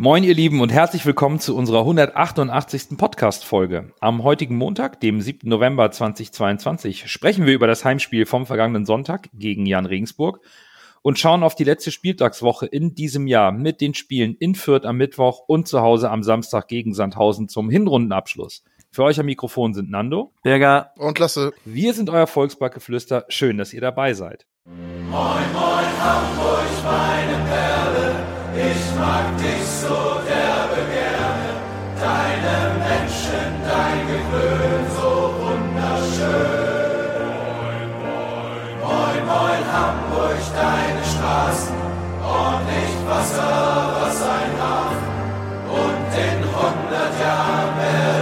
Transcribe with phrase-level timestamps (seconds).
[0.00, 2.96] Moin, ihr Lieben, und herzlich willkommen zu unserer 188.
[2.96, 3.92] Podcast-Folge.
[3.98, 5.48] Am heutigen Montag, dem 7.
[5.48, 10.38] November 2022, sprechen wir über das Heimspiel vom vergangenen Sonntag gegen Jan Regensburg
[11.02, 14.98] und schauen auf die letzte Spieltagswoche in diesem Jahr mit den Spielen in Fürth am
[14.98, 18.62] Mittwoch und zu Hause am Samstag gegen Sandhausen zum Hinrundenabschluss.
[18.92, 21.52] Für euch am Mikrofon sind Nando, Berger und Lasse.
[21.64, 23.24] Wir sind euer Volksbackgeflüster.
[23.30, 24.46] Schön, dass ihr dabei seid.
[24.64, 28.07] Moin, moin, Hamburg, meine Perle.
[28.60, 31.50] Ich mag dich so derbe gerne.
[31.94, 36.88] Deine Menschen, dein Gewöhn so wunderschön.
[38.82, 41.76] Moin, moin, moin, Hamburg, deine Straßen.
[42.20, 45.14] Ordentlich Wasser, was ein Hafen.
[45.82, 48.17] Und in hundert Jahren werde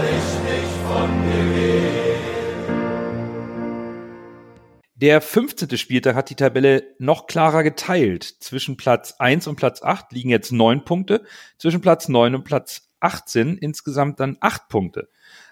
[4.96, 5.76] Der 15.
[5.76, 8.24] Spieltag hat die Tabelle noch klarer geteilt.
[8.40, 11.22] Zwischen Platz 1 und Platz 8 liegen jetzt neun Punkte,
[11.58, 15.10] zwischen Platz 9 und Platz 18 insgesamt dann acht Punkte.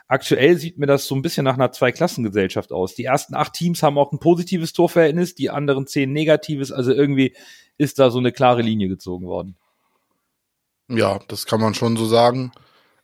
[0.08, 2.94] Aktuell sieht mir das so ein bisschen nach einer Zweiklassengesellschaft aus.
[2.94, 6.72] Die ersten acht Teams haben auch ein positives Torverhältnis, die anderen zehn negatives.
[6.72, 7.36] Also irgendwie
[7.76, 9.56] ist da so eine klare Linie gezogen worden.
[10.88, 12.52] Ja, das kann man schon so sagen.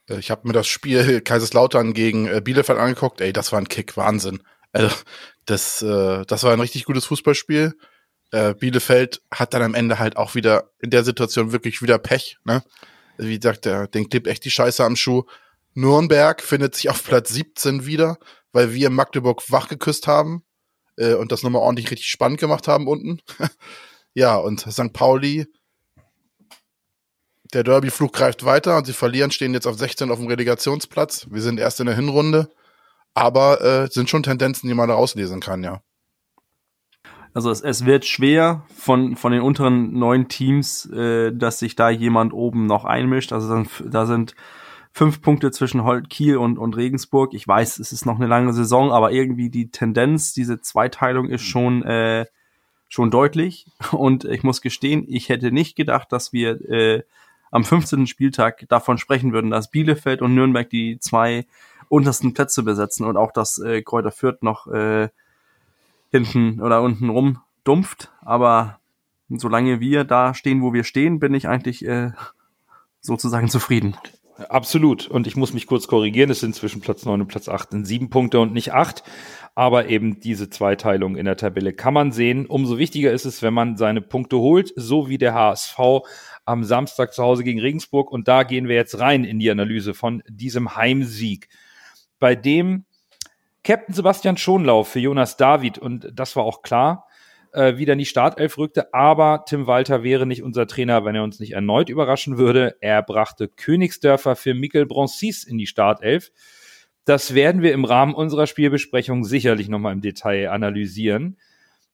[0.09, 3.21] Äh, ich habe mir das Spiel Kaiserslautern gegen äh, Bielefeld angeguckt.
[3.21, 4.43] Ey, das war ein Kick, Wahnsinn.
[4.73, 4.95] Also,
[5.51, 7.77] das, äh, das war ein richtig gutes Fußballspiel.
[8.31, 12.39] Äh, Bielefeld hat dann am Ende halt auch wieder in der Situation wirklich wieder Pech.
[12.45, 12.63] Ne?
[13.19, 15.25] Wie gesagt, der, den klebt echt die Scheiße am Schuh.
[15.75, 18.19] Nürnberg findet sich auf Platz 17 wieder,
[18.53, 20.45] weil wir Magdeburg wach geküsst haben
[20.97, 23.21] äh, und das nochmal ordentlich richtig spannend gemacht haben unten.
[24.15, 24.93] ja, und St.
[24.93, 25.47] Pauli,
[27.53, 31.27] der Derby-Flug greift weiter und sie verlieren, stehen jetzt auf 16 auf dem Relegationsplatz.
[31.31, 32.51] Wir sind erst in der Hinrunde.
[33.15, 35.83] Aber äh, sind schon Tendenzen, die man da rauslesen kann, ja.
[37.33, 41.91] Also es, es wird schwer von, von den unteren neun Teams, äh, dass sich da
[41.91, 43.33] jemand oben noch einmischt.
[43.33, 44.35] Also dann, da sind
[44.93, 47.33] fünf Punkte zwischen Holt, Kiel und, und Regensburg.
[47.35, 51.43] Ich weiß, es ist noch eine lange Saison, aber irgendwie die Tendenz, diese Zweiteilung ist
[51.43, 52.27] schon, äh,
[52.89, 53.67] schon deutlich.
[53.93, 57.03] Und ich muss gestehen, ich hätte nicht gedacht, dass wir äh,
[57.53, 58.09] am 15.
[58.09, 61.47] Spieltag davon sprechen würden, dass Bielefeld und Nürnberg die zwei
[61.91, 65.09] untersten Plätze besetzen und auch dass äh, Kräuter Fürth noch äh,
[66.11, 68.13] hinten oder unten rum dumpft.
[68.23, 68.79] Aber
[69.29, 72.13] solange wir da stehen, wo wir stehen, bin ich eigentlich äh,
[73.01, 73.97] sozusagen zufrieden.
[74.49, 75.09] Absolut.
[75.09, 76.31] Und ich muss mich kurz korrigieren.
[76.31, 79.03] Es sind zwischen Platz 9 und Platz 8 in sieben Punkte und nicht acht.
[79.57, 82.47] Aber eben diese Zweiteilung in der Tabelle kann man sehen.
[82.47, 85.79] Umso wichtiger ist es, wenn man seine Punkte holt, so wie der HSV
[86.45, 88.11] am Samstag zu Hause gegen Regensburg.
[88.11, 91.49] Und da gehen wir jetzt rein in die Analyse von diesem Heimsieg
[92.21, 92.85] bei dem
[93.65, 97.07] Captain Sebastian Schonlauf für Jonas David, und das war auch klar,
[97.53, 98.95] äh, wieder in die Startelf rückte.
[98.95, 102.77] Aber Tim Walter wäre nicht unser Trainer, wenn er uns nicht erneut überraschen würde.
[102.81, 106.31] Er brachte Königsdörfer für Mikkel Broncis in die Startelf.
[107.05, 111.39] Das werden wir im Rahmen unserer Spielbesprechung sicherlich nochmal im Detail analysieren.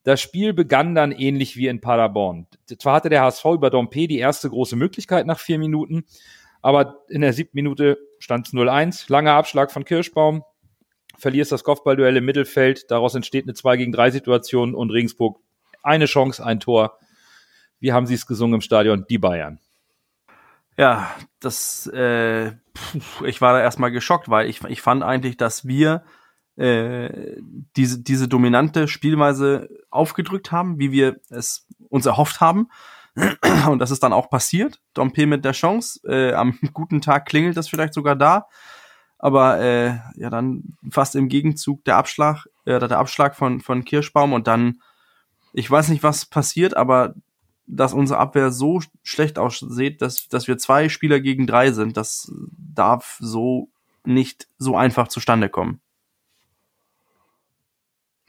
[0.03, 2.47] Das Spiel begann dann ähnlich wie in Paderborn.
[2.79, 6.05] Zwar hatte der HSV über Dompe die erste große Möglichkeit nach vier Minuten,
[6.61, 9.05] aber in der siebten Minute stand es 0-1.
[9.11, 10.43] Langer Abschlag von Kirschbaum.
[11.17, 12.91] Verlierst das Kopfballduell im Mittelfeld.
[12.91, 15.39] Daraus entsteht eine 2 gegen 3 Situation und Regensburg
[15.83, 16.97] eine Chance, ein Tor.
[17.79, 19.05] Wie haben Sie es gesungen im Stadion?
[19.09, 19.59] Die Bayern.
[20.77, 22.51] Ja, das, äh,
[23.25, 26.03] ich war da erstmal geschockt, weil ich, ich fand eigentlich, dass wir
[26.55, 27.37] äh,
[27.75, 32.69] diese, diese dominante Spielweise aufgedrückt haben, wie wir es uns erhofft haben.
[33.67, 34.79] Und das ist dann auch passiert.
[34.93, 35.99] Dompe mit der Chance.
[36.07, 38.47] Äh, am guten Tag klingelt das vielleicht sogar da.
[39.19, 44.33] Aber äh, ja, dann fast im Gegenzug der Abschlag, äh, der Abschlag von, von Kirschbaum
[44.33, 44.81] und dann,
[45.53, 47.15] ich weiß nicht, was passiert, aber
[47.65, 52.31] dass unsere Abwehr so schlecht aussieht, dass, dass wir zwei Spieler gegen drei sind, das
[52.55, 53.69] darf so
[54.05, 55.81] nicht so einfach zustande kommen.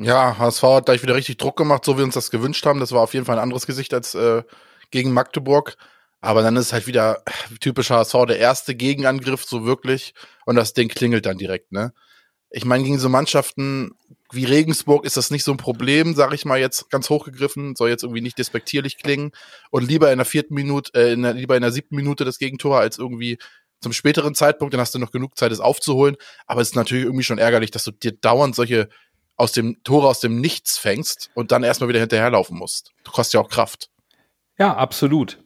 [0.00, 2.81] Ja, HSV hat gleich wieder richtig Druck gemacht, so wie wir uns das gewünscht haben.
[2.81, 4.43] Das war auf jeden Fall ein anderes Gesicht als äh,
[4.91, 5.76] gegen Magdeburg.
[6.21, 7.22] Aber dann ist halt wieder
[7.60, 10.14] typisch HSV der erste Gegenangriff, so wirklich.
[10.46, 11.93] Und das Ding klingelt dann direkt, ne?
[12.50, 13.93] Ich meine, gegen so Mannschaften
[14.32, 17.88] wie Regensburg ist das nicht so ein Problem, sage ich mal jetzt ganz hochgegriffen, soll
[17.88, 19.32] jetzt irgendwie nicht despektierlich klingen.
[19.70, 22.38] Und lieber in der vierten Minute, äh, in der, lieber in der siebten Minute das
[22.38, 23.38] Gegentor als irgendwie
[23.81, 26.17] zum späteren Zeitpunkt, dann hast du noch genug Zeit, es aufzuholen.
[26.46, 28.88] Aber es ist natürlich irgendwie schon ärgerlich, dass du dir dauernd solche
[29.37, 32.93] aus dem Tore aus dem Nichts fängst und dann erstmal wieder hinterherlaufen musst.
[33.05, 33.88] Du kostet ja auch Kraft.
[34.58, 35.38] Ja, absolut.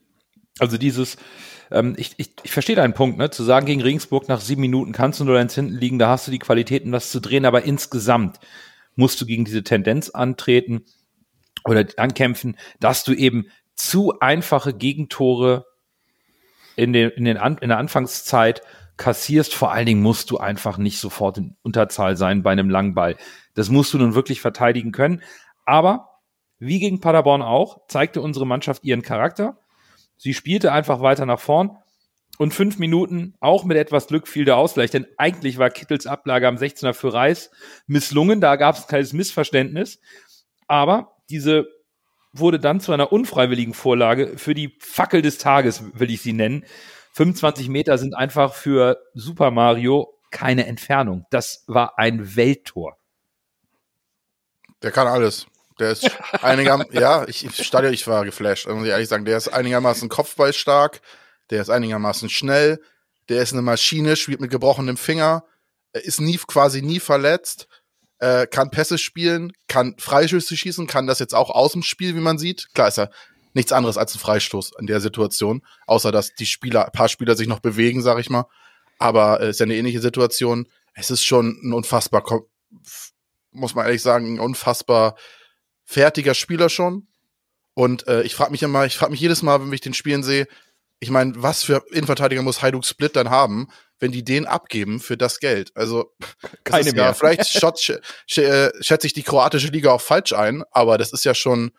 [0.59, 1.17] Also dieses,
[1.71, 3.31] ähm, ich, ich, ich verstehe deinen Punkt, ne?
[3.31, 6.27] Zu sagen, gegen Regensburg nach sieben Minuten kannst du nur eins hinten liegen, da hast
[6.27, 8.39] du die Qualitäten, was zu drehen, aber insgesamt
[8.97, 10.85] musst du gegen diese Tendenz antreten
[11.65, 15.67] oder ankämpfen, dass du eben zu einfache Gegentore
[16.77, 18.63] in, den, in, den An in der Anfangszeit
[18.97, 19.55] kassierst.
[19.55, 23.17] Vor allen Dingen musst du einfach nicht sofort in Unterzahl sein bei einem Langball.
[23.55, 25.23] Das musst du nun wirklich verteidigen können.
[25.65, 26.12] Aber
[26.63, 29.59] wie gegen Paderborn auch, zeigte unsere Mannschaft ihren Charakter.
[30.17, 31.77] Sie spielte einfach weiter nach vorn.
[32.39, 34.91] Und fünf Minuten, auch mit etwas Glück, fiel der Ausgleich.
[34.91, 37.51] Denn eigentlich war Kittels Ablage am 16er für Reis
[37.87, 38.41] misslungen.
[38.41, 40.01] Da gab es ein Missverständnis.
[40.69, 41.67] Aber diese
[42.33, 46.65] wurde dann zu einer unfreiwilligen Vorlage für die Fackel des Tages, will ich sie nennen.
[47.15, 51.27] 25 Meter sind einfach für Super Mario keine Entfernung.
[51.31, 52.97] Das war ein Welttor.
[54.83, 55.47] Der kann alles.
[55.83, 56.09] Der ist
[56.43, 59.25] einigermaßen, ja, ich, ich, Stadion, ich war geflasht, muss ich ehrlich sagen.
[59.25, 61.01] Der ist einigermaßen kopfballstark,
[61.51, 62.81] der ist einigermaßen schnell,
[63.29, 65.45] der ist eine Maschine, spielt mit gebrochenem Finger,
[65.93, 67.67] ist nie, quasi nie verletzt,
[68.21, 72.21] äh, kann Pässe spielen, kann Freischüsse schießen, kann das jetzt auch aus dem Spiel, wie
[72.21, 72.69] man sieht.
[72.75, 73.11] Klar ist er
[73.53, 77.37] nichts anderes als ein Freistoß in der Situation, außer dass die Spieler, ein paar Spieler
[77.37, 78.47] sich noch bewegen, sag ich mal.
[78.99, 80.69] Aber es äh, ist ja eine ähnliche Situation.
[80.95, 82.23] Es ist schon ein unfassbar,
[83.51, 85.17] muss man ehrlich sagen, ein unfassbar
[85.85, 87.09] fertiger Spieler schon.
[87.75, 90.23] Und äh, ich frage mich immer, ich frage mich jedes Mal, wenn ich den spielen
[90.23, 90.47] sehe,
[91.03, 93.69] ich meine, was für Innenverteidiger muss Hajduk Split dann haben,
[93.99, 95.73] wenn die den abgeben für das Geld?
[95.75, 96.13] Also
[96.63, 97.05] keine mehr.
[97.07, 97.47] Ja, vielleicht
[97.81, 101.35] sch sch äh, schätze ich die kroatische Liga auch falsch ein, aber das ist ja
[101.35, 101.73] schon,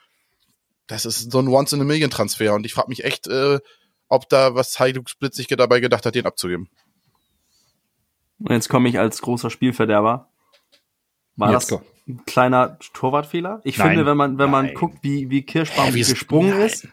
[0.88, 3.60] das ist so ein Once-in-a-Million-Transfer und ich frage mich echt, äh,
[4.10, 6.70] ob da was Hajduk Split sich dabei gedacht hat, den abzugeben.
[8.40, 10.33] Und jetzt komme ich als großer Spielverderber.
[11.36, 13.62] War jetzt das ein kleiner Torwartfehler?
[13.64, 13.90] Ich Nein.
[13.90, 16.62] finde, wenn man, wenn man guckt, wie, wie Kirschbaum Hä, gesprungen Nein.
[16.68, 16.88] ist,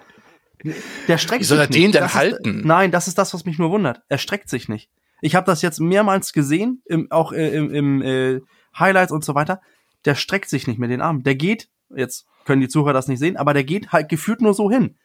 [1.08, 2.58] der streckt wie soll er sich den denn das halten?
[2.58, 4.02] Ist, nein, das ist das, was mich nur wundert.
[4.08, 4.90] Er streckt sich nicht.
[5.22, 8.40] Ich habe das jetzt mehrmals gesehen, im, auch äh, im, im äh,
[8.78, 9.60] Highlights und so weiter.
[10.04, 11.22] Der streckt sich nicht mit den Armen.
[11.22, 14.54] Der geht, jetzt können die Zuhörer das nicht sehen, aber der geht halt gefühlt nur
[14.54, 14.96] so hin.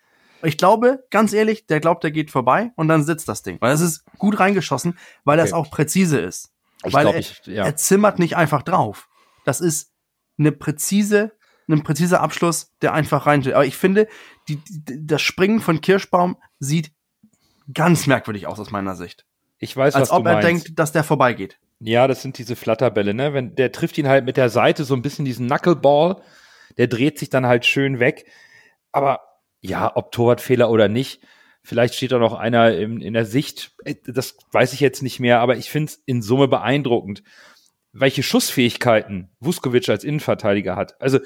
[0.44, 3.58] Ich glaube, ganz ehrlich, der glaubt, der geht vorbei und dann sitzt das Ding.
[3.62, 5.46] Weil es ist gut reingeschossen, weil okay.
[5.46, 6.52] das auch präzise ist.
[6.86, 7.66] Ich weil glaub, er, ich, ja.
[7.66, 9.08] er zimmert nicht einfach drauf.
[9.46, 9.94] Das ist
[10.38, 11.32] eine präzise,
[11.70, 13.42] ein präziser Abschluss, der einfach rein.
[13.54, 14.08] Aber ich finde,
[14.48, 16.92] die, die, das Springen von Kirschbaum sieht
[17.74, 19.26] ganz merkwürdig aus aus meiner Sicht.
[19.58, 21.58] Ich weiß, Als was ob er denkt, dass der vorbeigeht.
[21.80, 23.34] Ja, das sind diese Flatterbälle, ne?
[23.34, 26.22] Wenn der trifft ihn halt mit der Seite so ein bisschen diesen Knuckleball,
[26.78, 28.26] der dreht sich dann halt schön weg.
[28.92, 29.22] Aber
[29.62, 31.22] ja, ob Torwartfehler oder nicht,
[31.64, 35.20] vielleicht steht da noch einer in, in der Sicht, äh, das weiß ich jetzt nicht
[35.20, 37.24] mehr, aber ich finde es in Summe beeindruckend
[37.96, 41.00] welche Schussfähigkeiten Vuskovic als Innenverteidiger hat.
[41.02, 41.20] Also,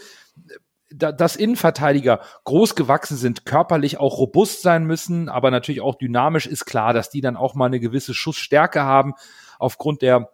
[0.92, 6.48] da, dass Innenverteidiger groß gewachsen sind, körperlich auch robust sein müssen, aber natürlich auch dynamisch
[6.48, 9.14] ist klar, dass die dann auch mal eine gewisse Schussstärke haben
[9.60, 10.32] aufgrund der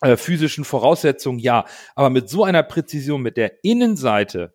[0.00, 1.64] äh, physischen Voraussetzungen, ja.
[1.94, 4.54] Aber mit so einer Präzision, mit der Innenseite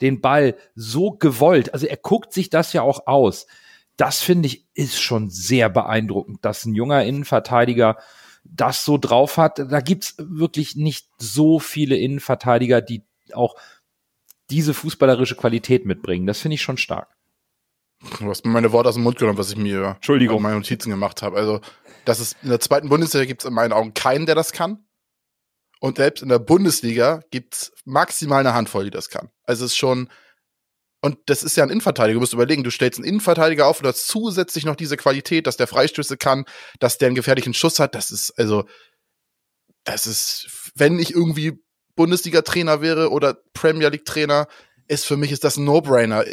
[0.00, 3.46] den Ball so gewollt, also er guckt sich das ja auch aus.
[3.96, 7.96] Das finde ich ist schon sehr beeindruckend, dass ein junger Innenverteidiger
[8.52, 9.58] das so drauf hat.
[9.58, 13.02] Da gibt's wirklich nicht so viele Innenverteidiger, die
[13.32, 13.56] auch
[14.50, 16.26] diese fußballerische Qualität mitbringen.
[16.26, 17.16] Das finde ich schon stark.
[18.18, 20.42] Du hast mir meine Worte aus dem Mund genommen, was ich mir Entschuldigung.
[20.42, 21.36] meine Notizen gemacht habe.
[21.36, 21.60] Also,
[22.04, 24.84] das ist in der zweiten Bundesliga gibt es in meinen Augen keinen, der das kann.
[25.80, 29.30] Und selbst in der Bundesliga gibt es maximal eine Handvoll, die das kann.
[29.44, 30.08] Also es ist schon,
[31.06, 32.14] und das ist ja ein Innenverteidiger.
[32.14, 35.56] Du musst überlegen, du stellst einen Innenverteidiger auf und hast zusätzlich noch diese Qualität, dass
[35.56, 36.46] der Freistöße kann,
[36.80, 37.94] dass der einen gefährlichen Schuss hat.
[37.94, 38.64] Das ist, also,
[39.84, 41.62] das ist, wenn ich irgendwie
[41.94, 44.48] Bundesliga-Trainer wäre oder Premier League-Trainer,
[44.88, 46.24] ist für mich ist das ein No-Brainer.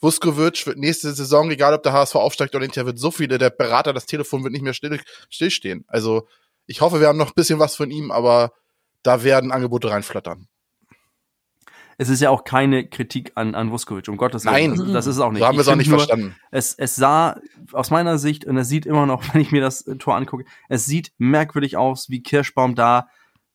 [0.00, 3.36] Vuskovic wird nächste Saison, egal ob der HSV aufsteigt oder nicht, der wird so viele,
[3.36, 5.84] der Berater, das Telefon wird nicht mehr still, stillstehen.
[5.86, 6.26] Also,
[6.64, 8.52] ich hoffe, wir haben noch ein bisschen was von ihm, aber
[9.02, 10.48] da werden Angebote reinflattern
[12.00, 14.76] es ist ja auch keine Kritik an, an Vuskovic, um Gottes Willen.
[14.76, 15.40] Nein, das ist es auch nicht.
[15.40, 16.36] So haben wir es auch nicht nur, verstanden.
[16.52, 17.40] Es, es sah
[17.72, 20.86] aus meiner Sicht, und es sieht immer noch, wenn ich mir das Tor angucke, es
[20.86, 23.08] sieht merkwürdig aus, wie Kirschbaum da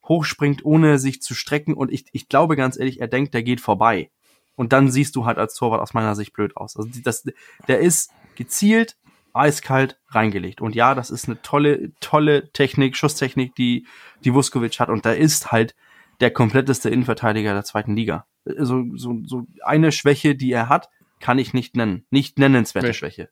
[0.06, 1.72] hochspringt, ohne sich zu strecken.
[1.72, 4.10] Und ich, ich glaube ganz ehrlich, er denkt, der geht vorbei.
[4.56, 6.76] Und dann siehst du halt als Torwart aus meiner Sicht blöd aus.
[6.76, 7.24] Also das,
[7.66, 8.98] der ist gezielt,
[9.32, 10.60] eiskalt reingelegt.
[10.60, 13.86] Und ja, das ist eine tolle, tolle Technik, Schusstechnik, die,
[14.22, 14.90] die Vuskovic hat.
[14.90, 15.74] Und da ist halt
[16.20, 20.88] der kompletteste Innenverteidiger der zweiten Liga so, so, so eine Schwäche, die er hat,
[21.20, 22.04] kann ich nicht nennen.
[22.10, 22.94] Nicht nennenswerte nee.
[22.94, 23.28] Schwäche.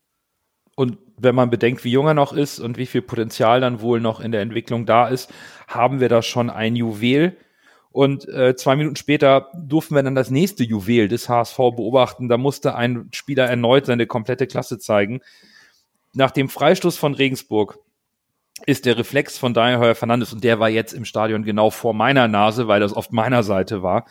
[0.74, 4.00] Und wenn man bedenkt, wie jung er noch ist und wie viel Potenzial dann wohl
[4.00, 5.30] noch in der Entwicklung da ist,
[5.68, 7.36] haben wir da schon ein Juwel.
[7.90, 12.30] Und äh, zwei Minuten später durften wir dann das nächste Juwel des HSV beobachten.
[12.30, 15.20] Da musste ein Spieler erneut seine komplette Klasse zeigen.
[16.14, 17.78] Nach dem Freistoß von Regensburg
[18.64, 21.92] ist der Reflex von Daniel Heuer Fernandes und der war jetzt im Stadion genau vor
[21.92, 24.06] meiner Nase, weil das auf meiner Seite war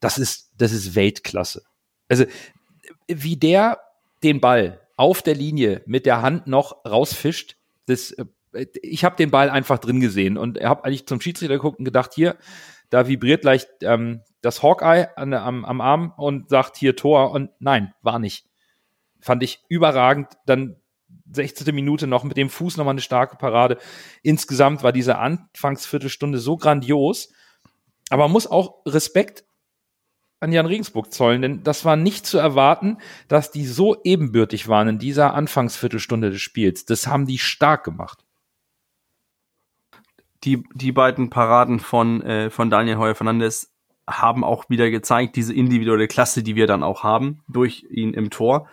[0.00, 1.62] das ist, das ist Weltklasse.
[2.08, 2.24] Also,
[3.06, 3.80] wie der
[4.22, 8.26] den Ball auf der Linie mit der Hand noch rausfischt, das, äh,
[8.82, 12.12] ich habe den Ball einfach drin gesehen und habe eigentlich zum Schiedsrichter geguckt und gedacht,
[12.14, 12.36] hier,
[12.90, 17.50] da vibriert leicht ähm, das Hawkeye an, am, am Arm und sagt hier Tor und
[17.60, 18.46] nein, war nicht.
[19.20, 20.28] Fand ich überragend.
[20.46, 20.76] Dann
[21.32, 21.72] 16.
[21.74, 23.78] Minute noch mit dem Fuß nochmal eine starke Parade.
[24.22, 27.32] Insgesamt war diese Anfangsviertelstunde so grandios.
[28.08, 29.44] Aber man muss auch Respekt
[30.40, 32.96] an Jan Regensburg zollen, denn das war nicht zu erwarten,
[33.28, 36.86] dass die so ebenbürtig waren in dieser Anfangsviertelstunde des Spiels.
[36.86, 38.24] Das haben die stark gemacht.
[40.44, 43.70] Die, die beiden Paraden von, äh, von Daniel Heuer Fernandes
[44.08, 48.30] haben auch wieder gezeigt, diese individuelle Klasse, die wir dann auch haben, durch ihn im
[48.30, 48.66] Tor.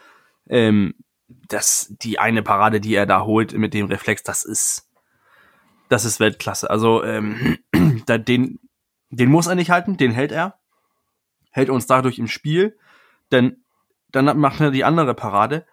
[0.47, 0.95] Ähm,
[1.27, 4.89] das, die eine Parade, die er da holt mit dem Reflex, das ist,
[5.89, 6.69] das ist Weltklasse.
[6.69, 7.57] Also, ähm,
[8.07, 8.59] den,
[9.09, 10.57] den muss er nicht halten, den hält er
[11.57, 12.77] hält uns dadurch im Spiel,
[13.31, 13.63] denn
[14.11, 15.65] dann macht er die andere Parade.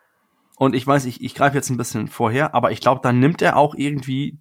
[0.57, 3.43] Und ich weiß, ich, ich greife jetzt ein bisschen vorher, aber ich glaube, dann nimmt
[3.43, 4.39] er auch irgendwie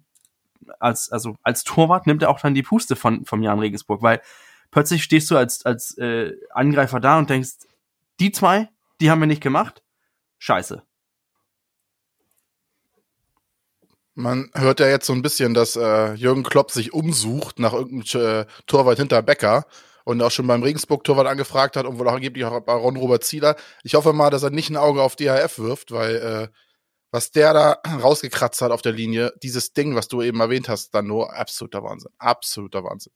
[0.80, 4.22] als, also als Torwart nimmt er auch dann die Puste von, vom Jan Regensburg, weil
[4.70, 7.50] plötzlich stehst du als, als äh, Angreifer da und denkst,
[8.20, 8.70] die zwei,
[9.02, 9.82] die haben wir nicht gemacht.
[10.38, 10.82] Scheiße.
[14.14, 18.44] Man hört ja jetzt so ein bisschen, dass äh, Jürgen Klopp sich umsucht nach irgendeinem
[18.44, 19.66] äh, Torwart hinter Becker
[20.04, 23.24] und auch schon beim Regensburg-Torwart angefragt hat und wohl auch angeblich auch bei Ron Robert
[23.24, 23.56] Zieler.
[23.82, 26.48] Ich hoffe mal, dass er nicht ein Auge auf DHF wirft, weil äh,
[27.14, 30.94] was der da rausgekratzt hat auf der Linie, dieses Ding, was du eben erwähnt hast,
[30.96, 32.10] dann nur absoluter Wahnsinn.
[32.18, 33.12] Absoluter Wahnsinn.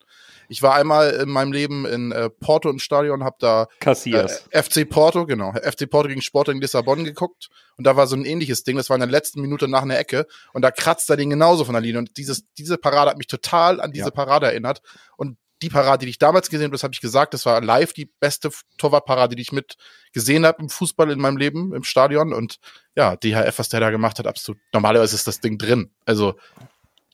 [0.47, 4.47] Ich war einmal in meinem Leben in äh, Porto im Stadion, hab da Cassias.
[4.51, 8.23] Äh, FC Porto, genau, FC Porto gegen Sporting Lissabon geguckt und da war so ein
[8.23, 11.17] ähnliches Ding, das war in der letzten Minute nach einer Ecke und da kratzt er
[11.17, 14.11] den genauso von der Linie und dieses, diese Parade hat mich total an diese ja.
[14.11, 14.81] Parade erinnert
[15.17, 17.93] und die Parade, die ich damals gesehen habe, das habe ich gesagt, das war live
[17.93, 19.75] die beste Torwartparade, die ich mit
[20.13, 22.33] gesehen habe im Fußball in meinem Leben, im Stadion.
[22.33, 22.59] Und
[22.95, 24.59] ja, DHF, was der da gemacht hat, absolut.
[24.73, 25.91] Normalerweise ist das Ding drin.
[26.05, 26.35] Also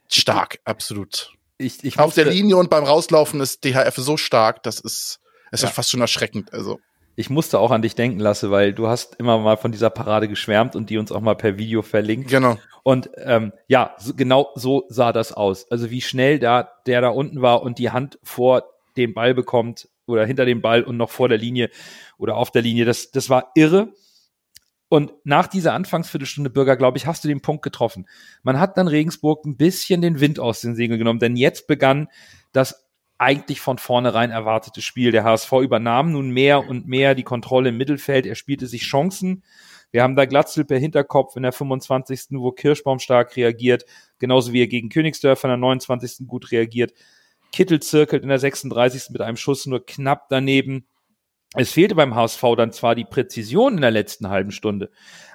[0.10, 1.34] stark, absolut.
[1.58, 5.20] Ich, ich Auf der Linie und beim Rauslaufen ist DHF so stark, das ist,
[5.52, 5.70] es ja.
[5.70, 6.54] ist fast schon erschreckend.
[6.54, 6.80] Also
[7.16, 10.28] ich musste auch an dich denken lassen, weil du hast immer mal von dieser Parade
[10.28, 12.30] geschwärmt und die uns auch mal per Video verlinkt.
[12.30, 12.58] Genau.
[12.84, 15.72] Und ähm, ja, so, genau so sah das aus.
[15.72, 18.64] Also wie schnell da der da unten war und die Hand vor
[18.98, 21.70] dem Ball bekommt oder hinter dem Ball und noch vor der Linie
[22.18, 22.86] oder auf der Linie.
[22.86, 23.94] Das, das war irre.
[24.88, 28.08] Und nach dieser Anfangsviertelstunde Bürger, glaube ich, hast du den Punkt getroffen.
[28.44, 32.08] Man hat dann Regensburg ein bisschen den Wind aus den Segeln genommen, denn jetzt begann
[32.52, 32.85] das
[33.26, 35.12] eigentlich von vornherein erwartete Spiel.
[35.12, 38.28] Der HSV übernahm nun mehr und mehr die Kontrolle im Mittelfeld.
[38.28, 39.44] Er spielte sich Chancen.
[39.90, 42.28] Wir haben da Glatzel per Hinterkopf in der 25.
[42.34, 43.86] wo Kirschbaum stark reagiert,
[44.20, 46.28] genauso wie er gegen Königsdörfer in der 29.
[46.28, 46.94] gut reagiert.
[47.52, 49.10] Kittel zirkelt in der 36.
[49.10, 50.86] mit einem Schuss nur knapp daneben.
[51.56, 54.92] Es fehlte beim HSV dann zwar die Präzision in der letzten halben Stunde,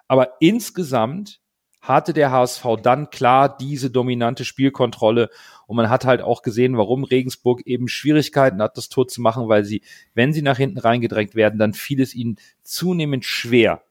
[0.07, 1.41] aber insgesamt
[1.81, 5.31] hatte der HSV dann klar diese dominante Spielkontrolle
[5.67, 9.49] und man hat halt auch gesehen, warum Regensburg eben Schwierigkeiten hat, das Tor zu machen,
[9.49, 9.83] weil sie,
[10.15, 13.83] wenn sie nach hinten reingedrängt werden, dann fiel es ihnen zunehmend schwer,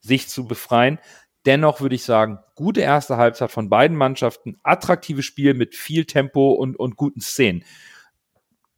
[0.00, 0.98] sich zu befreien.
[1.46, 6.50] Dennoch würde ich sagen, gute erste Halbzeit von beiden Mannschaften, attraktives Spiel mit viel Tempo
[6.52, 7.64] und, und guten Szenen.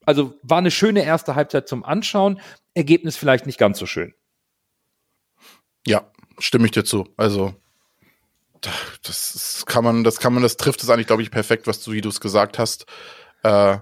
[0.06, 2.40] Also war eine schöne erste Halbzeit zum Anschauen,
[2.74, 4.14] Ergebnis vielleicht nicht ganz so schön.
[5.86, 7.08] Ja, stimme ich dir zu.
[7.16, 7.54] Also
[9.02, 11.92] das kann man, das kann man, das trifft es eigentlich, glaube ich, perfekt, was du,
[11.92, 12.86] wie du es gesagt hast.
[13.42, 13.78] Äh,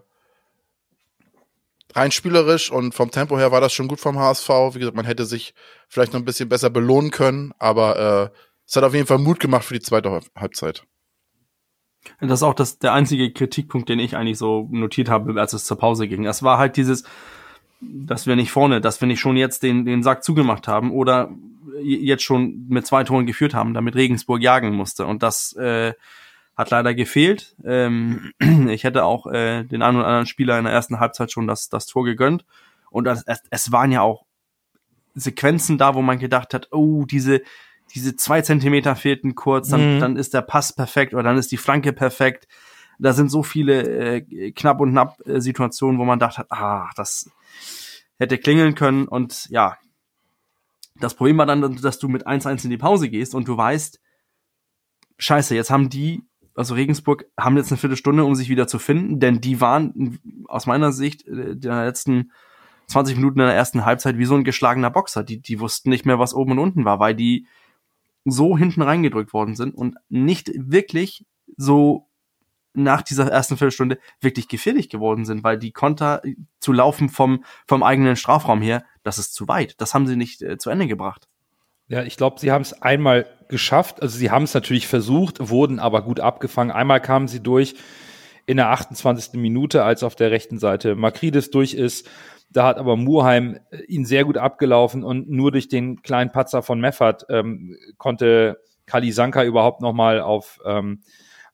[1.95, 4.49] rein spielerisch und vom Tempo her war das schon gut vom HSV.
[4.75, 5.55] Wie gesagt, man hätte sich
[5.89, 9.41] vielleicht noch ein bisschen besser belohnen können, aber äh, es hat auf jeden Fall Mut
[9.41, 10.85] gemacht für die zweite Halbzeit.
[12.21, 15.65] Das ist auch das, der einzige Kritikpunkt, den ich eigentlich so notiert habe, als es
[15.65, 16.23] zur Pause ging.
[16.23, 17.05] Das war halt dieses,
[17.81, 21.31] dass wir nicht vorne, dass wir nicht schon jetzt den, den Sack zugemacht haben oder
[21.83, 25.07] jetzt schon mit zwei Toren geführt haben, damit Regensburg jagen musste.
[25.07, 25.93] Und das äh,
[26.57, 27.55] hat leider gefehlt.
[27.65, 28.33] Ähm,
[28.69, 31.69] ich hätte auch äh, den einen oder anderen Spieler in der ersten Halbzeit schon das,
[31.69, 32.45] das Tor gegönnt.
[32.91, 34.25] Und das, es, es waren ja auch
[35.15, 37.43] Sequenzen da, wo man gedacht hat, oh, diese,
[37.95, 40.01] diese zwei Zentimeter fehlten kurz, dann, mhm.
[40.01, 42.49] dann ist der Pass perfekt oder dann ist die Flanke perfekt.
[42.99, 47.31] Da sind so viele äh, knapp und knapp äh, Situationen, wo man dachte, ah, das
[48.19, 49.77] hätte klingeln können und ja,
[51.00, 54.00] das Problem war dann, dass du mit 1-1 in die Pause gehst und du weißt,
[55.19, 56.23] scheiße, jetzt haben die,
[56.55, 60.67] also Regensburg, haben jetzt eine Viertelstunde, um sich wieder zu finden, denn die waren aus
[60.67, 62.33] meiner Sicht äh, der letzten
[62.87, 65.23] 20 Minuten in der ersten Halbzeit wie so ein geschlagener Boxer.
[65.23, 67.47] Die, die wussten nicht mehr, was oben und unten war, weil die
[68.25, 71.26] so hinten reingedrückt worden sind und nicht wirklich
[71.57, 72.09] so
[72.75, 76.23] nach dieser ersten Viertelstunde wirklich gefährlich geworden sind, weil die Konter
[76.61, 79.81] zu laufen vom, vom eigenen Strafraum her, das ist zu weit.
[79.81, 81.29] Das haben sie nicht äh, zu Ende gebracht.
[81.88, 84.03] Ja, ich glaube, sie haben es einmal geschafft.
[84.03, 86.71] Also sie haben es natürlich versucht, wurden aber gut abgefangen.
[86.71, 87.75] Einmal kamen sie durch
[88.45, 89.41] in der 28.
[89.41, 92.07] Minute, als auf der rechten Seite Makridis durch ist.
[92.50, 96.62] Da hat aber Murheim äh, ihn sehr gut abgelaufen und nur durch den kleinen Patzer
[96.62, 101.03] von Meffert ähm, konnte Kali Sanka überhaupt nochmal auf ähm,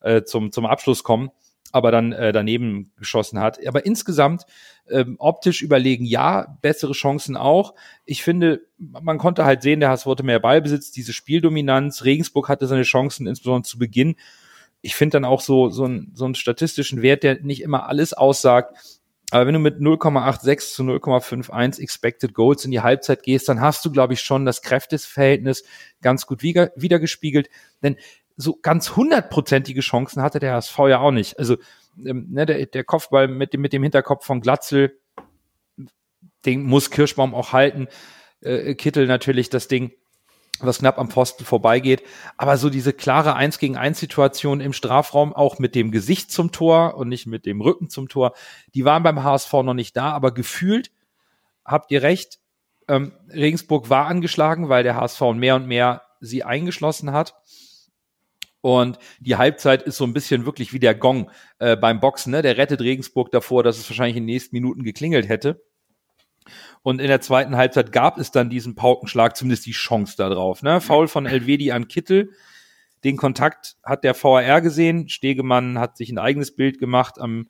[0.00, 1.30] äh, zum, zum Abschluss kommen,
[1.74, 3.58] aber dann äh, daneben geschossen hat.
[3.66, 4.46] Aber insgesamt
[4.88, 7.74] ähm, optisch überlegen, ja, bessere Chancen auch.
[8.04, 12.04] Ich finde, man konnte halt sehen, der HSV hatte mehr Ballbesitz, diese Spieldominanz.
[12.04, 14.14] Regensburg hatte seine Chancen, insbesondere zu Beginn.
[14.82, 18.12] Ich finde dann auch so, so, ein, so einen statistischen Wert, der nicht immer alles
[18.12, 19.00] aussagt.
[19.32, 23.84] Aber wenn du mit 0,86 zu 0,51 Expected Goals in die Halbzeit gehst, dann hast
[23.84, 25.64] du, glaube ich, schon das Kräftesverhältnis
[26.02, 27.48] ganz gut wieder, wiedergespiegelt.
[27.82, 27.96] Denn
[28.36, 31.38] so ganz hundertprozentige Chancen hatte der HSV ja auch nicht.
[31.38, 31.56] Also
[32.04, 34.98] ähm, ne, der, der Kopfball mit dem, mit dem Hinterkopf von Glatzel,
[36.44, 37.88] den muss Kirschbaum auch halten.
[38.40, 39.92] Äh, Kittel natürlich das Ding,
[40.60, 42.02] was knapp am Pfosten vorbeigeht.
[42.36, 46.52] Aber so diese klare Eins gegen eins Situation im Strafraum, auch mit dem Gesicht zum
[46.52, 48.34] Tor und nicht mit dem Rücken zum Tor,
[48.74, 50.90] die waren beim HSV noch nicht da, aber gefühlt
[51.64, 52.40] habt ihr recht.
[52.86, 57.34] Ähm, Regensburg war angeschlagen, weil der HSV mehr und mehr sie eingeschlossen hat.
[58.64, 62.30] Und die Halbzeit ist so ein bisschen wirklich wie der Gong äh, beim Boxen.
[62.30, 62.40] Ne?
[62.40, 65.62] Der rettet Regensburg davor, dass es wahrscheinlich in den nächsten Minuten geklingelt hätte.
[66.82, 70.62] Und in der zweiten Halbzeit gab es dann diesen Paukenschlag, zumindest die Chance darauf.
[70.62, 70.80] Ne?
[70.80, 72.30] Foul von Elvedi an Kittel.
[73.04, 75.10] Den Kontakt hat der VAR gesehen.
[75.10, 77.48] Stegemann hat sich ein eigenes Bild gemacht am,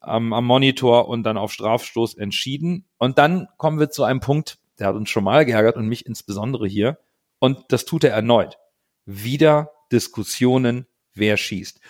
[0.00, 2.86] am, am Monitor und dann auf Strafstoß entschieden.
[2.96, 6.06] Und dann kommen wir zu einem Punkt, der hat uns schon mal geärgert und mich
[6.06, 6.96] insbesondere hier.
[7.38, 8.56] Und das tut er erneut.
[9.04, 11.80] Wieder Diskussionen, wer schießt.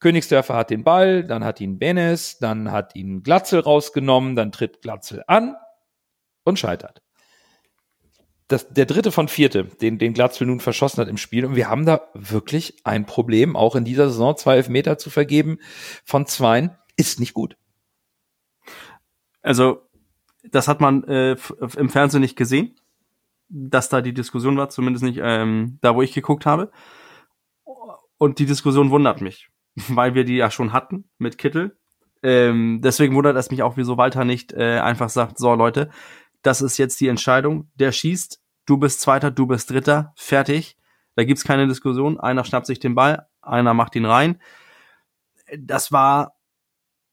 [0.00, 4.80] Königsdörfer hat den Ball, dann hat ihn Benes, dann hat ihn Glatzel rausgenommen, dann tritt
[4.80, 5.56] Glatzel an
[6.44, 7.02] und scheitert.
[8.48, 11.44] Das, der dritte von vierte, den, den Glatzel nun verschossen hat im Spiel.
[11.44, 15.58] Und wir haben da wirklich ein Problem, auch in dieser Saison zwei Elfmeter zu vergeben
[16.04, 17.56] von zweien, ist nicht gut.
[19.42, 19.82] Also,
[20.42, 21.36] das hat man äh,
[21.76, 22.74] im Fernsehen nicht gesehen,
[23.48, 26.72] dass da die Diskussion war, zumindest nicht ähm, da, wo ich geguckt habe.
[28.20, 29.48] Und die Diskussion wundert mich,
[29.88, 31.78] weil wir die ja schon hatten mit Kittel.
[32.22, 35.88] Ähm, deswegen wundert es mich auch, wieso Walter nicht äh, einfach sagt, so Leute,
[36.42, 40.76] das ist jetzt die Entscheidung, der schießt, du bist Zweiter, du bist Dritter, fertig.
[41.16, 44.38] Da gibt's keine Diskussion, einer schnappt sich den Ball, einer macht ihn rein.
[45.58, 46.34] Das war,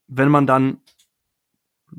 [0.07, 0.81] wenn man dann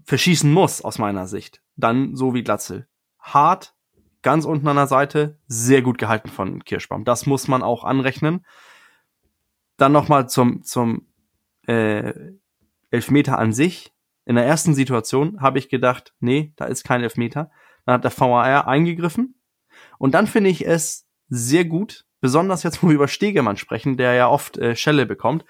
[0.05, 2.87] verschießen muss, aus meiner Sicht, dann so wie Glatzel.
[3.19, 3.75] Hart,
[4.21, 7.07] ganz unten an der Seite, sehr gut gehalten von Kirschbaum.
[7.07, 8.45] Das muss man auch anrechnen.
[9.79, 11.09] Dann nochmal zum, zum
[11.67, 12.13] äh,
[12.91, 13.95] Elfmeter an sich.
[14.27, 17.51] In der ersten Situation habe ich gedacht, nee, da ist kein Elfmeter.
[17.87, 19.41] Dann hat der VAR eingegriffen.
[19.99, 24.15] Und dann finde ich es sehr gut, besonders jetzt, wo wir über Stegemann sprechen, der
[24.15, 25.45] ja oft äh, Schelle bekommt,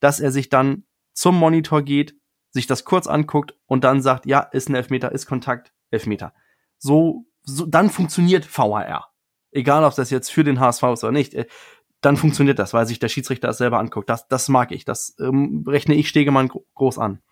[0.00, 2.16] dass er sich dann zum Monitor geht,
[2.50, 6.32] sich das kurz anguckt und dann sagt, ja, ist ein Elfmeter, ist Kontakt, Elfmeter.
[6.78, 9.12] So, so dann funktioniert VAR.
[9.50, 11.36] Egal, ob das jetzt für den HSV ist oder nicht.
[12.04, 14.10] Dann funktioniert das, weil sich der Schiedsrichter das selber anguckt.
[14.10, 14.84] Das, das mag ich.
[14.84, 17.22] Das ähm, rechne ich Stegemann groß an.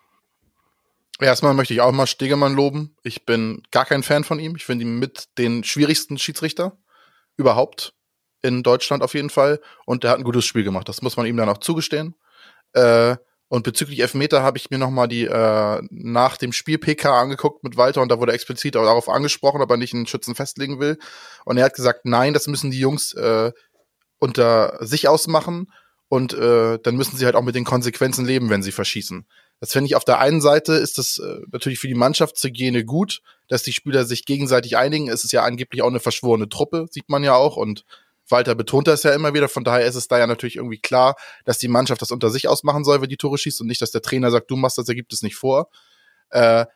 [1.20, 2.96] Erstmal möchte ich auch mal Stegemann loben.
[3.02, 4.56] Ich bin gar kein Fan von ihm.
[4.56, 6.78] Ich finde ihn mit den schwierigsten Schiedsrichter
[7.36, 7.92] überhaupt
[8.40, 9.60] in Deutschland auf jeden Fall.
[9.84, 10.88] Und der hat ein gutes Spiel gemacht.
[10.88, 12.14] Das muss man ihm dann auch zugestehen.
[12.72, 13.16] Äh,
[13.48, 17.62] und bezüglich Elfmeter habe ich mir noch mal die äh, nach dem Spiel PK angeguckt
[17.62, 20.80] mit Walter und da wurde explizit auch darauf angesprochen, ob er nicht einen Schützen festlegen
[20.80, 20.98] will.
[21.44, 23.52] Und er hat gesagt, nein, das müssen die Jungs äh,
[24.22, 25.66] unter sich ausmachen
[26.08, 29.26] und äh, dann müssen sie halt auch mit den Konsequenzen leben, wenn sie verschießen.
[29.58, 33.20] Das finde ich auf der einen Seite ist das äh, natürlich für die Mannschaftshygiene gut,
[33.48, 35.08] dass die Spieler sich gegenseitig einigen.
[35.08, 37.84] Es ist ja angeblich auch eine verschworene Truppe, sieht man ja auch und
[38.28, 39.48] Walter betont das ja immer wieder.
[39.48, 42.46] Von daher ist es da ja natürlich irgendwie klar, dass die Mannschaft das unter sich
[42.46, 44.88] ausmachen soll, wenn die Tore schießt und nicht, dass der Trainer sagt, du machst das,
[44.88, 45.68] er gibt es nicht vor.
[46.30, 46.66] Äh,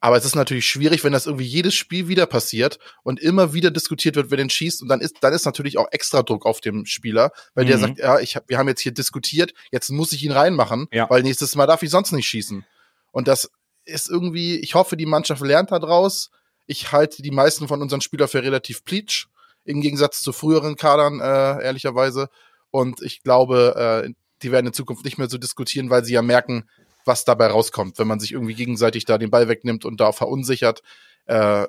[0.00, 3.70] aber es ist natürlich schwierig, wenn das irgendwie jedes Spiel wieder passiert und immer wieder
[3.70, 4.82] diskutiert wird, wer den schießt.
[4.82, 7.68] Und dann ist, dann ist natürlich auch extra Druck auf dem Spieler, weil mhm.
[7.68, 10.86] der sagt, ja, ich hab, wir haben jetzt hier diskutiert, jetzt muss ich ihn reinmachen,
[10.92, 11.08] ja.
[11.08, 12.64] weil nächstes Mal darf ich sonst nicht schießen.
[13.10, 13.50] Und das
[13.84, 16.30] ist irgendwie, ich hoffe, die Mannschaft lernt da draus.
[16.66, 19.26] Ich halte die meisten von unseren Spielern für relativ pleatsch,
[19.64, 22.28] im Gegensatz zu früheren Kadern, äh, ehrlicherweise.
[22.70, 26.22] Und ich glaube, äh, die werden in Zukunft nicht mehr so diskutieren, weil sie ja
[26.22, 26.68] merken,
[27.06, 30.82] was dabei rauskommt, wenn man sich irgendwie gegenseitig da den Ball wegnimmt und da verunsichert.
[31.26, 31.66] Äh,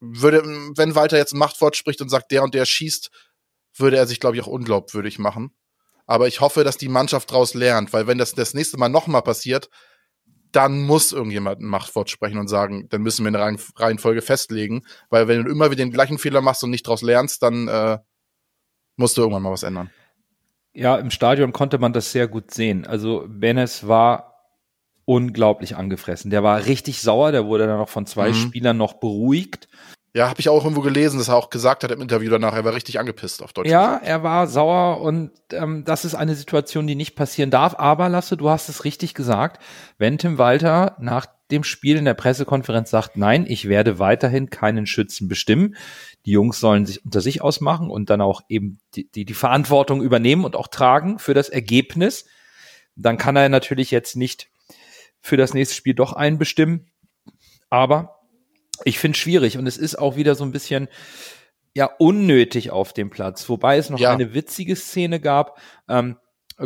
[0.00, 0.42] würde,
[0.76, 3.10] wenn Walter jetzt ein Machtwort spricht und sagt, der und der schießt,
[3.76, 5.54] würde er sich, glaube ich, auch unglaubwürdig machen.
[6.06, 9.22] Aber ich hoffe, dass die Mannschaft daraus lernt, weil wenn das das nächste Mal nochmal
[9.22, 9.70] passiert,
[10.50, 15.28] dann muss irgendjemand ein Machtwort sprechen und sagen, dann müssen wir eine Reihenfolge festlegen, weil
[15.28, 17.98] wenn du immer wieder den gleichen Fehler machst und nicht daraus lernst, dann äh,
[18.96, 19.90] Musste irgendwann mal was ändern.
[20.74, 22.86] Ja, im Stadion konnte man das sehr gut sehen.
[22.86, 24.31] Also Benes war
[25.04, 26.30] unglaublich angefressen.
[26.30, 28.34] Der war richtig sauer, der wurde dann noch von zwei Mhm.
[28.34, 29.68] Spielern noch beruhigt.
[30.14, 32.64] Ja, habe ich auch irgendwo gelesen, dass er auch gesagt hat im Interview danach, er
[32.66, 33.70] war richtig angepisst auf Deutsch.
[33.70, 34.06] Ja, gesagt.
[34.06, 37.76] er war sauer und ähm, das ist eine Situation, die nicht passieren darf.
[37.78, 39.62] Aber Lasse, du hast es richtig gesagt.
[39.96, 44.86] Wenn Tim Walter nach dem Spiel in der Pressekonferenz sagt, nein, ich werde weiterhin keinen
[44.86, 45.76] Schützen bestimmen.
[46.26, 50.02] Die Jungs sollen sich unter sich ausmachen und dann auch eben die, die, die Verantwortung
[50.02, 52.26] übernehmen und auch tragen für das Ergebnis.
[52.96, 54.48] Dann kann er natürlich jetzt nicht
[55.22, 56.90] für das nächste Spiel doch einen bestimmen.
[57.70, 58.18] Aber
[58.84, 60.88] ich finde schwierig und es ist auch wieder so ein bisschen
[61.74, 63.48] ja unnötig auf dem Platz.
[63.48, 64.12] Wobei es noch Ja.
[64.12, 65.58] eine witzige Szene gab.
[65.88, 66.18] Ähm,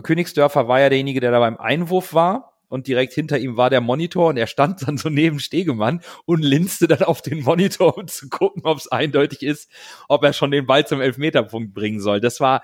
[0.03, 2.56] Königsdörfer war ja derjenige, der da beim Einwurf war.
[2.68, 6.42] Und direkt hinter ihm war der Monitor und er stand dann so neben Stegemann und
[6.42, 9.70] linste dann auf den Monitor, um zu gucken, ob es eindeutig ist,
[10.09, 12.20] ob er schon den Ball zum Elfmeterpunkt bringen soll.
[12.20, 12.62] Das war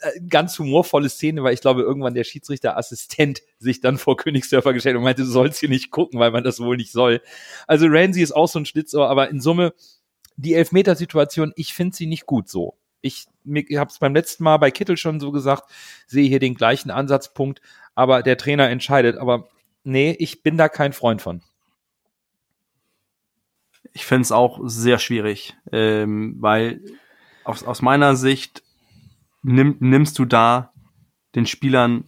[0.00, 4.96] äh, ganz humorvolle Szene, weil ich glaube, irgendwann der Schiedsrichterassistent sich dann vor Königsdörfer gestellt
[4.96, 7.20] und meinte, du sollst hier nicht gucken, weil man das wohl nicht soll.
[7.66, 9.72] Also Ramsey ist auch so ein Schlitzohr, aber in Summe,
[10.36, 12.76] die Elfmetersituation, ich finde sie nicht gut so.
[13.02, 15.70] Ich, ich habe es beim letzten Mal bei Kittel schon so gesagt,
[16.06, 17.60] sehe hier den gleichen Ansatzpunkt,
[17.94, 19.16] aber der Trainer entscheidet.
[19.16, 19.48] Aber
[19.82, 21.42] nee, ich bin da kein Freund von.
[23.92, 26.80] Ich finde es auch sehr schwierig, ähm, weil
[27.44, 28.62] aus, aus meiner Sicht
[29.42, 30.72] nimm, nimmst du da
[31.34, 32.04] den Spielern,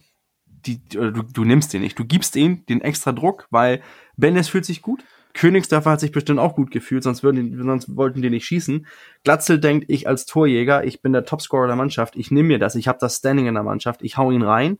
[0.65, 3.81] die, du, du nimmst den nicht, du gibst ihnen den extra Druck, weil
[4.17, 8.21] Bennis fühlt sich gut, Königsdörfer hat sich bestimmt auch gut gefühlt, sonst, würden sonst wollten
[8.21, 8.87] die nicht schießen.
[9.23, 12.75] Glatzel denkt, ich als Torjäger, ich bin der Topscorer der Mannschaft, ich nehme mir das,
[12.75, 14.79] ich habe das Standing in der Mannschaft, ich hau ihn rein.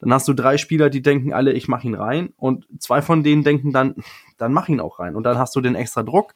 [0.00, 3.24] Dann hast du drei Spieler, die denken alle, ich mach ihn rein und zwei von
[3.24, 3.96] denen denken dann,
[4.36, 5.16] dann mach ihn auch rein.
[5.16, 6.34] Und dann hast du den extra Druck.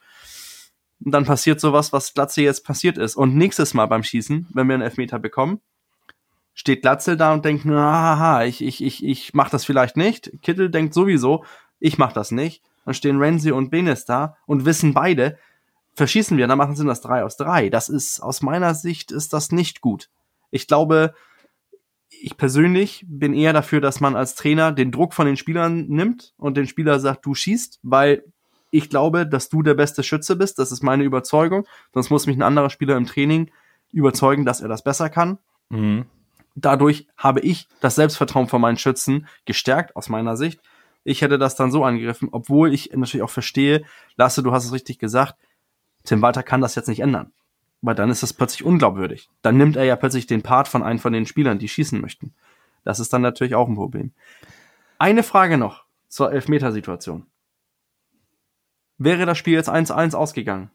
[1.05, 3.17] Und dann passiert sowas, was Glatzel jetzt passiert ist.
[3.17, 5.61] Und nächstes Mal beim Schießen, wenn wir einen Elfmeter bekommen,
[6.55, 10.33] steht Glatzel da und denkt, haha, ich, ich, ich, ich mach das vielleicht nicht.
[10.43, 11.45] Kittel denkt sowieso,
[11.81, 12.63] ich mach das nicht.
[12.85, 15.39] Dann stehen Renzi und Benes da und wissen beide,
[15.95, 17.69] verschießen wir, dann machen sie das drei aus drei.
[17.69, 20.09] Das ist, aus meiner Sicht ist das nicht gut.
[20.51, 21.15] Ich glaube,
[22.23, 26.35] ich persönlich bin eher dafür, dass man als Trainer den Druck von den Spielern nimmt
[26.37, 28.25] und den Spieler sagt, du schießt, weil
[28.71, 30.59] ich glaube, dass du der beste Schütze bist.
[30.59, 31.67] Das ist meine Überzeugung.
[31.93, 33.51] Sonst muss mich ein anderer Spieler im Training
[33.93, 35.39] überzeugen, dass er das besser kann.
[35.69, 36.07] Mhm.
[36.55, 40.61] Dadurch habe ich das Selbstvertrauen von meinen Schützen gestärkt, aus meiner Sicht.
[41.05, 43.85] Ich hätte das dann so angegriffen, obwohl ich natürlich auch verstehe,
[44.17, 45.35] Lasse, du hast es richtig gesagt,
[46.05, 47.33] Tim Walter kann das jetzt nicht ändern.
[47.83, 49.29] Weil dann ist es plötzlich unglaubwürdig.
[49.43, 52.33] Dann nimmt er ja plötzlich den Part von einem von den Spielern, die schießen möchten.
[52.85, 54.13] Das ist dann natürlich auch ein Problem.
[54.99, 57.27] Eine Frage noch zur Elfmetersituation.
[58.99, 60.71] Wäre das Spiel jetzt 1-1 ausgegangen,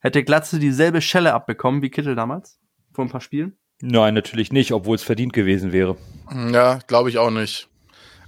[0.00, 2.58] hätte Glatze dieselbe Schelle abbekommen wie Kittel damals?
[2.92, 3.56] Vor ein paar Spielen?
[3.80, 5.96] Nein, natürlich nicht, obwohl es verdient gewesen wäre.
[6.30, 7.68] Ja, glaube ich auch nicht.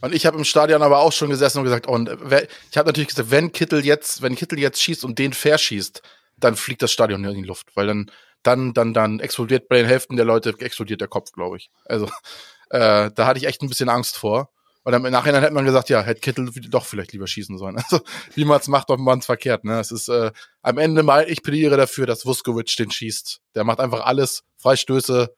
[0.01, 2.87] Und ich habe im Stadion aber auch schon gesessen und gesagt, oh, und ich habe
[2.87, 6.03] natürlich gesagt, wenn Kittel jetzt, wenn Kittel jetzt schießt und den verschießt,
[6.37, 8.11] dann fliegt das Stadion in die Luft, weil dann,
[8.43, 11.71] dann, dann, dann explodiert bei den Hälften der Leute explodiert der Kopf, glaube ich.
[11.85, 12.07] Also
[12.71, 14.51] äh, da hatte ich echt ein bisschen Angst vor.
[14.87, 17.77] Und dann im Nachhinein hätte man gesagt, ja, hätte Kittel doch vielleicht lieber schießen sollen.
[17.91, 19.65] Also wie man es macht, ob man es verkehrt.
[19.65, 19.81] Ne?
[19.81, 23.41] Es ist äh, am Ende mal, ich plädiere dafür, dass Vuskovic den schießt.
[23.55, 25.35] Der macht einfach alles, Freistöße,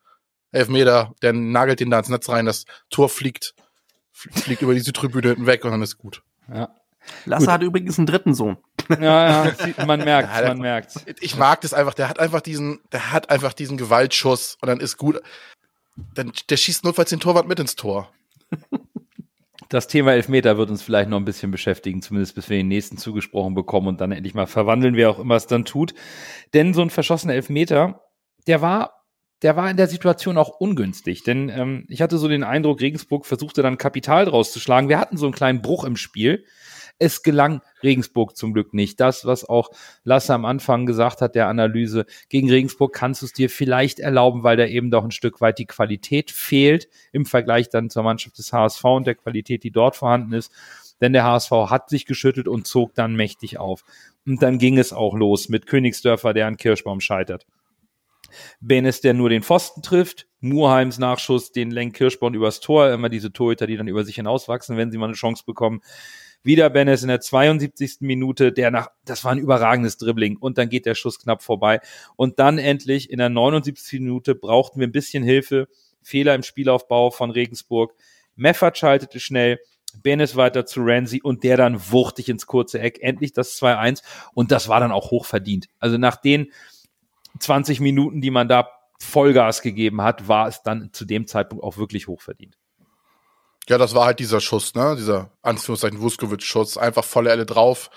[0.51, 3.53] Elfmeter, der nagelt ihn da ins Netz rein, das Tor fliegt,
[4.11, 6.23] fliegt über diese Tribüne hinweg und dann ist gut.
[6.53, 6.69] Ja,
[7.25, 7.53] Lasse Gut.
[7.53, 8.57] hat übrigens einen dritten Sohn.
[8.89, 10.93] Ja, ja sieht- man merkt, Ja, man merkt.
[11.21, 14.79] Ich mag das einfach, der hat einfach diesen, der hat einfach diesen Gewaltschuss und dann
[14.79, 15.21] ist gut.
[16.13, 18.11] Dann, der schießt notfalls den Torwart mit ins Tor.
[19.69, 22.97] Das Thema Elfmeter wird uns vielleicht noch ein bisschen beschäftigen, zumindest bis wir den nächsten
[22.97, 25.93] zugesprochen bekommen und dann endlich mal verwandeln, wer auch immer es dann tut.
[26.53, 28.03] Denn so ein verschossener Elfmeter,
[28.45, 29.03] der war,
[29.41, 31.23] der war in der Situation auch ungünstig.
[31.23, 34.87] Denn ähm, ich hatte so den Eindruck, Regensburg versuchte dann Kapital draus zu schlagen.
[34.87, 36.45] Wir hatten so einen kleinen Bruch im Spiel.
[36.99, 38.99] Es gelang Regensburg zum Glück nicht.
[38.99, 39.69] Das, was auch
[40.03, 44.43] Lasse am Anfang gesagt hat, der Analyse, gegen Regensburg kannst du es dir vielleicht erlauben,
[44.43, 48.37] weil da eben doch ein Stück weit die Qualität fehlt im Vergleich dann zur Mannschaft
[48.37, 50.51] des HSV und der Qualität, die dort vorhanden ist.
[50.99, 53.83] Denn der HSV hat sich geschüttelt und zog dann mächtig auf.
[54.25, 57.45] Und dann ging es auch los mit Königsdörfer, der an Kirschbaum scheitert.
[58.59, 63.31] Benes, der nur den Pfosten trifft, Murheims Nachschuss, den lenkt Kirschbaum übers Tor, immer diese
[63.31, 65.81] Torhüter, die dann über sich hinauswachsen, wenn sie mal eine Chance bekommen.
[66.43, 67.97] Wieder Benes in der 72.
[68.01, 71.81] Minute, der nach, das war ein überragendes Dribbling und dann geht der Schuss knapp vorbei.
[72.15, 73.99] Und dann endlich in der 79.
[73.99, 75.67] Minute brauchten wir ein bisschen Hilfe.
[76.01, 77.93] Fehler im Spielaufbau von Regensburg.
[78.35, 79.59] Meffert schaltete schnell,
[80.03, 82.99] Benes weiter zu Ramsey und der dann wuchtig ins kurze Eck.
[83.01, 85.67] Endlich das 2-1 und das war dann auch hoch verdient.
[85.79, 86.51] Also nach den
[87.39, 88.69] 20 Minuten, die man da
[88.99, 92.57] Vollgas gegeben hat, war es dann zu dem Zeitpunkt auch wirklich hochverdient.
[93.69, 94.95] Ja, das war halt dieser Schuss, ne?
[94.97, 97.89] Dieser Anführungszeichen Vuskovic-Schuss, einfach volle Elle drauf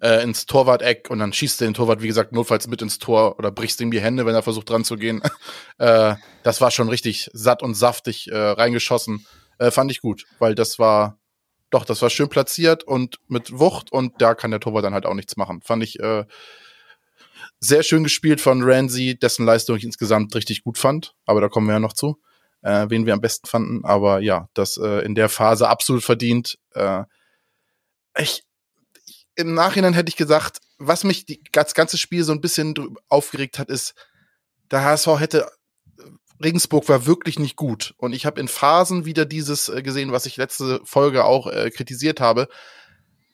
[0.00, 3.38] äh, ins Torwart-Eck und dann schießt er den Torwart, wie gesagt, notfalls mit ins Tor
[3.38, 5.22] oder brichst ihm die Hände, wenn er versucht dran zu gehen.
[5.78, 9.26] äh, das war schon richtig satt und saftig äh, reingeschossen.
[9.58, 11.18] Äh, fand ich gut, weil das war,
[11.70, 15.06] doch, das war schön platziert und mit Wucht und da kann der Torwart dann halt
[15.06, 15.62] auch nichts machen.
[15.62, 16.24] Fand ich äh,
[17.60, 21.66] sehr schön gespielt von Ramsey, dessen Leistung ich insgesamt richtig gut fand, aber da kommen
[21.66, 22.20] wir ja noch zu,
[22.64, 23.84] äh, wen wir am besten fanden.
[23.84, 26.58] Aber ja, das äh, in der Phase absolut verdient.
[26.72, 27.04] Äh,
[28.18, 28.42] ich,
[29.36, 32.74] im Nachhinein hätte ich gesagt, was mich die, das ganze Spiel so ein bisschen
[33.08, 33.94] aufgeregt hat, ist,
[34.70, 35.46] der HSV hätte
[36.42, 37.94] Regensburg war wirklich nicht gut.
[37.96, 41.70] Und ich habe in Phasen wieder dieses äh, gesehen, was ich letzte Folge auch äh,
[41.70, 42.48] kritisiert habe,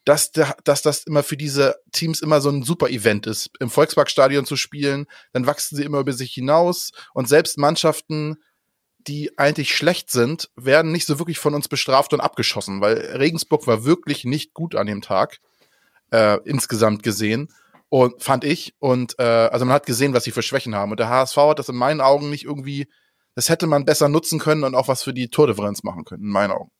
[0.04, 3.70] dass, der, dass das immer für diese Teams immer so ein super Event ist, im
[3.70, 5.06] Volksparkstadion zu spielen.
[5.32, 6.90] Dann wachsen sie immer über sich hinaus.
[7.14, 8.36] Und selbst Mannschaften,
[9.06, 13.66] die eigentlich schlecht sind, werden nicht so wirklich von uns bestraft und abgeschossen, weil Regensburg
[13.66, 15.38] war wirklich nicht gut an dem Tag
[16.10, 17.48] äh, insgesamt gesehen.
[17.88, 18.74] Und fand ich.
[18.78, 20.92] Und äh, also man hat gesehen, was sie für Schwächen haben.
[20.92, 22.86] Und der HSV hat das in meinen Augen nicht irgendwie,
[23.34, 26.30] das hätte man besser nutzen können und auch was für die Tordifferenz machen können, in
[26.30, 26.70] meinen Augen.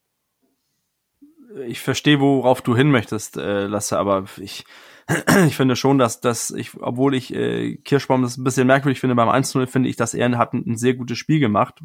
[1.67, 4.65] Ich verstehe, worauf du hin möchtest, äh, Lasse, aber ich,
[5.47, 9.17] ich finde schon, dass, dass ich, obwohl ich äh, Kirschbaum das ein bisschen merkwürdig finde,
[9.17, 11.81] beim 1-0 finde ich, dass er hat ein, ein, sehr gutes Spiel gemacht.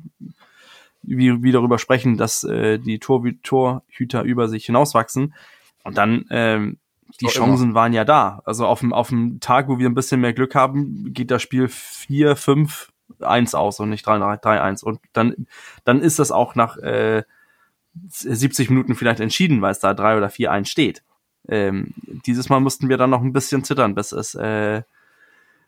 [1.08, 5.36] Wie, wie darüber sprechen, dass äh, die Tor, Torhüter über sich hinauswachsen.
[5.84, 6.78] Und dann ähm,
[7.22, 8.42] die Chancen waren ja da.
[8.46, 11.42] Also auf dem, auf dem Tag, wo wir ein bisschen mehr Glück haben, geht das
[11.42, 14.84] Spiel 4, 5, 1 aus und nicht 3, 3, 1.
[14.84, 15.48] Und dann,
[15.84, 17.24] dann ist das auch nach äh,
[18.08, 21.04] 70 Minuten vielleicht entschieden, weil es da 3 oder 4, 1 steht.
[21.50, 21.94] Ähm,
[22.26, 24.82] dieses Mal mussten wir dann noch ein bisschen zittern, bis es, äh,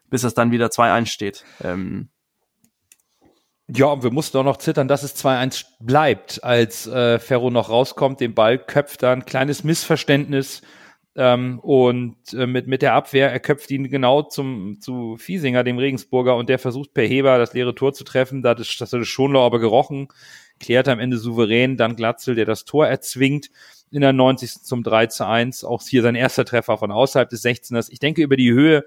[0.10, 1.46] bis es dann wieder 2-1 steht.
[1.64, 2.10] Ähm,
[3.70, 7.70] ja, und wir mussten auch noch zittern, dass es 2-1 bleibt, als äh, Ferro noch
[7.70, 10.62] rauskommt, den Ball köpft dann, kleines Missverständnis
[11.18, 15.80] ähm, und äh, mit, mit der Abwehr, er köpft ihn genau zum, zu Fiesinger, dem
[15.80, 18.42] Regensburger, und der versucht per Heber das leere Tor zu treffen.
[18.42, 20.08] Das, das hat Schonlau aber gerochen,
[20.62, 23.50] klärt am Ende souverän, dann Glatzel, der das Tor erzwingt
[23.92, 24.64] in der 90.
[24.64, 25.64] zum 3 zu 1.
[25.64, 27.90] Auch hier sein erster Treffer von außerhalb des 16ers.
[27.92, 28.86] Ich denke, über die Höhe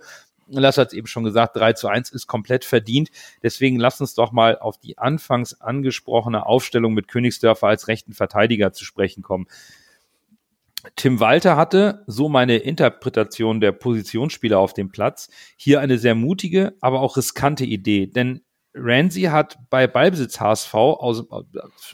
[0.52, 3.10] Lass hat es eben schon gesagt, 3 zu 1 ist komplett verdient.
[3.42, 8.72] Deswegen lass uns doch mal auf die anfangs angesprochene Aufstellung mit Königsdörfer als rechten Verteidiger
[8.72, 9.46] zu sprechen kommen.
[10.96, 16.74] Tim Walter hatte, so meine Interpretation der Positionsspieler auf dem Platz, hier eine sehr mutige,
[16.80, 18.06] aber auch riskante Idee.
[18.06, 18.40] Denn
[18.74, 21.24] Ramsey hat bei Ballbesitz HSV, aus,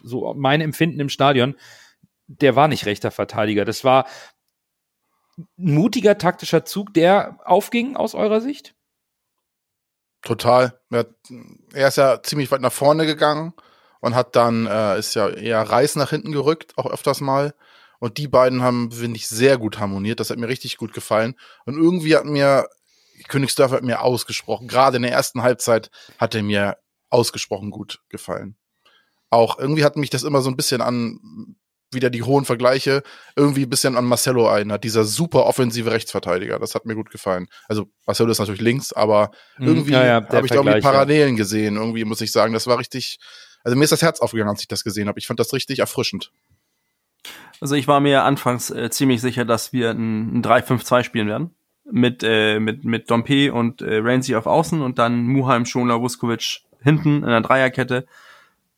[0.04, 1.56] so mein Empfinden im Stadion,
[2.26, 3.64] der war nicht rechter Verteidiger.
[3.64, 4.06] Das war
[5.38, 8.74] ein mutiger taktischer Zug, der aufging aus eurer Sicht?
[10.22, 10.80] Total.
[10.90, 13.52] Er ist ja ziemlich weit nach vorne gegangen
[14.00, 17.54] und hat dann, äh, ist ja eher Reis nach hinten gerückt, auch öfters mal.
[17.98, 20.20] Und die beiden haben, finde ich, sehr gut harmoniert.
[20.20, 21.34] Das hat mir richtig gut gefallen.
[21.64, 22.68] Und irgendwie hat mir
[23.28, 26.76] Königsdörfer hat mir ausgesprochen, gerade in der ersten Halbzeit hat er mir
[27.08, 28.56] ausgesprochen gut gefallen.
[29.30, 31.56] Auch irgendwie hat mich das immer so ein bisschen an
[31.92, 33.02] wieder die hohen Vergleiche
[33.36, 36.58] irgendwie ein bisschen an Marcelo erinnert, dieser super offensive Rechtsverteidiger.
[36.58, 37.48] Das hat mir gut gefallen.
[37.68, 39.66] Also Marcelo ist natürlich links, aber mhm.
[39.66, 41.76] irgendwie ja, ja, habe ich da irgendwie Parallelen gesehen.
[41.76, 43.18] Irgendwie muss ich sagen, das war richtig.
[43.64, 45.18] Also mir ist das Herz aufgegangen, als ich das gesehen habe.
[45.18, 46.30] Ich fand das richtig erfrischend.
[47.60, 51.50] Also ich war mir anfangs äh, ziemlich sicher, dass wir ein, ein 3-5-2 spielen werden.
[51.88, 56.62] Mit, äh, mit, mit Dompe und äh, Ramsey auf Außen und dann Muheim, Schonler, Vuskovic
[56.80, 58.06] hinten in der Dreierkette.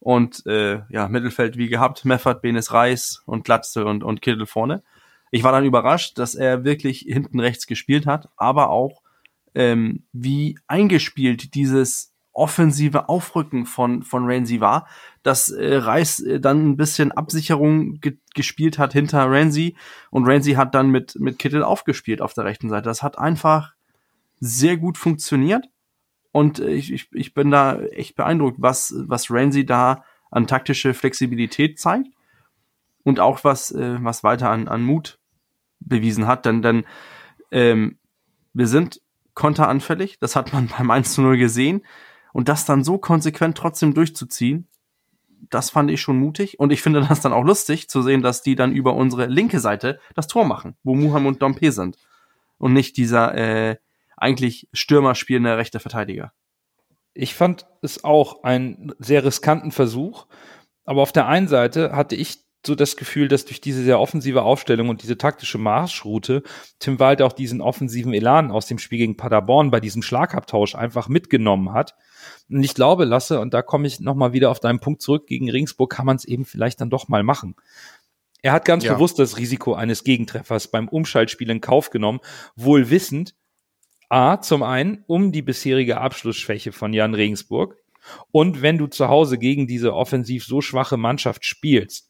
[0.08, 4.82] Und äh, ja, Mittelfeld wie gehabt, Meffert, Benes Reis und Glatze und, und Kittel vorne.
[5.30, 9.02] Ich war dann überrascht, dass er wirklich hinten rechts gespielt hat, aber auch
[9.54, 14.88] ähm, wie eingespielt dieses offensive Aufrücken von, von Ramsey war,
[15.22, 19.76] dass äh, Reis äh, dann ein bisschen Absicherung ge gespielt hat hinter Ramsey
[20.10, 22.84] und Ramsey hat dann mit, mit Kittel aufgespielt auf der rechten Seite.
[22.84, 23.74] Das hat einfach
[24.40, 25.66] sehr gut funktioniert
[26.38, 31.80] und ich, ich, ich bin da echt beeindruckt, was, was Ramsey da an taktische Flexibilität
[31.80, 32.06] zeigt
[33.02, 35.18] und auch was, äh, was weiter an, an Mut
[35.80, 36.84] bewiesen hat, denn, denn
[37.50, 37.98] ähm,
[38.52, 39.00] wir sind
[39.34, 41.84] konteranfällig, das hat man beim 1 zu 0 gesehen.
[42.32, 44.68] Und das dann so konsequent trotzdem durchzuziehen,
[45.50, 46.60] das fand ich schon mutig.
[46.60, 49.58] Und ich finde das dann auch lustig zu sehen, dass die dann über unsere linke
[49.58, 51.96] Seite das Tor machen, wo Muham und Dompe sind.
[52.58, 53.76] Und nicht dieser äh,
[54.18, 56.32] eigentlich Stürmer spielende rechte Verteidiger.
[57.14, 60.26] Ich fand es auch einen sehr riskanten Versuch.
[60.84, 64.42] Aber auf der einen Seite hatte ich so das Gefühl, dass durch diese sehr offensive
[64.42, 66.42] Aufstellung und diese taktische Marschroute
[66.78, 71.08] Tim Walter auch diesen offensiven Elan aus dem Spiel gegen Paderborn bei diesem Schlagabtausch einfach
[71.08, 71.94] mitgenommen hat.
[72.48, 75.50] Und ich glaube, Lasse, und da komme ich nochmal wieder auf deinen Punkt zurück, gegen
[75.50, 77.54] Regensburg kann man es eben vielleicht dann doch mal machen.
[78.42, 78.94] Er hat ganz ja.
[78.94, 82.20] bewusst das Risiko eines Gegentreffers beim Umschaltspiel in Kauf genommen,
[82.54, 83.34] wohl wissend,
[84.08, 87.76] A, zum einen um die bisherige Abschlussschwäche von Jan Regensburg
[88.30, 92.08] und wenn du zu Hause gegen diese offensiv so schwache Mannschaft spielst,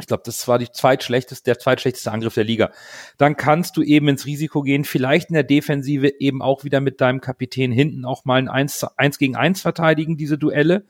[0.00, 2.70] ich glaube, das war die zweitschlechteste, der zweitschlechteste Angriff der Liga.
[3.16, 7.00] Dann kannst du eben ins Risiko gehen, vielleicht in der Defensive eben auch wieder mit
[7.00, 10.86] deinem Kapitän hinten auch mal ein 1, 1 gegen 1 verteidigen, diese Duelle,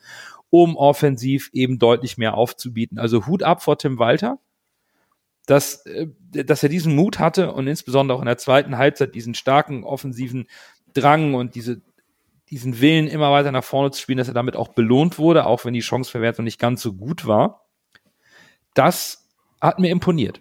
[0.50, 2.98] um offensiv eben deutlich mehr aufzubieten.
[2.98, 4.38] Also Hut ab vor Tim Walter,
[5.48, 9.34] dass, äh, dass er diesen Mut hatte und insbesondere auch in der zweiten Halbzeit diesen
[9.34, 10.46] starken offensiven
[10.94, 11.82] Drang und diese,
[12.50, 15.64] diesen Willen immer weiter nach vorne zu spielen, dass er damit auch belohnt wurde, auch
[15.64, 17.68] wenn die Chanceverwertung nicht ganz so gut war
[18.78, 19.28] das
[19.60, 20.40] hat mir imponiert.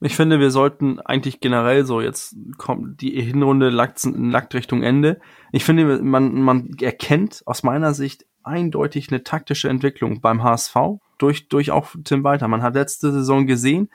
[0.00, 5.20] Ich finde, wir sollten eigentlich generell so, jetzt kommt die Hinrunde lackt, lackt Richtung Ende.
[5.52, 10.76] Ich finde, man, man erkennt aus meiner Sicht eindeutig eine taktische Entwicklung beim HSV
[11.18, 12.48] durch, durch auch Tim Walter.
[12.48, 13.90] Man hat letzte Saison gesehen,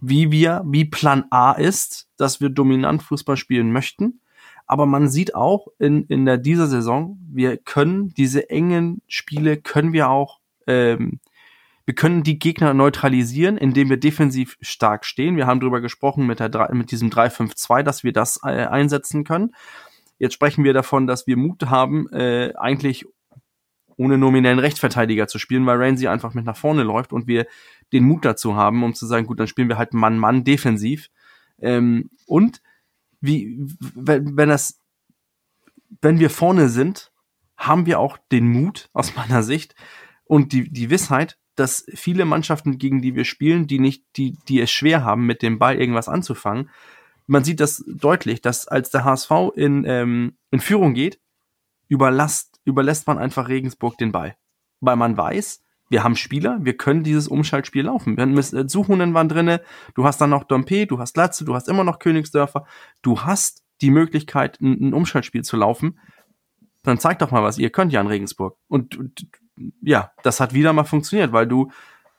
[0.00, 4.20] wie wir, wie Plan A ist, dass wir dominant Fußball spielen möchten.
[4.66, 9.92] Aber man sieht auch in, in der, dieser Saison, wir können diese engen Spiele, können
[9.92, 11.20] wir auch ähm,
[11.86, 15.36] wir können die Gegner neutralisieren, indem wir defensiv stark stehen.
[15.36, 19.54] Wir haben darüber gesprochen mit, der, mit diesem 3-5-2, dass wir das äh, einsetzen können.
[20.18, 23.06] Jetzt sprechen wir davon, dass wir Mut haben, äh, eigentlich
[23.96, 27.46] ohne nominellen Rechtsverteidiger zu spielen, weil Ramsey einfach mit nach vorne läuft und wir
[27.92, 31.08] den Mut dazu haben, um zu sagen, gut, dann spielen wir halt Mann-Mann defensiv.
[31.58, 32.60] Ähm, und
[33.20, 33.58] wie,
[33.94, 34.80] wenn, wenn das,
[36.02, 37.12] wenn wir vorne sind,
[37.56, 39.74] haben wir auch den Mut, aus meiner Sicht,
[40.24, 44.60] und die, die Wissheit, dass viele Mannschaften, gegen die wir spielen, die nicht, die, die
[44.60, 46.68] es schwer haben, mit dem Ball irgendwas anzufangen,
[47.26, 51.18] man sieht das deutlich, dass als der HSV in, ähm, in Führung geht,
[51.88, 54.36] überlasst, überlässt man einfach Regensburg den Ball.
[54.80, 58.16] Weil man weiß, wir haben Spieler, wir können dieses Umschaltspiel laufen.
[58.16, 59.60] Wir haben äh, Suchunen waren drinne,
[59.94, 62.66] du hast dann noch Dompe, du hast Latze, du hast immer noch Königsdörfer,
[63.02, 65.98] du hast die Möglichkeit, ein, Umschaltspiel zu laufen.
[66.82, 68.56] Dann zeig doch mal was, ihr könnt ja in Regensburg.
[68.68, 69.26] Und, und
[69.80, 71.70] ja, das hat wieder mal funktioniert, weil du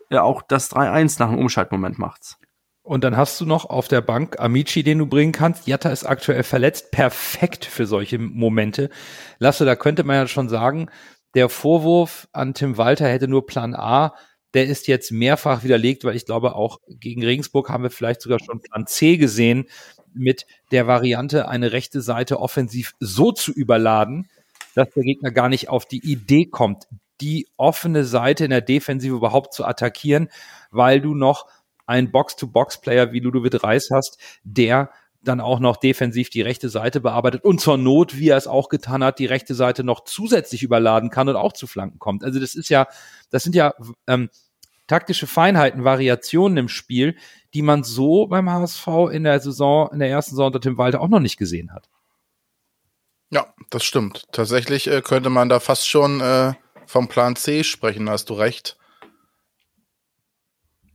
[0.10, 2.40] ja auch das 3-1 nach dem Umschaltmoment machst.
[2.88, 5.68] Und dann hast du noch auf der Bank Amici, den du bringen kannst.
[5.68, 6.92] Jatta ist aktuell verletzt.
[6.92, 8.90] Perfekt für solche Momente.
[9.40, 10.90] Lasse, da könnte man ja schon sagen,
[11.36, 14.16] der Vorwurf an Tim Walter hätte nur Plan A.
[14.54, 18.40] Der ist jetzt mehrfach widerlegt, weil ich glaube, auch gegen Regensburg haben wir vielleicht sogar
[18.40, 19.66] schon Plan C gesehen,
[20.14, 24.30] mit der Variante, eine rechte Seite offensiv so zu überladen,
[24.76, 26.88] dass der Gegner gar nicht auf die Idee kommt,
[27.20, 30.30] die offene Seite in der Defensive überhaupt zu attackieren,
[30.72, 31.48] weil du noch
[31.88, 34.92] einen Box-to-Box-Player wie Ludovic Reis hast, der
[35.24, 38.70] dann auch noch defensiv die rechte Seite bearbeitet und zur Not, wie er es auch
[38.70, 42.24] getan hat, die rechte Seite noch zusätzlich überladen kann und auch zu Flanken kommt.
[42.24, 42.88] Also das ist ja,
[43.30, 43.74] das sind ja
[44.06, 44.30] ähm,
[44.88, 47.18] taktische Feinheiten, Variationen im Spiel,
[47.54, 51.02] die man so beim HSV in der Saison, in der ersten Saison unter Tim Walter
[51.02, 51.90] auch noch nicht gesehen hat.
[53.30, 54.24] Ja, das stimmt.
[54.32, 56.54] Tatsächlich äh, könnte man da fast schon äh,
[56.86, 58.77] vom Plan C sprechen, hast du recht.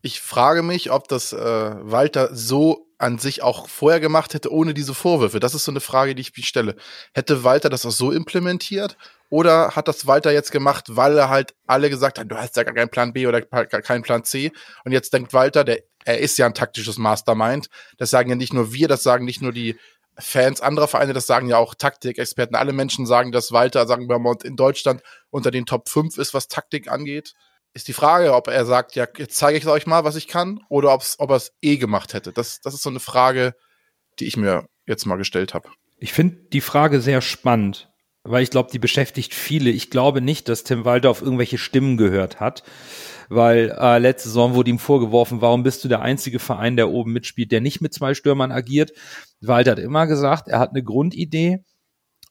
[0.02, 4.74] Ich frage mich, ob das äh, Walter so an sich auch vorher gemacht hätte, ohne
[4.74, 5.40] diese Vorwürfe.
[5.40, 6.76] Das ist so eine Frage, die ich mich stelle.
[7.14, 8.96] Hätte Walter das auch so implementiert?
[9.28, 12.64] Oder hat das Walter jetzt gemacht, weil er halt alle gesagt hat, du hast ja
[12.64, 14.52] gar keinen Plan B oder keinen Plan C?
[14.84, 17.68] Und jetzt denkt Walter, der, er ist ja ein taktisches Mastermind.
[17.96, 19.76] Das sagen ja nicht nur wir, das sagen nicht nur die
[20.18, 22.56] Fans anderer Vereine, das sagen ja auch Taktikexperten.
[22.56, 26.34] Alle Menschen sagen, dass Walter, sagen wir mal, in Deutschland unter den Top 5 ist,
[26.34, 27.34] was Taktik angeht.
[27.74, 30.60] Ist die Frage, ob er sagt, ja, jetzt zeige ich euch mal, was ich kann,
[30.68, 32.32] oder ob er es eh gemacht hätte.
[32.32, 33.54] Das, das ist so eine Frage,
[34.18, 35.70] die ich mir jetzt mal gestellt habe.
[35.98, 37.90] Ich finde die Frage sehr spannend,
[38.24, 39.70] weil ich glaube, die beschäftigt viele.
[39.70, 42.62] Ich glaube nicht, dass Tim Walter auf irgendwelche Stimmen gehört hat,
[43.28, 47.12] weil äh, letzte Saison wurde ihm vorgeworfen, warum bist du der einzige Verein, der oben
[47.12, 48.92] mitspielt, der nicht mit zwei Stürmern agiert.
[49.40, 51.64] Walter hat immer gesagt, er hat eine Grundidee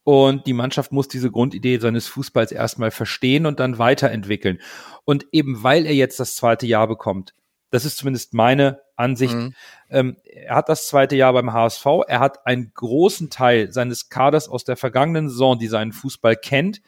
[0.04, 4.60] und die Mannschaft muss diese Grundidee seines Fußballs erstmal verstehen und dann weiterentwickeln.
[5.06, 7.34] Und eben weil er jetzt das zweite Jahr bekommt,
[7.70, 9.34] das ist zumindest meine Ansicht.
[9.34, 9.54] Mhm.
[9.90, 11.86] Ähm, er hat das zweite Jahr beim HSV.
[12.08, 16.82] Er hat einen großen Teil seines Kaders aus der vergangenen Saison, die seinen Fußball kennt.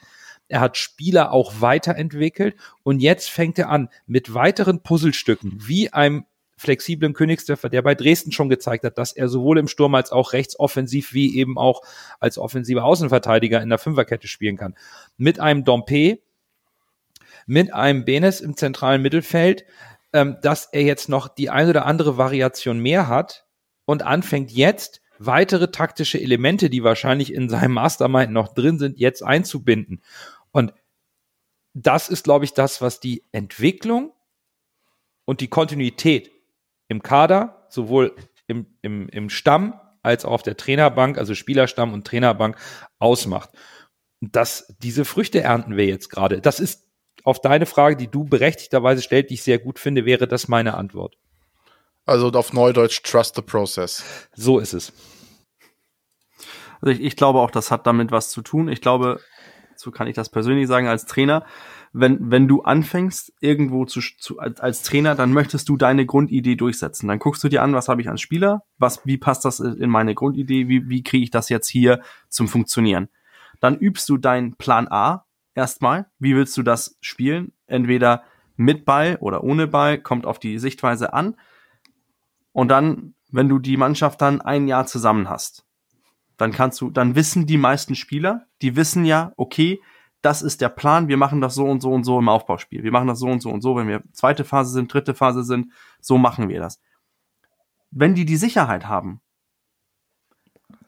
[0.49, 6.26] Er hat Spieler auch weiterentwickelt und jetzt fängt er an mit weiteren Puzzlestücken wie einem
[6.64, 10.34] flexiblen Königsdörfer, der bei Dresden schon gezeigt hat, dass er sowohl im Sturm als auch
[10.34, 11.82] rechtsoffensiv wie eben auch
[12.20, 14.76] als offensiver Außenverteidiger in der Fünferkette spielen kann.
[15.18, 16.20] Mit einem Dompe,
[17.45, 19.66] mit einem Benes im zentralen Mittelfeld,
[20.14, 23.45] ähm, dass er jetzt noch die ein oder andere Variation mehr hat
[23.86, 29.24] und anfängt jetzt weitere taktische Elemente, die wahrscheinlich in seinem Mastermind noch drin sind, jetzt
[29.24, 30.01] einzubinden.
[30.51, 30.74] Und
[31.74, 34.14] das ist, glaube ich, das, was die Entwicklung
[35.26, 36.32] und die Kontinuität
[36.94, 38.16] im Kader, sowohl
[38.48, 42.58] im, im, im Stamm als auch auf der Trainerbank, also Spielerstamm und Trainerbank,
[43.00, 43.50] ausmacht.
[44.22, 46.39] Und das, diese Früchte ernten wir jetzt gerade.
[46.39, 46.89] Das ist
[47.24, 50.76] auf deine Frage, die du berechtigterweise stellst, die ich sehr gut finde, wäre das meine
[50.76, 51.16] Antwort.
[52.06, 54.04] Also auf Neudeutsch, trust the process.
[54.36, 54.94] So ist es.
[56.82, 58.68] Also ich, ich glaube auch, das hat damit was zu tun.
[58.68, 59.22] Ich glaube,
[59.78, 61.46] so kann ich das persönlich sagen als Trainer,
[61.94, 67.08] wenn, wenn du anfängst, irgendwo zu, zu als, Trainer, dann möchtest du deine Grundidee durchsetzen.
[67.08, 69.91] Dann guckst du dir an, was habe ich als Spieler, was, wie passt das in
[69.91, 73.10] meine Grundidee, wie, wie kriege ich das jetzt hier zum Funktionieren.
[73.60, 76.08] Dann übst du deinen Plan A erstmal.
[76.18, 77.54] Wie willst du das spielen?
[77.68, 78.24] Entweder
[78.56, 81.36] mit Ball oder ohne Ball, kommt auf die Sichtweise an.
[82.54, 85.66] Und dann, wenn du die Mannschaft dann ein Jahr zusammen hast,
[86.38, 89.80] dann kannst du, dann wissen die meisten Spieler, die wissen ja, okay,
[90.24, 92.82] das ist der Plan, wir machen das so und so und so im Aufbauspiel.
[92.82, 95.43] Wir machen das so und so und so, wenn wir zweite Phase sind, dritte Phase
[95.43, 96.80] sind, so machen wir das.
[97.91, 99.21] Wenn die die Sicherheit haben,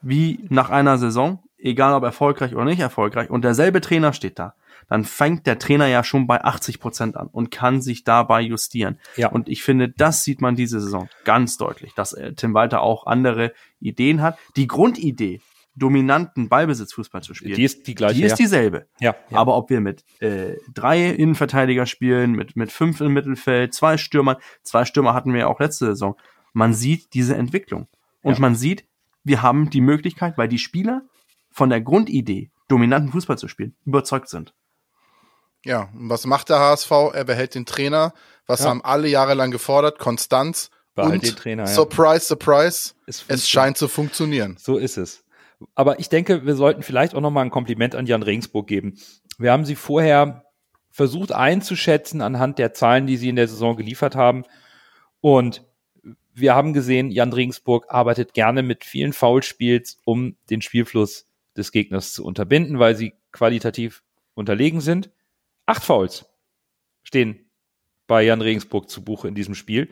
[0.00, 4.54] wie nach einer Saison, egal ob erfolgreich oder nicht erfolgreich, und derselbe Trainer steht da,
[4.88, 8.98] dann fängt der Trainer ja schon bei 80 Prozent an und kann sich dabei justieren.
[9.16, 9.28] Ja.
[9.28, 13.06] Und ich finde, das sieht man diese Saison ganz deutlich, dass äh, Tim Walter auch
[13.06, 14.38] andere Ideen hat.
[14.56, 15.40] Die Grundidee,
[15.76, 18.14] dominanten Ballbesitzfußball zu spielen, Die ist die gleiche.
[18.16, 18.36] die ist ja.
[18.36, 18.86] dieselbe.
[18.98, 19.38] ja, ja.
[19.38, 24.38] Aber ob wir mit äh, drei Innenverteidiger spielen, mit, mit fünf im Mittelfeld, zwei Stürmer,
[24.62, 26.16] zwei Stürmer hatten wir ja auch letzte Saison,
[26.54, 27.88] man sieht diese Entwicklung.
[28.22, 28.40] Und Ja.
[28.40, 28.84] man sieht,
[29.22, 31.02] wir haben die Möglichkeit, weil die Spieler
[31.50, 34.54] von der Grundidee, dominanten Fußball zu spielen, überzeugt sind.
[35.64, 36.90] Ja, und was macht der HSV?
[37.12, 38.12] Er behält den Trainer.
[38.46, 38.70] Was Ja.
[38.70, 39.98] haben alle Jahre lang gefordert?
[39.98, 40.70] Konstanz.
[40.94, 41.68] Behalt und den Trainer, ja.
[41.68, 44.56] surprise, surprise, Es es scheint zu funktionieren.
[44.58, 45.24] So ist es.
[45.74, 48.98] Aber ich denke, wir sollten vielleicht auch noch mal ein Kompliment an Jan Regensburg geben.
[49.38, 50.44] Wir haben sie vorher
[50.90, 54.44] versucht einzuschätzen anhand der Zahlen, die sie in der Saison geliefert haben.
[55.20, 55.64] Und
[56.32, 62.12] wir haben gesehen, Jan Regensburg arbeitet gerne mit vielen Foulspiels, um den Spielfluss des Gegners
[62.12, 64.02] zu unterbinden, weil sie qualitativ
[64.34, 65.10] unterlegen sind.
[65.64, 66.26] Acht Fouls
[67.02, 67.50] stehen
[68.06, 69.88] bei Jan Regensburg zu Buche in diesem Spiel.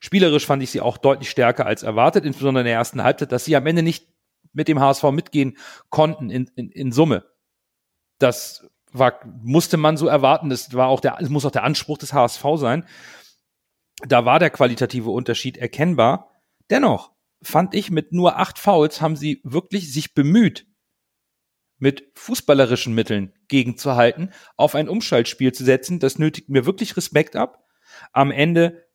[0.00, 3.44] Spielerisch fand ich sie auch deutlich stärker als erwartet, insbesondere in der ersten Halbzeit, dass
[3.44, 4.06] sie am Ende nicht
[4.52, 5.56] mit dem HSV mitgehen
[5.90, 7.24] konnten in, in, in Summe.
[8.18, 10.50] Das war, musste man so erwarten.
[10.50, 12.86] Das war auch der, es muss auch der Anspruch des HSV sein.
[14.06, 16.42] Da war der qualitative Unterschied erkennbar.
[16.70, 20.66] Dennoch fand ich, mit nur acht Fouls haben sie wirklich sich bemüht,
[21.78, 25.98] mit fußballerischen Mitteln gegenzuhalten, auf ein Umschaltspiel zu setzen.
[25.98, 27.64] Das nötigt mir wirklich Respekt ab.
[28.12, 28.86] Am Ende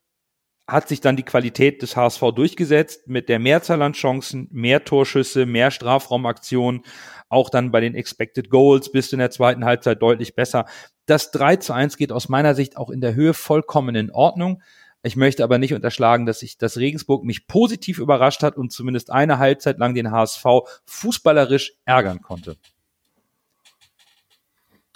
[0.67, 5.45] hat sich dann die Qualität des HSV durchgesetzt mit der Mehrzahl an Chancen, mehr Torschüsse,
[5.45, 6.83] mehr Strafraumaktionen,
[7.29, 10.65] auch dann bei den Expected Goals bist du in der zweiten Halbzeit deutlich besser.
[11.05, 14.61] Das 3 zu 1 geht aus meiner Sicht auch in der Höhe vollkommen in Ordnung.
[15.03, 19.11] Ich möchte aber nicht unterschlagen, dass ich, dass Regensburg mich positiv überrascht hat und zumindest
[19.11, 20.43] eine Halbzeit lang den HSV
[20.85, 22.57] fußballerisch ärgern konnte.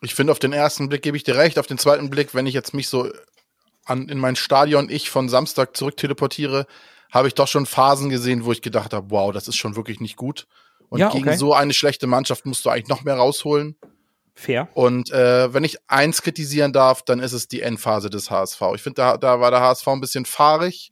[0.02, 1.60] Ich finde, auf den ersten Blick gebe ich dir recht.
[1.60, 3.10] Auf den zweiten Blick, wenn ich jetzt mich so
[3.92, 6.66] an, in mein Stadion ich von Samstag zurück teleportiere,
[7.12, 10.00] habe ich doch schon Phasen gesehen, wo ich gedacht habe, wow, das ist schon wirklich
[10.00, 10.48] nicht gut.
[10.90, 11.38] Und Ja, gegen okay.
[11.38, 13.76] so eine schlechte Mannschaft musst du eigentlich noch mehr rausholen.
[14.34, 14.70] Fair.
[14.74, 18.62] Und äh, wenn ich eins kritisieren darf, dann ist es die Endphase des HSV.
[18.76, 20.92] Ich finde, da, da war der HSV ein bisschen fahrig.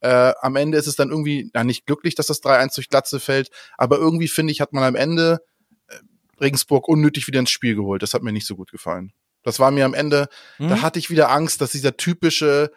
[0.00, 3.20] Äh, am Ende ist es dann irgendwie, ja, nicht glücklich, dass das 3-1 durch Glatze
[3.20, 5.40] fällt, aber irgendwie finde ich, hat man am Ende
[5.88, 5.94] äh,
[6.40, 8.02] Regensburg unnötig wieder ins Spiel geholt.
[8.02, 9.14] Das hat mir nicht so gut gefallen.
[9.44, 10.28] Das war mir am Ende,
[10.58, 10.68] Mhm.
[10.68, 12.72] da hatte ich wieder Angst, dass dieser typische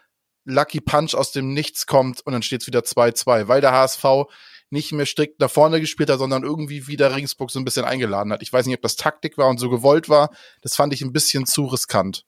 [0.46, 4.06] Lucky Punch aus dem Nichts kommt und dann steht es wieder 2-2, weil der HSV
[4.70, 8.32] nicht mehr strikt nach vorne gespielt hat, sondern irgendwie wieder Regensburg so ein bisschen eingeladen
[8.34, 8.42] hat.
[8.44, 10.30] Ich weiß nicht, ob das Taktik war und so gewollt war.
[10.62, 12.26] Das fand ich ein bisschen zu riskant.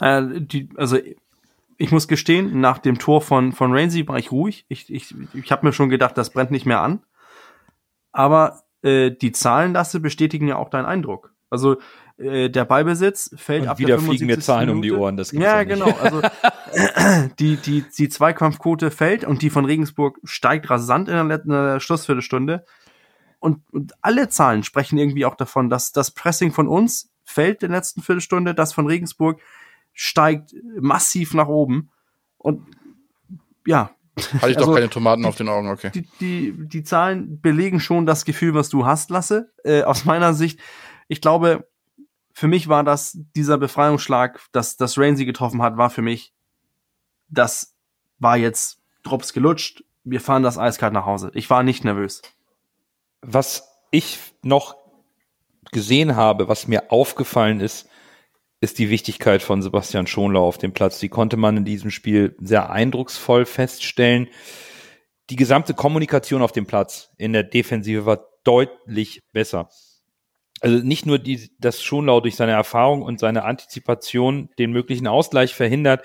[0.00, 0.98] Äh, die, also
[1.78, 4.64] ich muss gestehen, nach dem Tor von, von Rainsy war ich ruhig.
[4.68, 7.04] Ich, ich, ich habe mir schon gedacht, das brennt nicht mehr an.
[8.12, 11.32] Aber äh, die Zahlenlasse bestätigen ja auch deinen Eindruck.
[11.50, 11.78] Also
[12.22, 14.44] äh, der Ballbesitz fällt Und ab wieder der fliegen mir 75.
[14.44, 15.02] Zahlen um die Minute.
[15.02, 15.90] Ohren, das gibt's Ja, ja genau.
[16.00, 16.22] Also
[17.38, 21.56] die, die, die Zweikampfquote fällt und die von Regensburg steigt rasant in der, letzten- in
[21.64, 22.64] der Schlussviertelstunde.
[23.38, 27.70] Und, und alle Zahlen sprechen irgendwie auch davon, dass das Pressing von uns fällt in
[27.70, 29.40] der letzten Viertelstunde, das von Regensburg
[29.92, 31.90] steigt massiv nach oben.
[32.38, 32.62] Und
[33.66, 35.90] ja, Hatte ich Also, doch keine Tomaten auf den Augen, okay.
[35.94, 39.52] die, die, die Zahlen belegen schon das Gefühl, was du hast, Lasse.
[39.64, 40.60] Äh, aus meiner Sicht,
[41.08, 41.68] ich glaube,
[42.32, 46.32] für mich war das, dieser Befreiungsschlag, dass das Rain getroffen hat, war für mich,
[47.28, 47.74] das
[48.18, 51.30] war jetzt Drops gelutscht, wir fahren das eiskalt nach Hause.
[51.34, 52.22] Ich war nicht nervös.
[53.20, 54.76] Was ich noch
[55.70, 57.88] gesehen habe, was mir aufgefallen ist,
[58.60, 60.98] ist die Wichtigkeit von Sebastian Schonlau auf dem Platz.
[60.98, 64.28] Die konnte man in diesem Spiel sehr eindrucksvoll feststellen.
[65.30, 69.68] Die gesamte Kommunikation auf dem Platz in der Defensive war deutlich besser.
[70.62, 75.54] Also nicht nur die, dass Schonlau durch seine Erfahrung und seine Antizipation den möglichen Ausgleich
[75.54, 76.04] verhindert,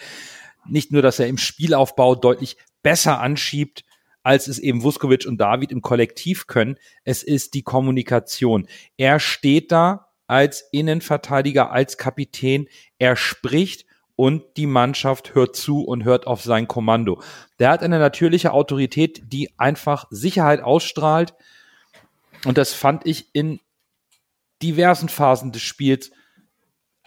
[0.68, 3.84] nicht nur, dass er im Spielaufbau deutlich besser anschiebt,
[4.24, 6.78] als es eben Vuskovic und David im Kollektiv können.
[7.06, 8.68] Es ist die Kommunikation.
[8.98, 12.68] Er steht da als Innenverteidiger, als Kapitän.
[12.98, 13.86] Er spricht
[14.16, 17.22] und die Mannschaft hört zu und hört auf sein Kommando.
[17.60, 21.36] Der hat eine natürliche Autorität, die einfach Sicherheit ausstrahlt.
[22.44, 23.60] Und das fand ich in
[24.62, 26.12] diversen Phasen des Spiels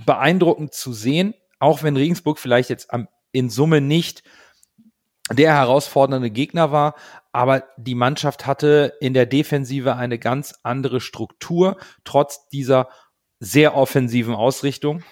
[0.04, 4.22] beeindruckend zu sehen, auch wenn Regensburg vielleicht jetzt am, in Summe nicht
[5.32, 6.94] der herausfordernde Gegner war,
[7.32, 12.88] aber die Mannschaft hatte in der Defensive eine ganz andere Struktur, trotz dieser
[13.38, 15.04] sehr offensiven Ausrichtung.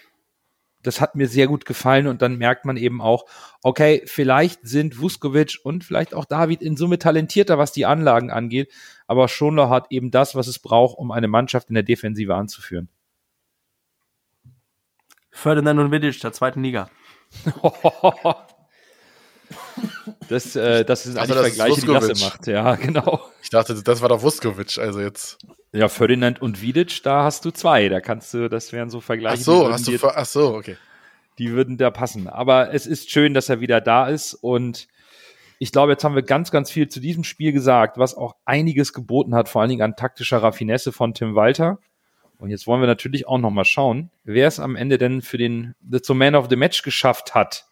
[0.82, 3.26] Das hat mir sehr gut gefallen und dann merkt man eben auch,
[3.62, 8.72] okay, vielleicht sind Vuskovic und vielleicht auch David in Summe talentierter, was die Anlagen angeht,
[9.08, 12.88] aber Schonlau hat eben das, was es braucht, um eine Mannschaft in der Defensive anzuführen.
[15.30, 16.88] Ferdinand und Vidic der zweiten Liga.
[20.28, 22.46] Das, äh, das sind also, eigentlich Vergleiche, die Klasse macht.
[22.46, 23.22] Ja, genau.
[23.42, 25.38] Ich dachte, das war doch Vuskovic, also jetzt.
[25.72, 27.88] Ja, Ferdinand und Vidic, da hast du zwei.
[27.88, 29.40] Da kannst du, das wären so Vergleiche.
[29.40, 30.76] Ach so, hast du, ach so, okay.
[31.38, 32.28] Die würden da passen.
[32.28, 34.88] Aber es ist schön, dass er wieder da ist und
[35.58, 38.92] ich glaube, jetzt haben wir ganz, ganz viel zu diesem Spiel gesagt, was auch einiges
[38.92, 41.78] geboten hat, vor allen Dingen an taktischer Raffinesse von Tim Walter.
[42.38, 45.38] Und jetzt wollen wir natürlich auch noch mal schauen, wer es am Ende denn für
[45.38, 47.66] den The Man of the Match geschafft hat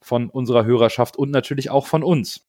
[0.00, 2.48] von unserer Hörerschaft und natürlich auch von uns.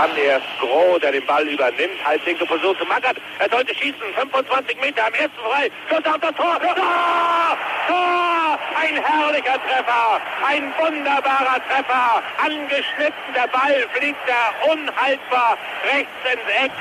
[0.00, 2.02] Dann erst Groh, der den Ball übernimmt.
[2.02, 3.18] Halbwinkel versucht zu Mackert.
[3.38, 4.00] Er sollte schießen.
[4.16, 5.70] 25 Meter am ersten frei.
[5.90, 6.58] Schuss auf das Tor.
[6.58, 7.58] Tor!
[7.86, 8.58] Tor!
[8.80, 10.20] Ein herrlicher Treffer.
[10.42, 12.22] Ein wunderbarer Treffer.
[12.38, 13.28] Angeschnitten.
[13.34, 15.58] Der Ball fliegt da unhaltbar
[15.92, 16.72] rechts ins Eck.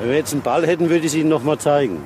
[0.00, 2.02] Wenn wir jetzt einen Ball hätten, würde ich es Ihnen noch mal zeigen.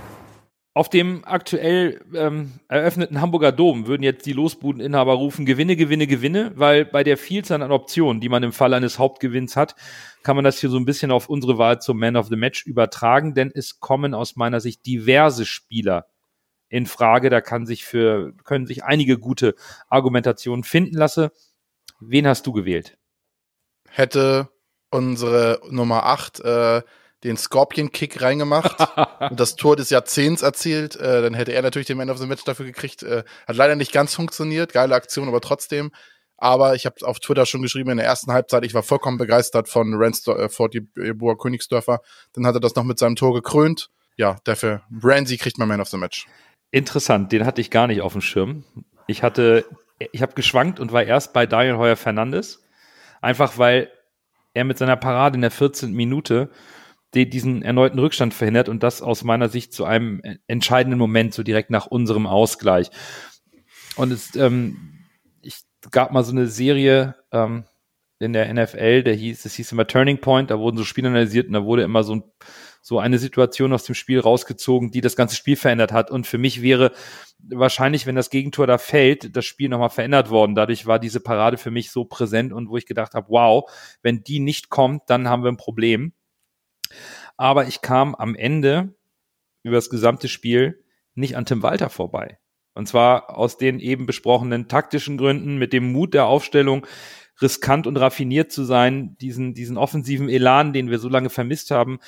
[0.73, 6.53] Auf dem aktuell ähm, eröffneten Hamburger Dom würden jetzt die Losbudeninhaber rufen, Gewinne, Gewinne, Gewinne,
[6.55, 9.75] weil bei der Vielzahl an Optionen, die man im Fall eines Hauptgewinns hat,
[10.23, 12.67] kann man das hier so ein bisschen auf unsere Wahl zum Man of the Match
[12.67, 16.07] übertragen, denn es kommen aus meiner Sicht diverse Spieler
[16.69, 17.31] in Frage.
[17.31, 19.55] Da kann sich für, können sich einige gute
[19.89, 21.31] Argumentationen finden lassen.
[22.01, 22.97] Wen hast du gewählt?
[23.89, 24.49] Hätte
[24.91, 26.83] unsere Nummer 8 äh,
[27.25, 28.77] den Scorpion-Kick reingemacht
[29.31, 32.27] und das Tor des Jahrzehnts erzielt, äh, dann hätte er natürlich den Man of the
[32.27, 33.03] Match dafür gekriegt.
[33.03, 35.93] Äh, hat leider nicht ganz funktioniert, geile Aktion, aber trotzdem.
[36.41, 39.69] Aber ich habe auf Twitter schon geschrieben in der ersten Halbzeit, ich war vollkommen begeistert
[39.69, 42.01] von Ransdor äh, Fortibur Königsdörfer.
[42.33, 43.91] Dann hat er das noch mit seinem Tor gekrönt.
[44.17, 46.27] Ja, dafür Ramsey kriegt mein Man of the Match.
[46.71, 48.65] Interessant, den hatte ich gar nicht auf dem Schirm.
[49.07, 49.67] Ich hatte,
[50.13, 52.63] ich habe geschwankt und war erst bei Daniel Heuer Fernandes.
[53.21, 53.91] Einfach weil
[54.55, 55.93] er mit seiner Parade in der 14.
[55.93, 56.51] Minute
[57.15, 61.43] die diesen erneuten Rückstand verhindert und das aus meiner Sicht zu einem entscheidenden Moment, so
[61.43, 62.91] direkt nach unserem Ausgleich.
[63.97, 65.00] Und es, ähm,
[65.91, 67.65] gab mal so eine Serie ähm,
[68.19, 71.47] in der NFL, der hieß, das hieß immer Turning Point, da wurden so Spiele analysiert
[71.47, 72.23] und da wurde immer so, ein,
[72.83, 76.11] so eine Situation aus dem Spiel rausgezogen, die das ganze Spiel verändert hat.
[76.11, 76.93] Und für mich wäre
[77.49, 80.55] wahrscheinlich, wenn das Gegentor da fällt, das Spiel nochmal verändert worden.
[80.55, 83.71] Dadurch war diese Parade für mich so präsent und wo ich gedacht habe, wow,
[84.03, 86.13] wenn die nicht kommt, dann haben wir ein Problem.
[87.39, 88.95] Aber ich kam am Ende
[89.63, 92.39] über das gesamte Spiel nicht an Tim Walter vorbei.
[92.75, 96.87] Und zwar aus den eben besprochenen taktischen Gründen, mit dem Mut der Aufstellung,
[97.43, 101.99] riskant und raffiniert zu sein, diesen, diesen offensiven Elan, den wir so lange vermisst haben,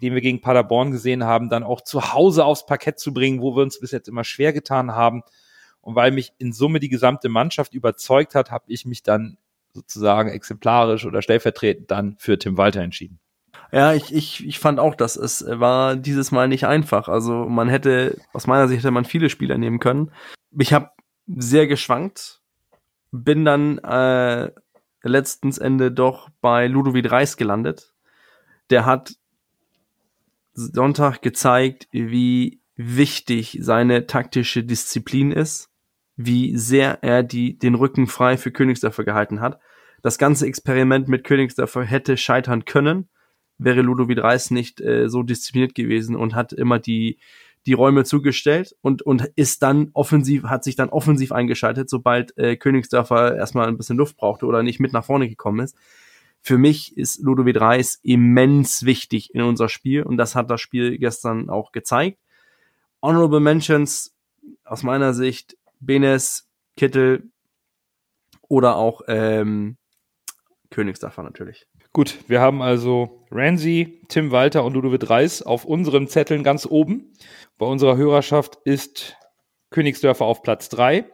[0.00, 3.56] den wir gegen Paderborn gesehen haben, dann auch zu Hause aufs Parkett zu bringen, wo
[3.56, 5.22] wir uns bis jetzt immer schwer getan haben.
[5.80, 9.38] Und weil mich in Summe die gesamte Mannschaft überzeugt hat, habe ich mich dann
[9.72, 13.18] sozusagen exemplarisch oder stellvertretend dann für Tim Walter entschieden.
[13.72, 17.08] Ja, ich, ich, ich fand auch, dass es war dieses Mal nicht einfach.
[17.08, 20.10] Also man hätte, aus meiner Sicht hätte man viele Spieler nehmen können.
[20.58, 20.90] Ich habe
[21.26, 22.42] sehr geschwankt,
[23.12, 24.50] bin dann äh,
[25.02, 27.94] letztens Ende doch bei Ludovic Reis gelandet.
[28.68, 29.14] Der hat
[30.52, 35.70] Sonntag gezeigt, wie wichtig seine taktische Disziplin ist,
[36.16, 39.58] wie sehr er die, den Rücken frei für Königsdörfer gehalten hat.
[40.02, 43.08] Das ganze Experiment mit Königsdörfer hätte scheitern können
[43.64, 47.18] wäre Ludovic Reis nicht äh, so diszipliniert gewesen und hat immer die,
[47.66, 52.56] die Räume zugestellt und, und ist dann offensiv, hat sich dann offensiv eingeschaltet, sobald äh,
[52.56, 55.76] Königsdörfer erstmal ein bisschen Luft brauchte oder nicht mit nach vorne gekommen ist.
[56.40, 60.98] Für mich ist Ludovic Reis immens wichtig in unser Spiel und das hat das Spiel
[60.98, 62.18] gestern auch gezeigt.
[63.00, 64.14] Honorable Mentions
[64.64, 67.30] aus meiner Sicht Benes, Kittel
[68.48, 69.76] oder auch ähm,
[70.70, 71.68] Königsdörfer natürlich.
[71.94, 77.12] Gut, wir haben also Ramsey, Tim Walter und Ludovic Reis auf unseren Zetteln ganz oben.
[77.58, 79.16] Bei unserer Hörerschaft ist
[79.70, 81.04] Königsdörfer auf Platz drei,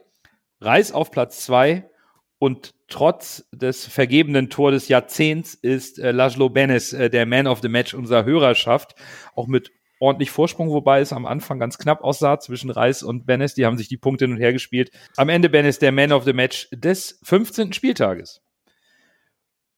[0.61, 1.89] Reis auf Platz zwei
[2.37, 7.59] und trotz des vergebenen Tor des Jahrzehnts ist äh, Laszlo Benes äh, der Man of
[7.61, 8.95] the Match unserer Hörerschaft,
[9.35, 13.53] auch mit ordentlich Vorsprung, wobei es am Anfang ganz knapp aussah zwischen Reis und Benes.
[13.53, 14.91] Die haben sich die Punkte hin und her gespielt.
[15.17, 17.73] Am Ende Benes der Man of the Match des 15.
[17.73, 18.41] Spieltages.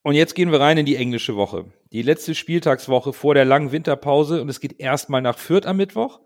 [0.04, 1.66] Und jetzt gehen wir rein in die englische Woche.
[1.92, 6.22] Die letzte Spieltagswoche vor der langen Winterpause und es geht erstmal nach Fürth am Mittwoch.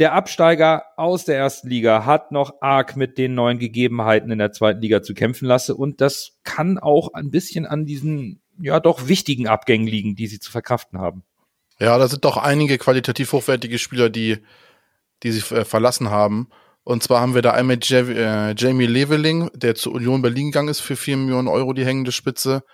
[0.00, 4.52] Der Absteiger aus der ersten Liga hat noch arg mit den neuen Gegebenheiten in der
[4.52, 9.08] zweiten Liga zu kämpfen lassen und das kann auch ein bisschen an diesen ja doch
[9.08, 11.24] wichtigen Abgängen liegen, die sie zu verkraften haben.
[11.80, 14.38] Ja, da sind doch einige qualitativ hochwertige Spieler, die,
[15.22, 16.48] die sich äh, verlassen haben.
[16.82, 20.80] Und zwar haben wir da einmal äh, Jamie Leveling, der zu Union Berlin gegangen ist
[20.80, 22.64] für 4 Millionen Euro, die hängende Spitze.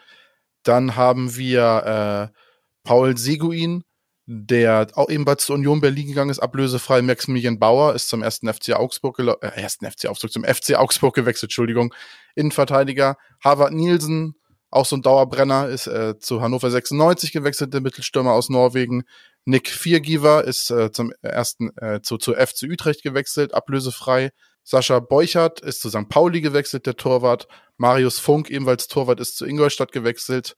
[0.65, 2.39] Dann haben wir äh,
[2.83, 3.85] Paul Seguin,
[4.27, 7.03] der auch ebenfalls zur Union Berlin gegangen ist, ablösefrei.
[7.03, 11.51] Maximilian Bauer ist zum ersten FC Augsburg, äh, ersten FC Augsburg, zum FC Augsburg gewechselt,
[11.51, 11.95] Entschuldigung.
[12.35, 13.17] Innenverteidiger.
[13.43, 14.35] Harvard Nielsen,
[14.71, 19.05] auch so ein Dauerbrenner, ist äh, zu Hannover 96 gewechselt, der Mittelstürmer aus Norwegen.
[19.45, 24.31] Nick Viergiver ist äh, zum ersten äh, zu, zu FC Utrecht gewechselt, ablösefrei.
[24.65, 26.09] Sascha Beuchert ist zu St.
[26.09, 27.47] Pauli gewechselt, der Torwart.
[27.77, 30.57] Marius Funk, ebenfalls Torwart, ist zu Ingolstadt gewechselt.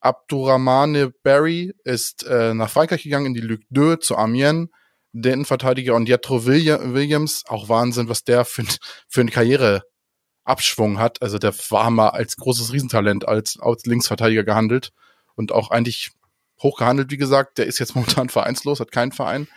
[0.00, 4.68] Abdurrahmane Barry ist äh, nach Frankreich gegangen, in die Luc 2 zu Amiens.
[5.14, 8.64] Der Innenverteidiger und Jethro Williams, auch Wahnsinn, was der für,
[9.08, 11.20] für einen Karriereabschwung hat.
[11.20, 14.90] Also der war mal als großes Riesentalent als, als Linksverteidiger gehandelt
[15.34, 16.12] und auch eigentlich
[16.62, 17.58] hoch gehandelt, wie gesagt.
[17.58, 19.48] Der ist jetzt momentan vereinslos, hat keinen Verein.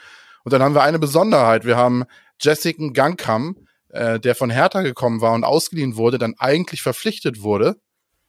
[0.44, 1.64] Und dann haben wir eine Besonderheit.
[1.66, 2.04] Wir haben
[2.42, 3.65] Jessica Gangkam,
[3.96, 7.78] äh, der von Hertha gekommen war und ausgeliehen wurde, dann eigentlich verpflichtet wurde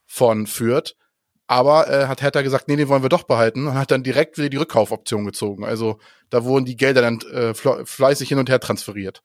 [0.06, 0.94] von Fürth.
[1.48, 4.36] Aber äh, hat Hertha gesagt, nee, den wollen wir doch behalten und hat dann direkt
[4.36, 5.64] wieder die Rückkaufoption gezogen.
[5.64, 5.98] Also
[6.28, 9.22] da wurden die Gelder dann äh, fleißig hin und her transferiert.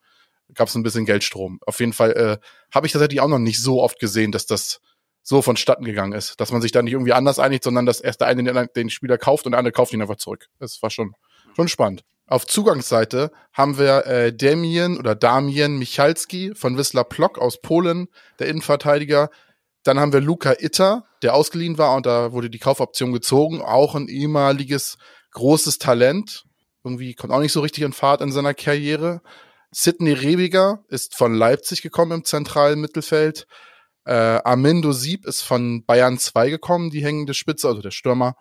[0.53, 1.59] Gab es ein bisschen Geldstrom.
[1.65, 2.37] Auf jeden Fall äh,
[2.73, 4.81] habe ich tatsächlich auch noch nicht so oft gesehen, dass das
[5.23, 6.39] so vonstatten gegangen ist.
[6.39, 8.89] Dass man sich da nicht irgendwie anders einigt, sondern dass erst der eine den, den
[8.89, 10.47] Spieler kauft und der andere kauft ihn einfach zurück.
[10.59, 11.13] Das war schon,
[11.55, 12.03] schon spannend.
[12.31, 18.07] Auf Zugangsseite haben wir äh, Damien oder Damien Michalski von Wisla Plock aus Polen,
[18.39, 19.29] der Innenverteidiger.
[19.83, 23.61] Dann haben wir Luca Itter, der ausgeliehen war und da wurde die Kaufoption gezogen.
[23.61, 24.97] Auch ein ehemaliges
[25.31, 26.45] großes Talent.
[26.85, 29.21] Irgendwie kommt auch nicht so richtig in Fahrt in seiner Karriere.
[29.71, 33.45] Sidney Rebiger ist von Leipzig gekommen im zentralen Mittelfeld.
[34.05, 38.37] Äh, Armindo Sieb ist von Bayern 2 gekommen, die hängende Spitze, also der Stürmer.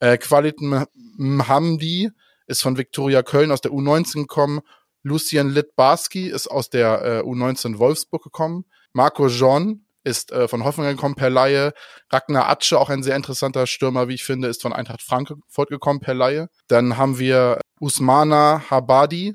[0.00, 2.10] Äh, Qualit Mhamdi
[2.46, 4.60] ist von Viktoria Köln aus der U19 gekommen.
[5.02, 8.64] Lucien Litbarski ist aus der äh, U19 Wolfsburg gekommen.
[8.92, 11.72] Marco Jean ist äh, von Hoffenheim gekommen per Laie.
[12.10, 16.00] Ragnar Atsche, auch ein sehr interessanter Stürmer, wie ich finde, ist von Eintracht Frankfurt gekommen
[16.00, 16.48] per Laie.
[16.68, 19.34] Dann haben wir Usmana Habadi,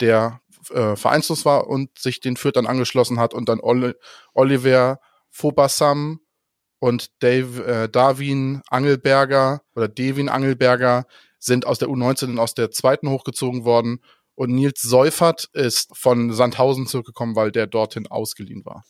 [0.00, 0.40] der
[0.70, 3.94] äh, vereinslos war und sich den Fürth dann angeschlossen hat und dann Oli
[4.34, 6.20] Oliver Fobassam
[6.80, 11.06] und Dave, äh, Darwin Angelberger oder Devin Angelberger
[11.40, 14.00] sind aus der U19 und aus der zweiten hochgezogen worden.
[14.36, 18.84] Und Nils Seufert ist von Sandhausen zurückgekommen, weil der dorthin ausgeliehen war.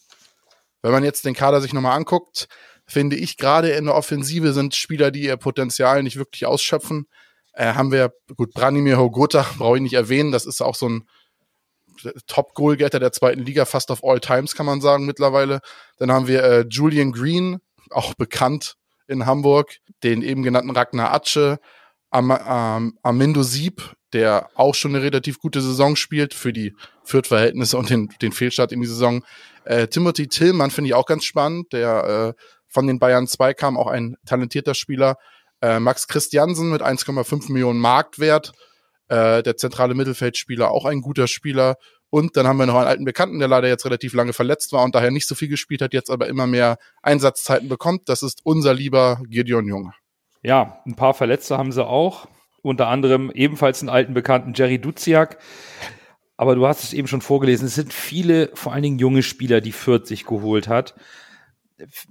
[0.83, 2.49] Wenn man jetzt den Kader sich nochmal anguckt,
[2.87, 7.07] finde ich gerade in der Offensive sind Spieler, die ihr Potenzial nicht wirklich ausschöpfen.
[7.53, 11.09] Äh, haben wir, gut, Branimir Hogota brauche ich nicht erwähnen, das ist auch so ein
[12.27, 15.61] Top-Goalgetter der zweiten Liga, fast auf all times, kann man sagen, mittlerweile.
[15.99, 18.77] Dann haben wir äh, Julian Green, auch bekannt
[19.07, 21.59] in Hamburg, den eben genannten Ragnar Atsche,
[22.11, 27.79] Am Am Amindo Sieb, der auch schon eine relativ gute Saison spielt für die Fürth-Verhältnisse
[27.79, 29.25] und den, den Fehlstart in die Saison.
[29.65, 33.77] Äh, Timothy Tillmann finde ich auch ganz spannend, der äh, von den Bayern 2 kam,
[33.77, 35.17] auch ein talentierter Spieler.
[35.61, 38.53] Äh, Max Christiansen mit 1,5 Millionen Marktwert,
[39.09, 41.77] äh, der zentrale Mittelfeldspieler, auch ein guter Spieler.
[42.09, 44.83] Und dann haben wir noch einen alten Bekannten, der leider jetzt relativ lange verletzt war
[44.83, 48.09] und daher nicht so viel gespielt hat, jetzt aber immer mehr Einsatzzeiten bekommt.
[48.09, 49.93] Das ist unser lieber Gideon Jung.
[50.43, 52.29] Ja, ein paar Verletzte haben sie auch.
[52.63, 55.39] Unter anderem ebenfalls einen alten Bekannten, Jerry Duziak.
[56.37, 57.67] Aber du hast es eben schon vorgelesen.
[57.67, 60.95] Es sind viele, vor allen Dingen junge Spieler, die Fürth sich geholt hat.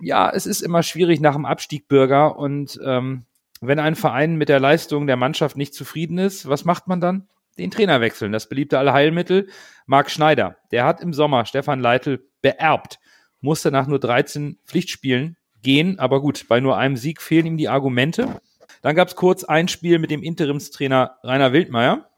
[0.02, 2.38] Ja, es ist immer schwierig nach dem Abstieg Bürger.
[2.38, 3.26] Und ähm,
[3.62, 7.28] wenn ein Verein mit der Leistung der Mannschaft nicht zufrieden ist, was macht man dann?
[7.60, 8.32] den Trainer wechseln.
[8.32, 9.48] Das beliebte Allheilmittel.
[9.86, 13.00] Marc Schneider, der hat im Sommer Stefan Leitl beerbt,
[13.42, 17.70] musste nach nur 13 Pflichtspielen gehen, aber gut, bei nur einem Sieg fehlen ihm die
[17.70, 18.42] Argumente.
[18.82, 22.10] Dann gab es kurz ein Spiel mit dem Interimstrainer Rainer Wildmeier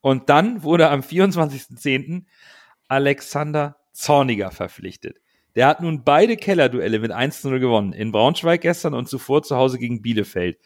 [0.00, 2.24] und dann wurde am 24.10.
[2.88, 5.18] Alexander Zorniger verpflichtet.
[5.56, 7.92] Der hat nun beide Kellerduelle mit 1-0 gewonnen.
[7.92, 10.58] In Braunschweig gestern und zuvor zu Hause gegen Bielefeld.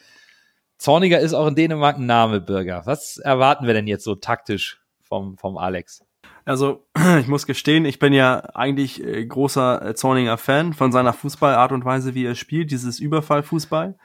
[0.78, 2.82] Zorniger ist auch in Dänemark ein Name, Bürger.
[2.86, 6.02] Was erwarten wir denn jetzt so taktisch vom, vom Alex?
[6.44, 6.86] Also,
[7.20, 11.72] ich muss gestehen, ich bin ja eigentlich äh, großer äh, Zorninger Fan von seiner Fußballart
[11.72, 13.96] und Weise, wie er spielt, dieses Überfallfußball,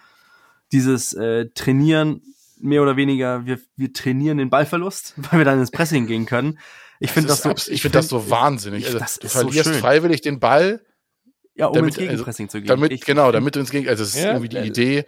[0.72, 2.22] dieses äh, Trainieren,
[2.60, 6.60] mehr oder weniger, wir, wir trainieren den Ballverlust, weil wir dann ins Pressing gehen können.
[7.00, 8.82] Ich finde das, so, ich finde das so wahnsinnig.
[8.82, 9.80] Ich, Also, das du ist so verlierst schön.
[9.80, 10.82] freiwillig den Ball,
[11.56, 12.68] Ja, um damit- ins Gegenpressing zu gehen.
[12.68, 15.06] damit, Ich- genau, damit du ins Gegen, also das ist Ja, irgendwie die äh, Idee.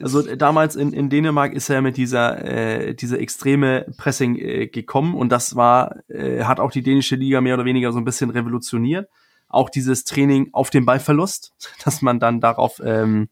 [0.00, 4.66] Also äh, damals in, in Dänemark ist er mit dieser äh, diese extreme Pressing äh,
[4.66, 8.04] gekommen und das war äh, hat auch die dänische Liga mehr oder weniger so ein
[8.04, 9.08] bisschen revolutioniert.
[9.48, 13.28] Auch dieses Training auf den Ballverlust, dass man dann darauf ähm,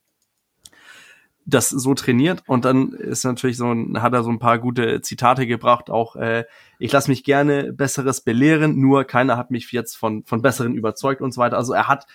[1.48, 5.00] das so trainiert und dann ist natürlich so ein, hat er so ein paar gute
[5.00, 6.44] Zitate gebracht auch äh,
[6.78, 11.22] ich lasse mich gerne besseres belehren nur keiner hat mich jetzt von von besseren überzeugt
[11.22, 12.06] und so weiter also er hat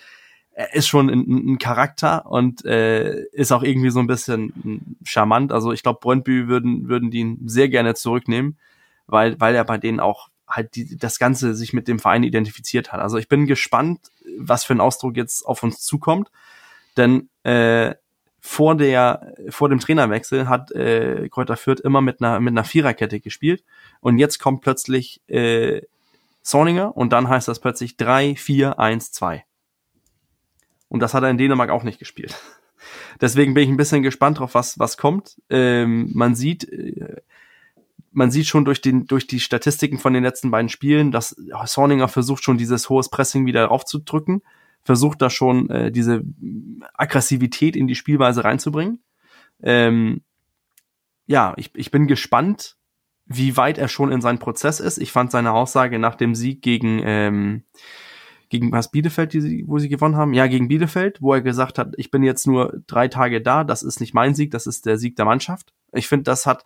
[0.54, 5.06] er ist schon ein, ein Charakter und äh, ist auch irgendwie so ein bisschen mm,
[5.06, 5.52] charmant.
[5.52, 8.58] Also ich glaube, Brøndby würden würden die ihn sehr gerne zurücknehmen,
[9.08, 12.94] weil weil er bei denen auch halt die, das Ganze sich mit dem Verein identifiziert
[12.94, 13.00] hat.
[13.00, 14.00] Also ich bin gespannt,
[14.38, 16.30] was für ein Ausdruck jetzt auf uns zukommt,
[16.98, 17.96] denn äh,
[18.40, 23.20] vor der vor dem Trainerwechsel hat äh, Kräuter Fürth immer mit einer mit einer Viererkette
[23.20, 23.64] gespielt
[24.02, 25.82] und jetzt kommt plötzlich äh,
[26.44, 29.46] Zorninger und dann heißt das plötzlich 3 4 1 2.
[30.94, 32.40] Und das hat er in Dänemark auch nicht gespielt.
[33.22, 35.42] Deswegen bin ich ein bisschen gespannt drauf, was, was kommt.
[35.50, 37.22] Ähm, man sieht, äh,
[38.12, 41.36] man sieht schon durch den, durch die Statistiken von den letzten beiden Spielen, dass
[41.66, 44.44] Sorninger versucht schon dieses hohes Pressing wieder raufzudrücken,
[44.84, 46.22] versucht da schon äh, diese
[46.94, 49.02] Aggressivität in die Spielweise reinzubringen.
[49.64, 50.22] Ähm,
[51.26, 52.78] ja, ich, ich bin gespannt,
[53.26, 55.00] wie weit er schon in seinem Prozess ist.
[55.00, 57.64] Ich fand seine Aussage nach dem Sieg gegen, ähm,
[58.54, 60.36] gegen was Bielefeld, die sie, wo sie gewonnen haben?
[60.36, 63.82] Ja, gegen Bielefeld, wo er gesagt hat, ich bin jetzt nur drei Tage da, das
[63.82, 65.74] ist nicht mein Sieg, das ist der Sieg der Mannschaft.
[65.92, 66.64] Ich finde, das hat,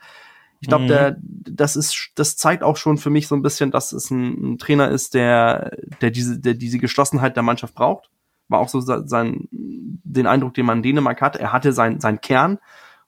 [0.60, 0.88] ich glaube, Mhm.
[0.90, 4.54] der, das ist, das zeigt auch schon für mich so ein bisschen, dass es ein,
[4.54, 8.10] ein Trainer ist, der, der diese, der diese Geschlossenheit der Mannschaft braucht.
[8.50, 11.38] War auch so se- sein, den Eindruck, den man in Dänemark hat.
[11.38, 12.60] Er hatte sein, sein Kern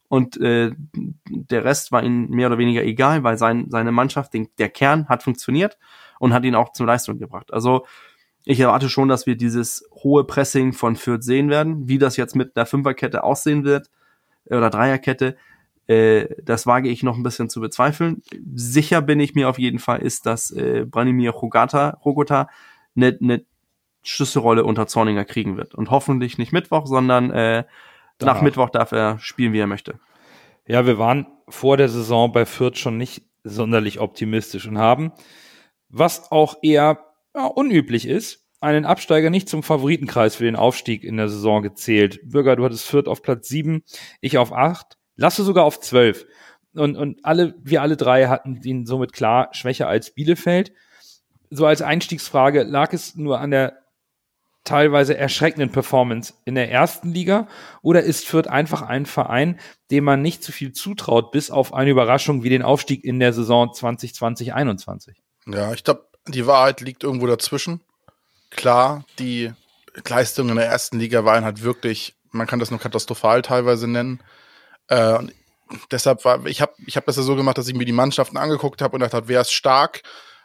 [0.08, 0.72] und äh,
[1.28, 5.10] der Rest war ihm mehr oder weniger egal, weil sein, seine Mannschaft, den, der Kern
[5.10, 5.78] hat funktioniert
[6.20, 7.52] und hat ihn auch zur Leistung gebracht.
[7.54, 7.86] Also
[8.50, 11.88] ich erwarte schon, dass wir dieses hohe Pressing von Fürth sehen werden.
[11.88, 13.92] Wie das jetzt mit einer Fünferkette aussehen wird
[14.46, 15.38] äh, oder Dreierkette,
[15.86, 18.24] äh, das wage ich noch ein bisschen zu bezweifeln.
[18.56, 22.50] Sicher bin ich mir auf jeden Fall, ist, dass äh, Branimir Rogata, Rogota
[22.96, 23.46] eine, eine
[24.02, 25.76] Schlüsselrolle unter Zorninger kriegen wird.
[25.76, 27.66] Und hoffentlich nicht Mittwoch, sondern äh,
[28.20, 28.42] nach.
[28.42, 30.00] Mittwoch darf er spielen, wie er möchte.
[30.66, 35.12] Ja, wir waren vor der Saison bei Fürth schon nicht sonderlich optimistisch und haben,
[35.90, 37.09] was auch eher
[37.40, 42.20] ja, unüblich ist, einen Absteiger nicht zum Favoritenkreis für den Aufstieg in der Saison gezählt.
[42.24, 43.84] Bürger, du hattest Fürth auf Platz sieben,
[44.20, 46.26] ich auf acht, Lasse sogar auf zwölf.
[46.74, 50.72] Und, und alle, wir alle drei hatten ihn somit klar schwächer als Bielefeld.
[51.50, 53.80] So als Einstiegsfrage, lag es nur an der
[54.64, 57.48] teilweise erschreckenden Performance in der ersten Liga
[57.82, 59.60] oder ist Fürth einfach ein Verein,
[59.92, 63.34] dem man nicht zu viel zutraut, bis auf eine Überraschung wie den Aufstieg in der
[63.34, 65.16] Saison 2020-21?
[65.48, 67.82] Ja, ich glaube, die Wahrheit liegt irgendwo dazwischen.
[68.50, 69.52] Klar, die
[70.08, 74.22] Leistungen in der ersten Liga waren halt wirklich, man kann das nur katastrophal teilweise nennen.
[74.88, 75.34] Äh, und
[75.92, 78.38] deshalb war, ich habe ich hab das ja so gemacht, dass ich mir die Mannschaften
[78.38, 80.02] angeguckt habe und dachte, wer ist stark?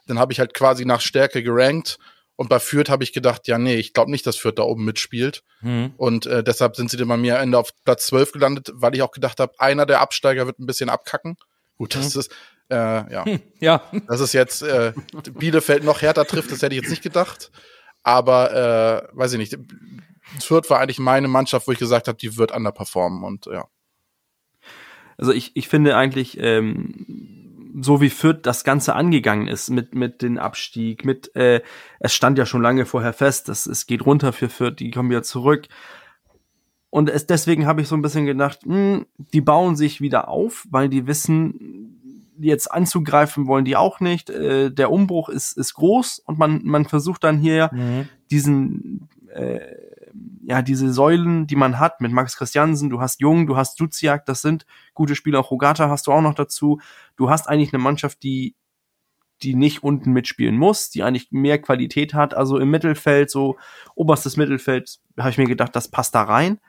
[0.07, 1.99] Dann habe ich halt quasi nach Stärke gerankt.
[2.37, 4.85] Und bei Fürth habe ich gedacht, ja, nee, ich glaube nicht, dass Fürth da oben
[4.85, 5.45] mitspielt.
[5.97, 8.95] Und äh, deshalb sind sie dann bei mir am Ende auf Platz 12 gelandet, weil
[8.95, 11.37] ich auch gedacht habe, einer der Absteiger wird ein bisschen abkacken.
[11.78, 12.32] Gut, das ist,
[12.71, 13.25] äh, ja.
[13.61, 14.93] Ja, Dass es jetzt äh,
[15.33, 17.51] Bielefeld noch härter trifft, das hätte ich jetzt nicht gedacht.
[18.03, 18.53] Aber
[19.12, 19.59] äh, weiß ich nicht.
[20.41, 23.25] Fürth war eigentlich meine Mannschaft, wo ich gesagt habe, die wird underperformen.
[23.25, 23.67] Und ja.
[25.17, 30.23] Also ich, ich finde eigentlich, ähm, so wie Fürth das Ganze angegangen ist mit mit
[30.23, 31.61] den Abstieg, mit äh,
[31.99, 35.11] es stand ja schon lange vorher fest, dass es geht runter für Fürth, die kommen
[35.11, 35.67] wieder zurück.
[36.91, 40.65] Und es, deswegen habe ich so ein bisschen gedacht, mh, die bauen sich wieder auf,
[40.71, 41.84] weil die wissen,
[42.39, 44.30] jetzt anzugreifen wollen die auch nicht.
[44.30, 47.70] Äh, der Umbruch ist, ist groß und man, man versucht dann hier
[48.30, 49.61] diesen, äh,
[50.43, 54.26] ja, diese Säulen, die man hat mit Max Christiansen, du hast Jung, du hast Duziak,
[54.26, 56.80] das sind gute Spieler, auch Rogata hast du auch noch dazu.
[57.16, 58.55] Du hast eigentlich eine Mannschaft, die
[59.43, 62.35] die nicht unten mitspielen muss, die eigentlich mehr Qualität hat.
[62.35, 63.57] Also im Mittelfeld, so
[63.95, 66.61] oberstes Mittelfeld, habe ich mir gedacht, das passt da rein.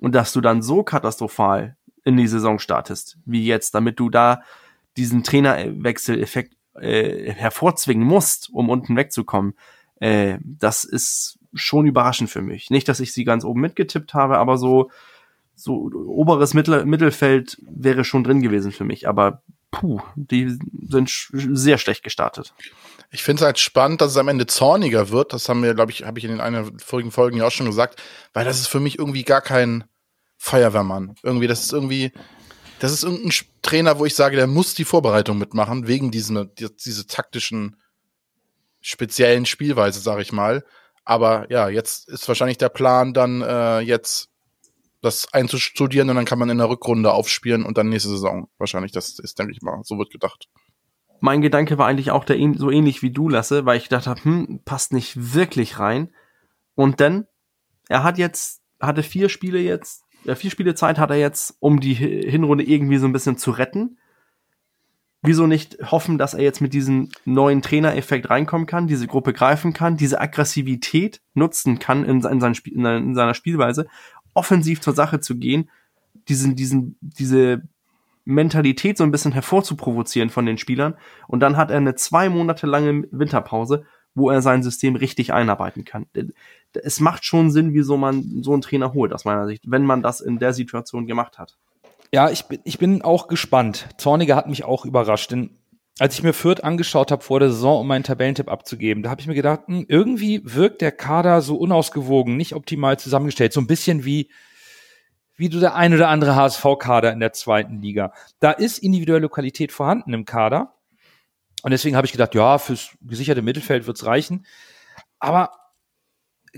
[0.00, 4.42] Und dass du dann so katastrophal in die Saison startest, wie jetzt, damit du da
[4.98, 9.54] diesen Trainerwechseleffekt äh, hervorzwingen musst, um unten wegzukommen,
[10.00, 12.70] äh, das ist schon überraschend für mich.
[12.70, 14.90] Nicht, dass ich sie ganz oben mitgetippt habe, aber so,
[15.54, 19.08] so oberes Mittel, Mittelfeld wäre schon drin gewesen für mich.
[19.08, 20.56] Aber puh, die
[20.88, 22.54] sind sehr schlecht gestartet.
[23.10, 25.32] Ich finde es halt spannend, dass es am Ende zorniger wird.
[25.32, 27.66] Das haben wir, glaube ich, habe ich in den einer vorigen Folgen ja auch schon
[27.66, 28.02] gesagt,
[28.34, 29.84] weil das ist für mich irgendwie gar kein
[30.36, 31.14] Feuerwehrmann.
[31.22, 32.12] Irgendwie, das ist irgendwie,
[32.78, 36.68] das ist irgendein Trainer, wo ich sage, der muss die Vorbereitung mitmachen, wegen diesen, die,
[36.74, 37.76] diese taktischen,
[38.80, 40.64] speziellen Spielweise, sage ich mal.
[41.04, 44.30] Aber ja, jetzt ist wahrscheinlich der Plan, dann äh, jetzt
[45.00, 48.48] das einzustudieren und dann kann man in der Rückrunde aufspielen und dann nächste Saison.
[48.58, 50.48] Wahrscheinlich, das ist, denke ich mal, so wird gedacht.
[51.20, 54.22] Mein Gedanke war eigentlich auch der so ähnlich wie du, Lasse, weil ich gedacht habe,
[54.22, 56.14] hm, passt nicht wirklich rein.
[56.74, 57.26] Und dann,
[57.88, 61.94] er hat jetzt, hatte vier Spiele jetzt, vier Spiele Zeit hat er jetzt, um die
[61.94, 63.98] Hinrunde irgendwie so ein bisschen zu retten.
[65.22, 69.72] Wieso nicht hoffen, dass er jetzt mit diesem neuen Trainereffekt reinkommen kann, diese Gruppe greifen
[69.72, 73.88] kann, diese Aggressivität nutzen kann in, in, Spiel, in seiner Spielweise
[74.34, 75.70] offensiv zur Sache zu gehen,
[76.28, 77.62] diesen, diesen, diese
[78.24, 80.94] Mentalität so ein bisschen hervorzuprovozieren von den Spielern.
[81.26, 83.84] Und dann hat er eine zwei Monate lange Winterpause,
[84.18, 86.06] wo er sein System richtig einarbeiten kann.
[86.72, 90.02] Es macht schon Sinn, wieso man so einen Trainer holt, aus meiner Sicht, wenn man
[90.02, 91.56] das in der Situation gemacht hat.
[92.12, 93.88] Ja, ich bin, ich bin auch gespannt.
[93.98, 95.50] Zorniger hat mich auch überrascht, denn
[95.98, 99.20] als ich mir Fürth angeschaut habe vor der Saison, um meinen Tabellentipp abzugeben, da habe
[99.20, 103.66] ich mir gedacht, hm, irgendwie wirkt der Kader so unausgewogen, nicht optimal zusammengestellt, so ein
[103.66, 104.30] bisschen wie
[105.38, 108.12] wie du der ein oder andere HSV-Kader in der zweiten Liga.
[108.40, 110.74] Da ist individuelle Qualität vorhanden im Kader.
[111.62, 114.46] Und deswegen habe ich gedacht, ja, fürs gesicherte Mittelfeld wird's reichen.
[115.18, 115.50] Aber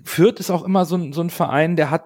[0.04, 2.04] Fürth ist auch immer so ein, so ein Verein, der hat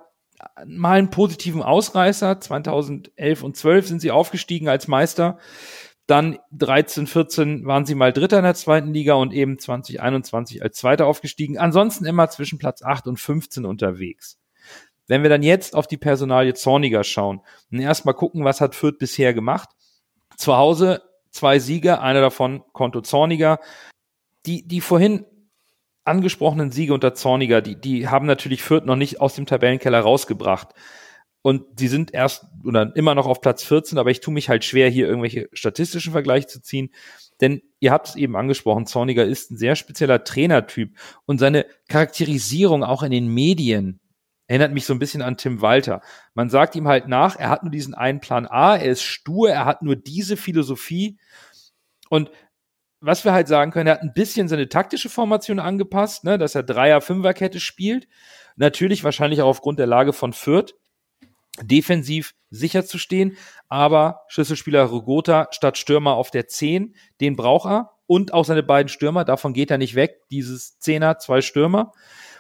[0.66, 2.40] mal einen positiven Ausreißer.
[2.40, 5.38] 2011 und 12 sind sie aufgestiegen als Meister.
[6.06, 10.76] Dann 13, 14 waren sie mal Dritter in der zweiten Liga und eben 2021 als
[10.76, 11.58] Zweiter aufgestiegen.
[11.58, 14.38] Ansonsten immer zwischen Platz 8 und 15 unterwegs.
[15.06, 17.40] Wenn wir dann jetzt auf die Personalie Zorniger schauen
[17.70, 19.70] und erstmal gucken, was hat Fürth bisher gemacht.
[20.36, 21.02] Zu Hause
[21.34, 23.60] zwei Siege, einer davon Konto Zorniger.
[24.46, 25.26] Die, die vorhin
[26.04, 30.68] angesprochenen Siege unter Zorniger, die, die haben natürlich Fürth noch nicht aus dem Tabellenkeller rausgebracht.
[31.42, 34.64] Und sie sind erst oder immer noch auf Platz 14, aber ich tue mich halt
[34.64, 36.90] schwer, hier irgendwelche statistischen Vergleiche zu ziehen.
[37.40, 42.82] Denn ihr habt es eben angesprochen, Zorniger ist ein sehr spezieller Trainertyp und seine Charakterisierung
[42.82, 44.00] auch in den Medien
[44.46, 46.02] erinnert mich so ein bisschen an Tim Walter.
[46.34, 49.50] Man sagt ihm halt nach, er hat nur diesen einen Plan A, er ist stur,
[49.50, 51.18] er hat nur diese Philosophie.
[52.08, 52.30] Und
[53.00, 56.54] was wir halt sagen können, er hat ein bisschen seine taktische Formation angepasst, ne, dass
[56.54, 58.08] er Dreier-Fünfer-Kette spielt.
[58.56, 60.74] Natürlich wahrscheinlich auch aufgrund der Lage von Fürth
[61.60, 63.36] defensiv sicher zu stehen.
[63.68, 67.90] Aber Schlüsselspieler Rogota statt Stürmer auf der 10, den braucht er.
[68.06, 70.20] Und auch seine beiden Stürmer, davon geht er nicht weg.
[70.30, 71.92] Dieses Zehner, zwei Stürmer.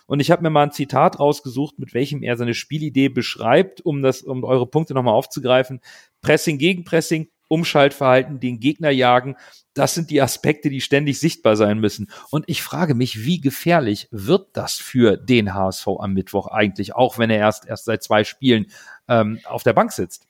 [0.06, 4.02] Und ich habe mir mal ein Zitat rausgesucht, mit welchem er seine Spielidee beschreibt, um
[4.02, 5.80] das, um eure Punkte nochmal aufzugreifen.
[6.20, 9.36] Pressing gegen Pressing, Umschaltverhalten, den Gegner jagen.
[9.72, 12.10] Das sind die Aspekte, die ständig sichtbar sein müssen.
[12.30, 17.18] Und ich frage mich, wie gefährlich wird das für den HSV am Mittwoch eigentlich, auch
[17.18, 18.66] wenn er erst, erst seit zwei Spielen
[19.08, 20.26] ähm, auf der Bank sitzt?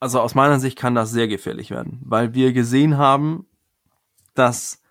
[0.00, 3.46] Also aus meiner Sicht kann das sehr gefährlich werden, weil wir gesehen haben,
[4.34, 4.82] dass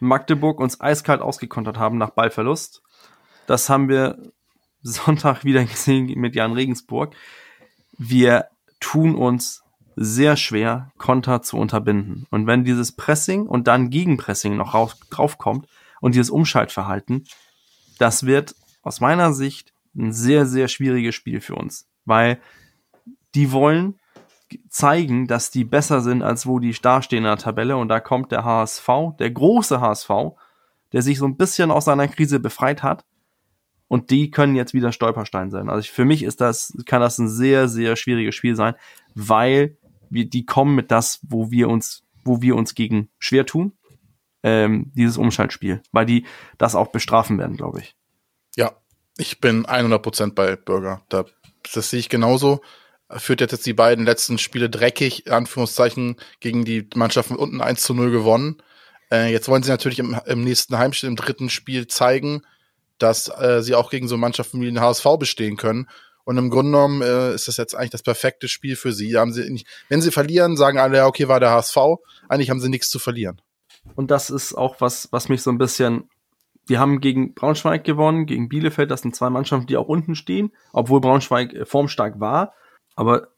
[0.00, 2.82] Magdeburg uns eiskalt ausgekontert haben nach Ballverlust.
[3.52, 4.16] Das haben wir
[4.80, 7.14] Sonntag wieder gesehen mit Jan Regensburg.
[7.98, 8.46] Wir
[8.80, 9.62] tun uns
[9.94, 12.26] sehr schwer, Konter zu unterbinden.
[12.30, 15.66] Und wenn dieses Pressing und dann Gegenpressing noch raus, draufkommt
[16.00, 17.26] und dieses Umschaltverhalten,
[17.98, 21.86] das wird aus meiner Sicht ein sehr, sehr schwieriges Spiel für uns.
[22.06, 22.40] Weil
[23.34, 24.00] die wollen
[24.70, 27.76] zeigen, dass die besser sind, als wo die dastehen in der Tabelle.
[27.76, 28.88] Und da kommt der HSV,
[29.18, 30.08] der große HSV,
[30.92, 33.04] der sich so ein bisschen aus seiner Krise befreit hat.
[33.92, 35.68] Und die können jetzt wieder Stolperstein sein.
[35.68, 38.74] Also für mich ist das, kann das ein sehr, sehr schwieriges Spiel sein,
[39.14, 39.76] weil
[40.08, 43.74] wir, die kommen mit das, wo wir uns, wo wir uns gegen schwer tun,
[44.42, 46.24] ähm, dieses Umschaltspiel, weil die
[46.56, 47.94] das auch bestrafen werden, glaube ich.
[48.56, 48.72] Ja,
[49.18, 51.02] ich bin 100% bei Bürger.
[51.10, 51.26] Da,
[51.74, 52.62] das sehe ich genauso.
[53.10, 57.92] Führt jetzt die beiden letzten Spiele dreckig, in Anführungszeichen, gegen die Mannschaften unten 1 zu
[57.92, 58.62] 0 gewonnen.
[59.10, 62.40] Äh, jetzt wollen sie natürlich im, im nächsten Heimspiel, im dritten Spiel zeigen,
[62.98, 65.88] dass äh, sie auch gegen so Mannschaften wie den HSV bestehen können.
[66.24, 69.16] Und im Grunde genommen äh, ist das jetzt eigentlich das perfekte Spiel für sie.
[69.16, 71.76] Haben sie nicht, wenn sie verlieren, sagen alle, ja, okay, war der HSV.
[72.28, 73.40] Eigentlich haben sie nichts zu verlieren.
[73.96, 76.08] und das ist auch was, was mich so ein bisschen
[76.68, 80.52] die haben gegen Braunschweig gewonnen, gegen Bielefeld, das sind zwei Mannschaften, die auch unten stehen,
[80.72, 82.54] obwohl Braunschweig äh, formstark war.
[82.94, 83.28] Aber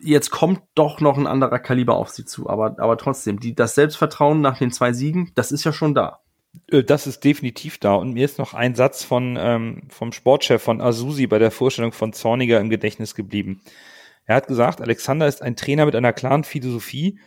[0.00, 2.48] jetzt kommt doch noch ein anderer Kaliber auf sie zu.
[2.48, 6.20] Aber, aber trotzdem, die, das Selbstvertrauen nach den zwei Siegen, das ist ja schon da.
[6.70, 7.94] Äh, das ist definitiv da.
[7.94, 11.92] Und mir ist noch ein Satz von, ähm, vom Sportchef von Azusi bei der Vorstellung
[11.92, 13.62] von Zorniger im Gedächtnis geblieben.
[14.26, 17.18] Er hat gesagt, Alexander ist ein Trainer mit einer klaren Philosophie,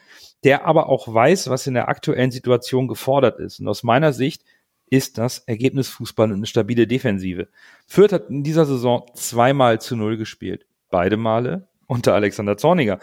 [0.43, 3.59] der aber auch weiß, was in der aktuellen Situation gefordert ist.
[3.59, 4.43] Und aus meiner Sicht
[4.89, 7.47] ist das Ergebnisfußball und eine stabile Defensive.
[7.87, 10.65] Fürth hat in dieser Saison zweimal zu Null gespielt.
[10.89, 12.99] Beide Male unter Alexander Zorniger.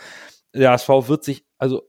[0.55, 1.83] Der HSV wird sich also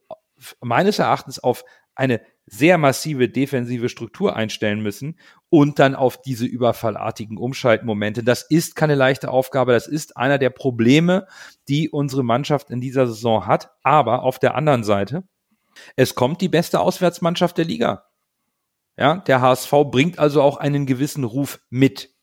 [0.60, 1.64] meines Erachtens auf
[1.96, 2.22] eine
[2.54, 5.18] sehr massive defensive Struktur einstellen müssen
[5.50, 8.24] und dann auf diese überfallartigen Umschaltmomente.
[8.24, 9.72] Das ist keine leichte Aufgabe.
[9.72, 11.28] Das ist einer der Probleme,
[11.70, 13.72] die unsere Mannschaft in dieser Saison hat.
[13.84, 15.24] Aber auf der anderen Seite,
[15.96, 18.06] es kommt die beste Auswärtsmannschaft der Liga.
[18.98, 22.14] Ja, der HSV bringt also auch einen gewissen Ruf mit.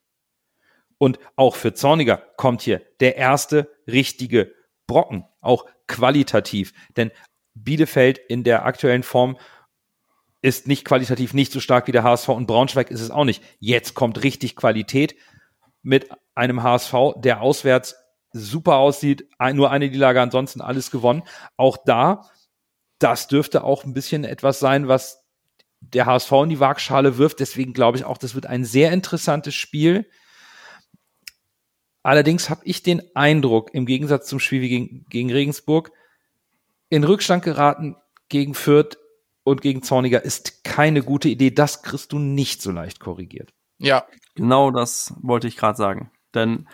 [0.99, 4.53] Und auch für Zorniger kommt hier der erste richtige
[4.87, 6.74] Brocken, auch qualitativ.
[6.97, 7.12] Denn
[7.55, 9.39] Bielefeld in der aktuellen Form
[10.41, 13.43] ist nicht qualitativ nicht so stark wie der HSV und Braunschweig ist es auch nicht.
[13.59, 15.16] Jetzt kommt richtig Qualität
[15.82, 17.97] mit einem HSV, der auswärts
[18.32, 21.22] super aussieht, nur eine Niederlage, ansonsten alles gewonnen.
[21.57, 22.30] Auch da,
[22.99, 25.24] das dürfte auch ein bisschen etwas sein, was
[25.80, 27.41] der HSV in die Waagschale wirft.
[27.41, 30.09] Deswegen glaube ich auch, das wird ein sehr interessantes Spiel.
[32.03, 35.93] Allerdings habe ich den Eindruck, im Gegensatz zum Spiel gegen, gegen Regensburg,
[36.89, 37.97] in Rückstand geraten
[38.28, 38.99] gegen Fürth
[39.49, 41.51] und gegen Zorniger ist keine gute Idee.
[41.51, 43.53] Das kriegst du nicht so leicht korrigiert.
[43.78, 44.07] Ja.
[44.34, 46.11] Genau das wollte ich gerade sagen.
[46.34, 46.68] Denn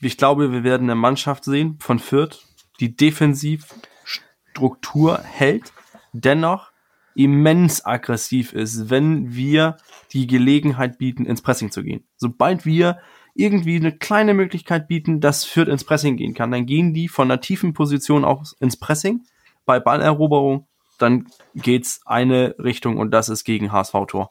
[0.00, 2.46] ich glaube, wir werden eine Mannschaft sehen von Fürth,
[2.80, 5.72] die Defensivstruktur hält,
[6.12, 6.70] dennoch
[7.14, 9.78] immens aggressiv ist, wenn wir
[10.12, 12.06] die Gelegenheit bieten, ins Pressing zu gehen.
[12.16, 13.00] Sobald wir
[13.34, 17.28] irgendwie eine kleine Möglichkeit bieten, dass Fürth ins Pressing gehen kann, dann gehen die von
[17.28, 19.24] einer tiefen Position auch ins Pressing.
[19.64, 20.67] Bei Balleroberung,
[20.98, 24.30] dann geht's eine Richtung und das ist gegen HSV-Tor.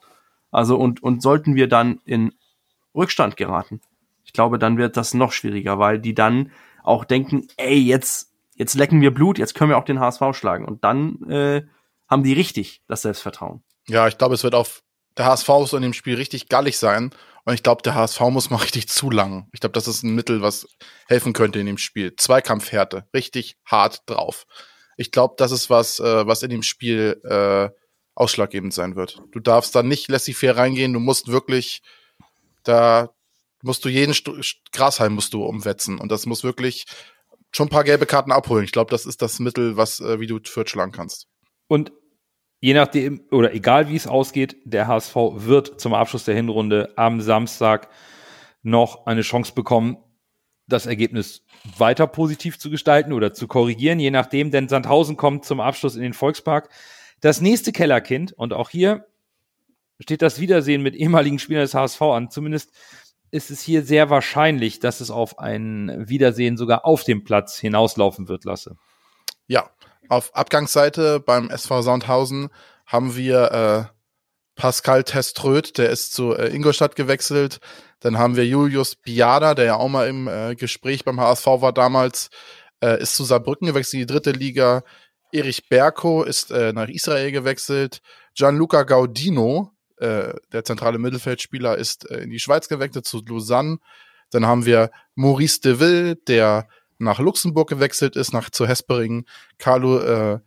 [0.51, 2.33] Also und, und sollten wir dann in
[2.95, 3.81] Rückstand geraten,
[4.27, 6.51] ich glaube, dann wird das noch schwieriger, weil die dann
[6.83, 10.65] auch denken, ey, jetzt, jetzt lecken wir Blut, jetzt können wir auch den HSV schlagen.
[10.65, 11.63] Und dann äh,
[12.09, 13.63] haben die richtig das Selbstvertrauen.
[13.87, 14.83] Ja, ich glaube, es wird auf
[15.17, 17.11] der HSV so in dem Spiel richtig gallig sein.
[17.45, 19.47] Und ich glaube, der HSV muss mal richtig zu lang.
[19.53, 20.67] Ich glaube, das ist ein Mittel, was
[21.07, 22.15] helfen könnte in dem Spiel.
[22.15, 24.45] Zweikampfhärte, richtig hart drauf.
[24.97, 27.69] Ich glaube, das ist was, äh, was in dem Spiel äh,
[28.15, 29.21] ausschlaggebend sein wird.
[29.31, 30.93] Du darfst da nicht laissez-faire reingehen.
[30.93, 31.81] Du musst wirklich,
[32.63, 33.09] da
[33.61, 34.31] musst du jeden St
[34.71, 35.99] Grashalm musst du umwetzen.
[35.99, 36.85] Und das muss wirklich
[37.51, 38.65] schon ein paar gelbe Karten abholen.
[38.65, 41.27] Ich glaube, das ist das Mittel, was, äh, wie du Fürth schlagen kannst.
[41.67, 41.91] Und
[42.59, 47.21] je nachdem, oder egal wie es ausgeht, der HSV wird zum Abschluss der Hinrunde am
[47.21, 47.89] Samstag
[48.63, 49.97] noch eine Chance bekommen,
[50.67, 51.43] das Ergebnis
[51.77, 56.01] weiter positiv zu gestalten oder zu korrigieren, je nachdem, denn Sandhausen kommt zum Abschluss in
[56.01, 56.69] den Volkspark.
[57.21, 59.07] Das nächste Kellerkind, und auch hier
[59.99, 62.29] steht das Wiedersehen mit ehemaligen Spielern des HSV an.
[62.29, 62.71] Zumindest
[63.31, 68.27] ist es hier sehr wahrscheinlich, dass es auf ein Wiedersehen sogar auf dem Platz hinauslaufen
[68.27, 68.77] wird, Lasse.
[69.47, 69.69] Ja,
[70.09, 72.49] auf Abgangsseite beim SV Sandhausen
[72.85, 73.97] haben wir äh,
[74.55, 77.59] Pascal Teströd, der ist zu äh, Ingolstadt gewechselt.
[77.99, 81.73] Dann haben wir Julius Biada, der ja auch mal im äh, Gespräch beim HSV war
[81.73, 82.29] damals,
[82.81, 84.83] äh, ist zu Saarbrücken gewechselt in die dritte Liga.
[85.31, 88.01] Erich Berko ist äh, nach Israel gewechselt.
[88.35, 93.79] Gianluca Gaudino, äh, der zentrale Mittelfeldspieler, ist äh, in die Schweiz gewechselt, zu Lausanne.
[94.29, 96.67] Dann haben wir Maurice Deville, der
[96.99, 99.25] nach Luxemburg gewechselt ist, nach zu Hespering.
[99.57, 100.39] Carlo äh,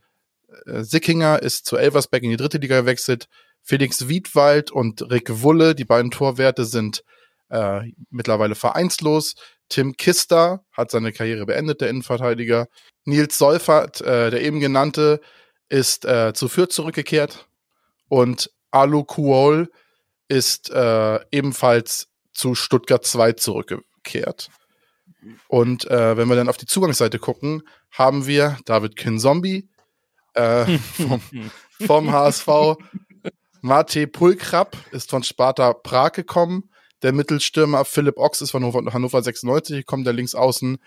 [0.67, 3.29] Sickinger ist zu Elversberg in die dritte Liga gewechselt.
[3.63, 7.05] Felix Wiedwald und Rick Wulle, die beiden Torwerte, sind
[7.51, 9.35] äh, mittlerweile vereinslos.
[9.69, 12.67] Tim Kister hat seine Karriere beendet, der Innenverteidiger.
[13.05, 15.21] Nils Solfert, äh, der eben genannte,
[15.69, 17.47] ist äh, zu Fürth zurückgekehrt.
[18.09, 19.71] Und Alu Kuol
[20.29, 24.49] ist äh, ebenfalls zu Stuttgart 2 zurückgekehrt.
[25.49, 29.69] Und äh, wenn wir dann auf die Zugangsseite gucken, haben wir David Kinzombie
[30.35, 31.21] äh, vom,
[31.87, 32.49] vom HSV.
[33.61, 36.71] Mate Pulkrab ist von Sparta Prag gekommen.
[37.03, 40.79] Der Mittelstürmer Philipp Ochs ist von Hannover 96 gekommen, der Linksaußen.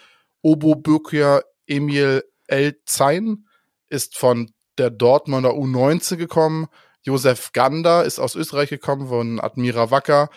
[0.41, 3.45] Obo Bürkier Emil El Zein
[3.89, 6.67] ist von der Dortmunder U19 gekommen.
[7.01, 10.29] Josef Gander ist aus Österreich gekommen, von Admira Wacker.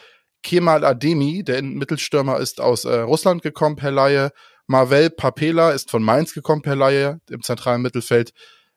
[0.43, 4.31] Kemal Ademi, der Mittelstürmer, ist aus äh, Russland gekommen per Laie.
[4.67, 8.33] Marvel Papela ist von Mainz gekommen per Laie im zentralen Mittelfeld.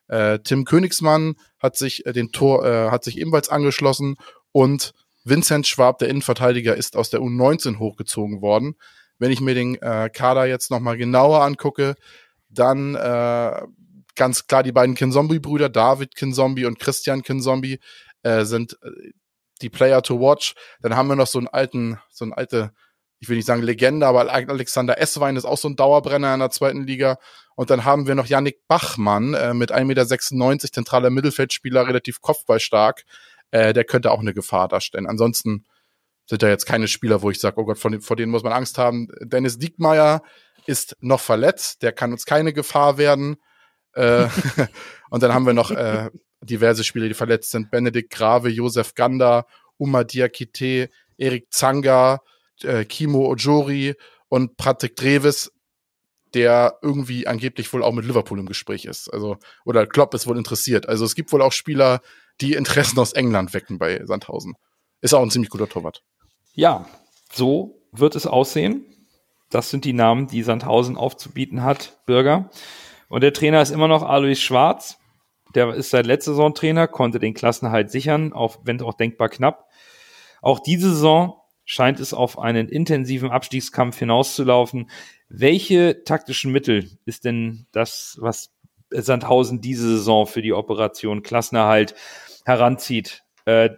[0.08, 4.16] Äh, Tim Königsmann hat sich äh, den Tor, äh, hat sich ebenfalls angeschlossen
[4.52, 4.92] und
[5.24, 8.76] Vincent Schwab, der Innenverteidiger, ist aus der U19 hochgezogen worden.
[9.18, 11.94] Wenn ich mir den äh, Kader jetzt nochmal genauer angucke,
[12.48, 13.60] dann äh,
[14.16, 17.80] ganz klar die beiden Kinzombie-Brüder, David Kinzombie und Christian Kinzombie,
[18.22, 19.12] äh, sind äh,
[19.62, 20.54] die Player to watch.
[20.80, 22.72] Dann haben wir noch so einen alten, so einen alte,
[23.18, 26.50] ich will nicht sagen Legende, aber Alexander Esswein ist auch so ein Dauerbrenner in der
[26.50, 27.18] zweiten Liga.
[27.56, 33.04] Und dann haben wir noch Yannick Bachmann äh, mit 1,96 Meter, zentraler Mittelfeldspieler, relativ kopfballstark.
[33.50, 35.06] Äh, der könnte auch eine Gefahr darstellen.
[35.06, 35.64] Ansonsten
[36.26, 38.52] sind da jetzt keine Spieler, wo ich sage, oh Gott, vor, vor denen muss man
[38.52, 39.08] Angst haben.
[39.20, 40.22] Dennis Diekmeyer
[40.66, 43.36] ist noch verletzt, der kann uns keine Gefahr werden.
[43.94, 44.28] Äh,
[45.10, 47.70] und dann haben wir noch äh, diverse Spieler, die verletzt sind.
[47.70, 49.46] Benedikt Grave, Josef Ganda,
[49.76, 52.20] Uma Diakite, Erik Zanga,
[52.62, 53.94] äh, Kimo Ojori
[54.28, 55.52] und Patrick Dreves,
[56.34, 59.08] der irgendwie angeblich wohl auch mit Liverpool im Gespräch ist.
[59.12, 60.88] Also, oder Klopp ist wohl interessiert.
[60.88, 62.00] Also es gibt wohl auch Spieler,
[62.40, 64.54] die Interessen aus England wecken bei Sandhausen.
[65.00, 66.02] Ist auch ein ziemlich guter Torwart.
[66.54, 66.86] Ja,
[67.32, 68.84] so wird es aussehen.
[69.50, 72.50] Das sind die Namen, die Sandhausen aufzubieten hat, Bürger.
[73.08, 74.98] Und der Trainer ist immer noch Alois Schwarz.
[75.54, 79.66] Der ist seit letzter Saison Trainer, konnte den Klassenhalt sichern, auch wenn auch denkbar knapp.
[80.42, 84.90] Auch diese Saison scheint es auf einen intensiven Abstiegskampf hinauszulaufen.
[85.28, 88.50] Welche taktischen Mittel ist denn das, was
[88.90, 91.94] Sandhausen diese Saison für die Operation Klassenerhalt
[92.44, 93.22] heranzieht?
[93.44, 93.70] Äh,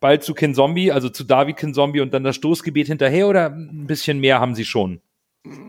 [0.00, 3.50] bald zu Ken Zombie, also zu David Ken Zombie und dann das Stoßgebet hinterher oder
[3.50, 5.00] ein bisschen mehr haben sie schon?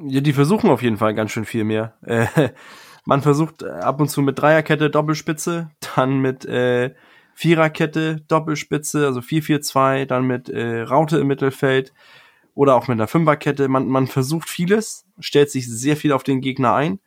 [0.07, 1.95] Ja, die versuchen auf jeden Fall ganz schön viel mehr.
[2.05, 2.27] Äh,
[3.05, 6.93] man versucht äh, ab und zu mit Dreierkette Doppelspitze, dann mit äh,
[7.33, 11.93] Viererkette Doppelspitze, also 4-4-2, dann mit äh, Raute im Mittelfeld
[12.53, 13.67] oder auch mit einer Fünferkette.
[13.67, 16.99] Man, man versucht vieles, stellt sich sehr viel auf den Gegner ein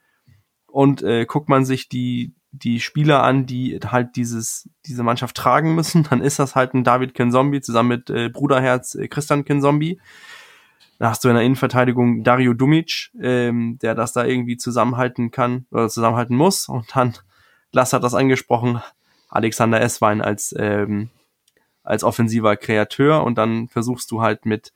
[0.79, 5.74] und äh, guckt man sich die die Spieler an, die halt dieses diese Mannschaft tragen
[5.74, 10.01] müssen, dann ist das halt ein David Kinzombie zusammen mit äh, Bruderherz äh, Christian Kinzombie.
[11.01, 15.66] Da hast du in der Innenverteidigung Dario Dumic, ähm, der das da irgendwie zusammenhalten kann
[15.72, 16.68] oder zusammenhalten muss.
[16.68, 17.14] Und dann,
[17.72, 18.81] Lass hat das angesprochen,
[19.29, 21.11] Alexander Esswein als, ähm,
[21.83, 24.72] als offensiver Kreateur und dann versuchst du halt mit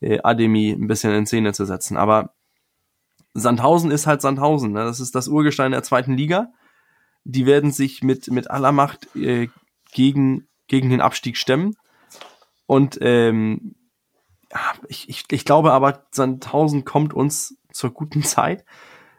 [0.00, 1.98] äh, Ademi ein bisschen in Szene zu setzen.
[1.98, 2.32] Aber
[3.34, 4.72] Sandhausen ist halt Sandhausen.
[4.72, 4.84] Ne?
[4.84, 6.52] Das ist das Urgestein der zweiten Liga.
[7.24, 9.48] Die werden sich mit, mit aller Macht äh,
[9.92, 11.76] gegen, gegen den Abstieg stemmen.
[12.66, 13.74] Und ähm,
[14.88, 18.64] ich, ich, ich glaube aber, Sandhausen kommt uns zur guten Zeit.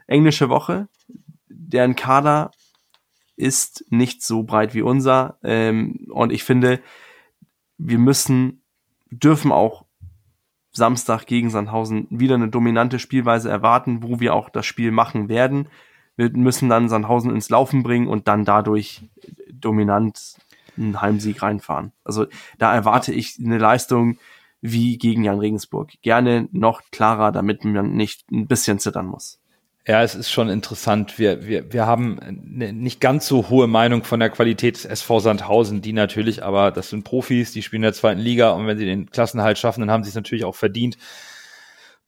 [0.08, 0.88] Englische Woche,
[1.48, 2.52] deren Kader
[3.36, 5.38] ist nicht so breit wie unser.
[5.44, 6.82] Ähm, und ich finde,
[7.78, 8.64] wir müssen,
[9.10, 9.85] dürfen auch
[10.76, 15.68] Samstag gegen Sandhausen wieder eine dominante Spielweise erwarten, wo wir auch das Spiel machen werden.
[16.18, 19.04] Wir müssen dann Sandhausen ins Laufen bringen und dann dadurch
[19.52, 20.36] dominant
[20.78, 21.94] einen Heimsieg reinfahren.
[22.04, 22.26] Also
[22.58, 24.18] da erwarte ich eine Leistung,
[24.62, 25.94] wie gegen Jan Regensburg.
[26.02, 29.40] Gerne noch klarer, damit man nicht ein bisschen zittern muss.
[29.88, 31.20] Ja, es ist schon interessant.
[31.20, 35.20] Wir, wir, wir haben eine nicht ganz so hohe Meinung von der Qualität des SV
[35.20, 38.80] Sandhausen, die natürlich, aber das sind Profis, die spielen in der zweiten Liga und wenn
[38.80, 40.98] sie den Klassenhalt schaffen, dann haben sie es natürlich auch verdient.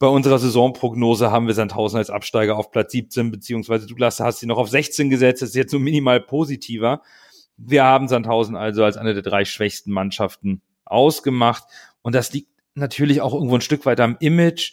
[0.00, 4.40] Bei unserer Saisonprognose haben wir Sandhausen als Absteiger auf Platz 17, beziehungsweise du Lasse, hast
[4.40, 7.02] sie noch auf 16 gesetzt, das ist jetzt so minimal positiver.
[7.56, 11.62] Wir haben Sandhausen also als eine der drei schwächsten Mannschaften ausgemacht
[12.02, 14.72] und das liegt natürlich auch irgendwo ein Stück weit am Image,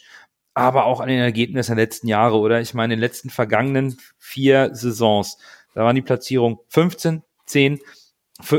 [0.56, 2.62] aber auch an den Ergebnissen der letzten Jahre, oder?
[2.62, 5.36] Ich meine, in den letzten vergangenen vier Saisons,
[5.74, 7.78] da waren die Platzierungen 15, 10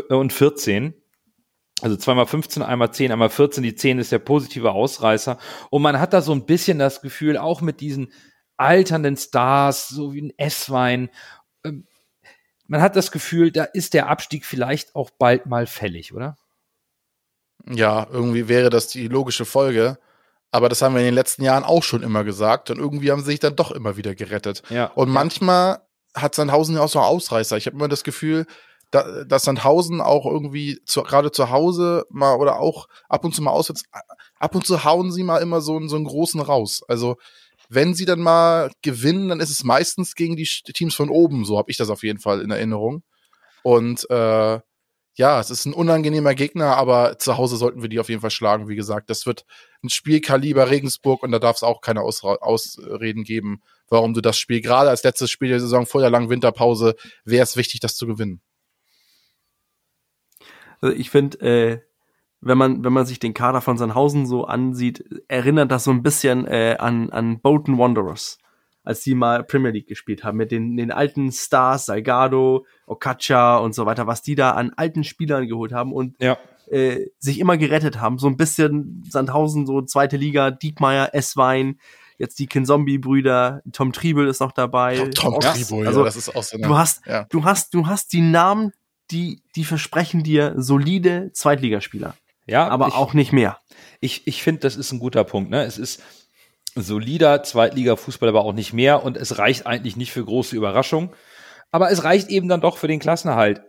[0.10, 0.94] und 14.
[1.82, 3.64] Also zweimal 15, einmal 10, einmal 14.
[3.64, 5.40] Die 10 ist der positive Ausreißer.
[5.72, 8.14] Und man hat da so ein bisschen das Gefühl, auch mit diesen
[8.58, 11.10] alternden Stars, so wie ein S-Wein,
[11.64, 11.88] ähm,
[12.68, 16.38] man hat das Gefühl, da ist der Abstieg vielleicht auch bald mal fällig, oder?
[17.66, 19.98] Ja, irgendwie wäre das die logische Folge.
[20.52, 22.70] Aber das haben wir in den letzten Jahren auch schon immer gesagt.
[22.70, 24.64] Und irgendwie haben sie sich dann doch immer wieder gerettet.
[24.70, 24.86] Ja.
[24.96, 25.82] Und manchmal
[26.16, 27.58] hat Sandhausen ja auch so Ausreißer.
[27.58, 28.46] Ich habe immer das Gefühl,
[28.92, 33.42] da, dass Sandhausen auch irgendwie zu, gerade zu Hause mal oder auch ab und zu
[33.42, 33.84] mal auswärts,
[34.40, 36.82] ab und zu hauen sie mal immer so, so einen großen raus.
[36.88, 37.18] Also
[37.70, 41.44] wenn sie dann mal gewinnen, dann ist es meistens gegen die Teams von oben.
[41.44, 43.04] So habe ich das auf jeden Fall in Erinnerung.
[43.64, 44.60] Und äh,
[45.18, 48.30] ja, es ist ein unangenehmer Gegner, aber zu Hause sollten wir die auf jeden Fall
[48.30, 48.68] schlagen.
[48.68, 49.46] Wie gesagt, das wird
[49.84, 54.38] ein Spielkaliber Regensburg und da darf es auch keine Ausra Ausreden geben, warum du das
[54.38, 56.96] Spiel gerade als letztes Spiel der Saison vor der langen Winterpause
[57.26, 58.42] wäre es wichtig, das zu gewinnen.
[60.82, 61.80] Also ich finde, äh,
[62.40, 66.04] wenn man wenn man sich den Kader von Sandhausen so ansieht, erinnert das so ein
[66.04, 68.38] bisschen äh, an an Bolton Wanderers.
[68.88, 73.76] Als die mal Premier League gespielt haben, mit den, den alten Stars, Salgado, Okacha und
[73.76, 76.38] so weiter, was die da an alten Spielern geholt haben und Ja.
[76.72, 78.18] äh, sich immer gerettet haben.
[78.18, 81.80] So ein bisschen Sandhausen, so zweite Liga, Diekmeyer, Esswein,
[82.18, 84.98] jetzt die Kinzombie-Brüder, Tom Triebel ist noch dabei.
[85.16, 87.26] Tom Ja, Tribo, ja, also das ist auch so eine, du hast, ja.
[87.30, 88.72] du hast, du hast die Namen,
[89.12, 92.16] die, die versprechen dir solide Zweitligaspieler,
[92.46, 93.60] Ja, aber ich, auch nicht mehr.
[94.00, 95.50] Ich, ich finde, das ist ein guter Punkt.
[95.50, 95.64] Ne?
[95.64, 96.02] Es ist
[96.76, 99.04] solider Zweitliga-Fußball, aber auch nicht mehr.
[99.04, 101.12] Und es reicht eigentlich nicht für große Überraschungen.
[101.72, 103.62] Aber es reicht eben dann doch für den Klassenerhalt.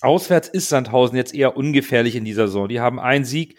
[0.00, 2.68] Auswärts ist Sandhausen jetzt eher ungefährlich in dieser Saison.
[2.68, 3.56] Die haben einen Sieg,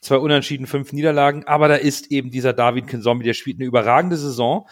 [0.00, 1.44] zwei Unentschieden, fünf Niederlagen.
[1.44, 4.66] Aber da ist eben dieser David Kinzombie, der spielt eine überragende Saison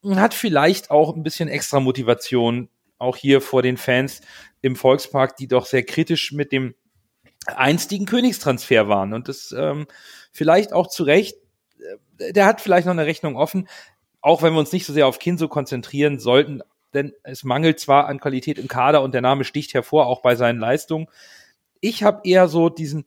[0.00, 2.68] und hat vielleicht auch ein bisschen extra Motivation,
[2.98, 4.20] auch hier vor den Fans
[4.60, 6.74] im Volkspark, die doch sehr kritisch mit dem
[7.46, 9.14] einstigen Königstransfer waren.
[9.14, 9.86] Und das ähm,
[10.32, 11.36] vielleicht auch zu Recht,
[12.18, 13.68] der hat vielleicht noch eine Rechnung offen,
[14.20, 16.62] auch wenn wir uns nicht so sehr auf Kinso konzentrieren sollten,
[16.94, 20.34] denn es mangelt zwar an Qualität im Kader und der Name sticht hervor, auch bei
[20.34, 21.06] seinen Leistungen.
[21.80, 23.04] Ich habe eher so diesen,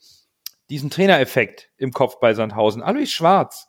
[0.69, 2.83] diesen Trainereffekt im Kopf bei Sandhausen.
[2.83, 3.67] Alois Schwarz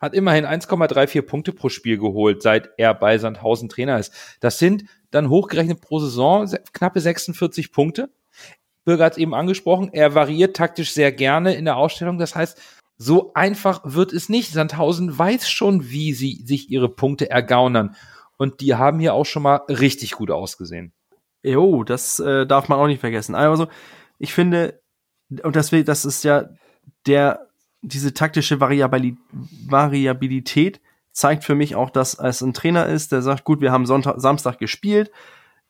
[0.00, 4.12] hat immerhin 1,34 Punkte pro Spiel geholt, seit er bei Sandhausen Trainer ist.
[4.40, 8.10] Das sind dann hochgerechnet pro Saison knappe 46 Punkte.
[8.84, 12.16] Bürger hat es eben angesprochen, er variiert taktisch sehr gerne in der Ausstellung.
[12.18, 12.58] Das heißt,
[12.98, 14.52] so einfach wird es nicht.
[14.52, 17.94] Sandhausen weiß schon, wie sie sich ihre Punkte ergaunern.
[18.36, 20.92] Und die haben hier auch schon mal richtig gut ausgesehen.
[21.42, 23.36] Jo, das äh, darf man auch nicht vergessen.
[23.36, 23.68] Also,
[24.18, 24.80] ich finde,
[25.42, 26.48] und deswegen, das ist ja
[27.06, 27.48] der,
[27.82, 29.16] diese taktische Variabili
[29.66, 30.80] Variabilität
[31.12, 34.20] zeigt für mich auch, dass es ein Trainer ist, der sagt, gut, wir haben Sonntag,
[34.20, 35.10] Samstag gespielt,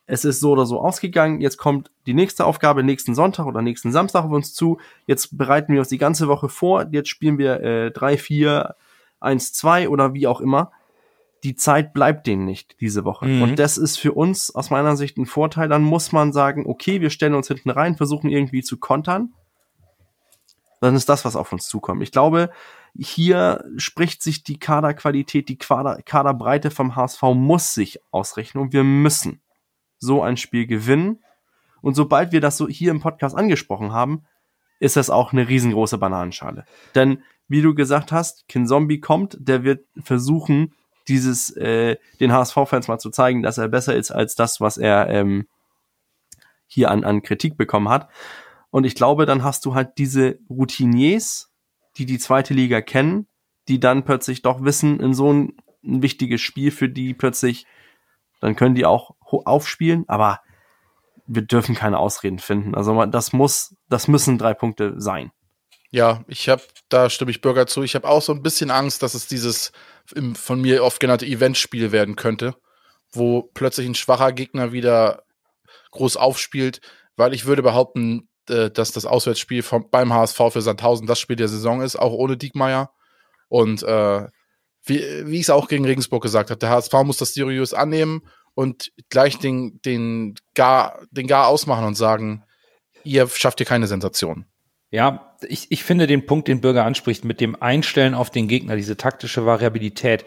[0.09, 3.93] es ist so oder so ausgegangen, jetzt kommt die nächste Aufgabe nächsten Sonntag oder nächsten
[3.93, 7.60] Samstag auf uns zu, jetzt bereiten wir uns die ganze Woche vor, jetzt spielen wir
[7.60, 8.74] äh, 3, 4,
[9.20, 10.72] 1, 2 oder wie auch immer.
[11.44, 13.26] Die Zeit bleibt denen nicht diese Woche.
[13.26, 13.43] Mhm.
[13.43, 15.68] Und das ist für uns aus meiner Sicht ein Vorteil.
[15.68, 19.35] Dann muss man sagen, okay, wir stellen uns hinten rein, versuchen irgendwie zu kontern.
[20.80, 22.02] Dann ist das, was auf uns zukommt.
[22.02, 22.51] Ich glaube,
[22.98, 28.85] hier spricht sich die Kaderqualität, die Kader, Kaderbreite vom HSV muss sich ausrechnen und wir
[28.85, 29.40] müssen
[29.98, 31.22] so ein Spiel gewinnen.
[31.80, 34.24] Und sobald wir das so hier im Podcast angesprochen haben,
[34.80, 36.64] ist das auch eine riesengroße Bananenschale.
[36.94, 40.74] Denn wie du gesagt hast, Kinzombie kommt, der wird versuchen,
[41.08, 45.08] dieses äh, den HSV-Fans mal zu zeigen, dass er besser ist als das, was er
[45.08, 45.48] ähm,
[46.66, 48.08] hier an, an Kritik bekommen hat.
[48.70, 51.50] Und ich glaube, dann hast du halt diese Routiniers,
[51.96, 53.26] die die zweite Liga kennen,
[53.66, 57.66] die dann plötzlich doch wissen, in so ein, ein wichtiges Spiel für die plötzlich,
[58.40, 60.40] dann können die auch aufspielen, aber
[61.27, 62.74] wir dürfen keine Ausreden finden.
[62.74, 65.31] Also das muss, das müssen drei Punkte sein.
[65.90, 67.82] Ja, ich habe, da stimme ich Bürger zu.
[67.82, 69.73] Ich habe auch so ein bisschen Angst, dass es dieses
[70.15, 72.55] im, von mir oft genannte Eventspiel werden könnte,
[73.12, 75.23] wo plötzlich ein schwacher Gegner wieder
[75.90, 76.81] groß aufspielt,
[77.16, 81.36] weil ich würde behaupten, äh, dass das Auswärtsspiel vom, beim HSV für Sandhausen das Spiel
[81.36, 82.93] der Saison ist, auch ohne Diekmeyer.
[83.48, 84.27] Und äh,
[84.89, 88.23] wie, wie ich es auch gegen Regensburg gesagt habe, der HSV muss das seriös annehmen
[88.55, 92.44] und gleich den, den, gar, den Gar ausmachen und sagen,
[93.05, 94.47] ihr schafft hier keine Sensation.
[94.90, 98.77] Ja, ich, ich finde den Punkt, den Bürger anspricht, mit dem Einstellen auf den Gegner,
[98.77, 100.24] diese taktische Variabilität,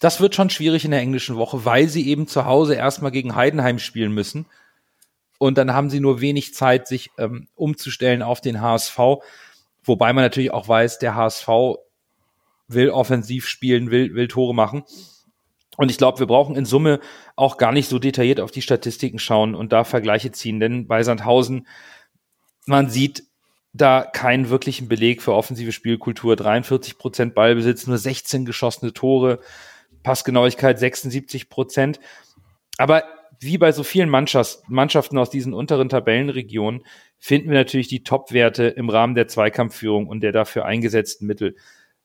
[0.00, 3.34] das wird schon schwierig in der englischen Woche, weil sie eben zu Hause erstmal gegen
[3.34, 4.46] Heidenheim spielen müssen.
[5.38, 8.98] Und dann haben sie nur wenig Zeit, sich ähm, umzustellen auf den HSV.
[9.84, 11.48] Wobei man natürlich auch weiß, der HSV
[12.68, 14.84] will offensiv spielen, will, will Tore machen.
[15.76, 17.00] Und ich glaube, wir brauchen in Summe
[17.36, 21.02] auch gar nicht so detailliert auf die Statistiken schauen und da Vergleiche ziehen, denn bei
[21.02, 21.66] Sandhausen,
[22.66, 23.22] man sieht
[23.72, 26.36] da keinen wirklichen Beleg für offensive Spielkultur.
[26.36, 29.40] 43 Prozent Ballbesitz, nur 16 geschossene Tore,
[30.02, 32.00] Passgenauigkeit 76 Prozent.
[32.76, 33.04] Aber
[33.40, 36.82] wie bei so vielen Mannschaften aus diesen unteren Tabellenregionen
[37.18, 41.54] finden wir natürlich die Top-Werte im Rahmen der Zweikampfführung und der dafür eingesetzten Mittel.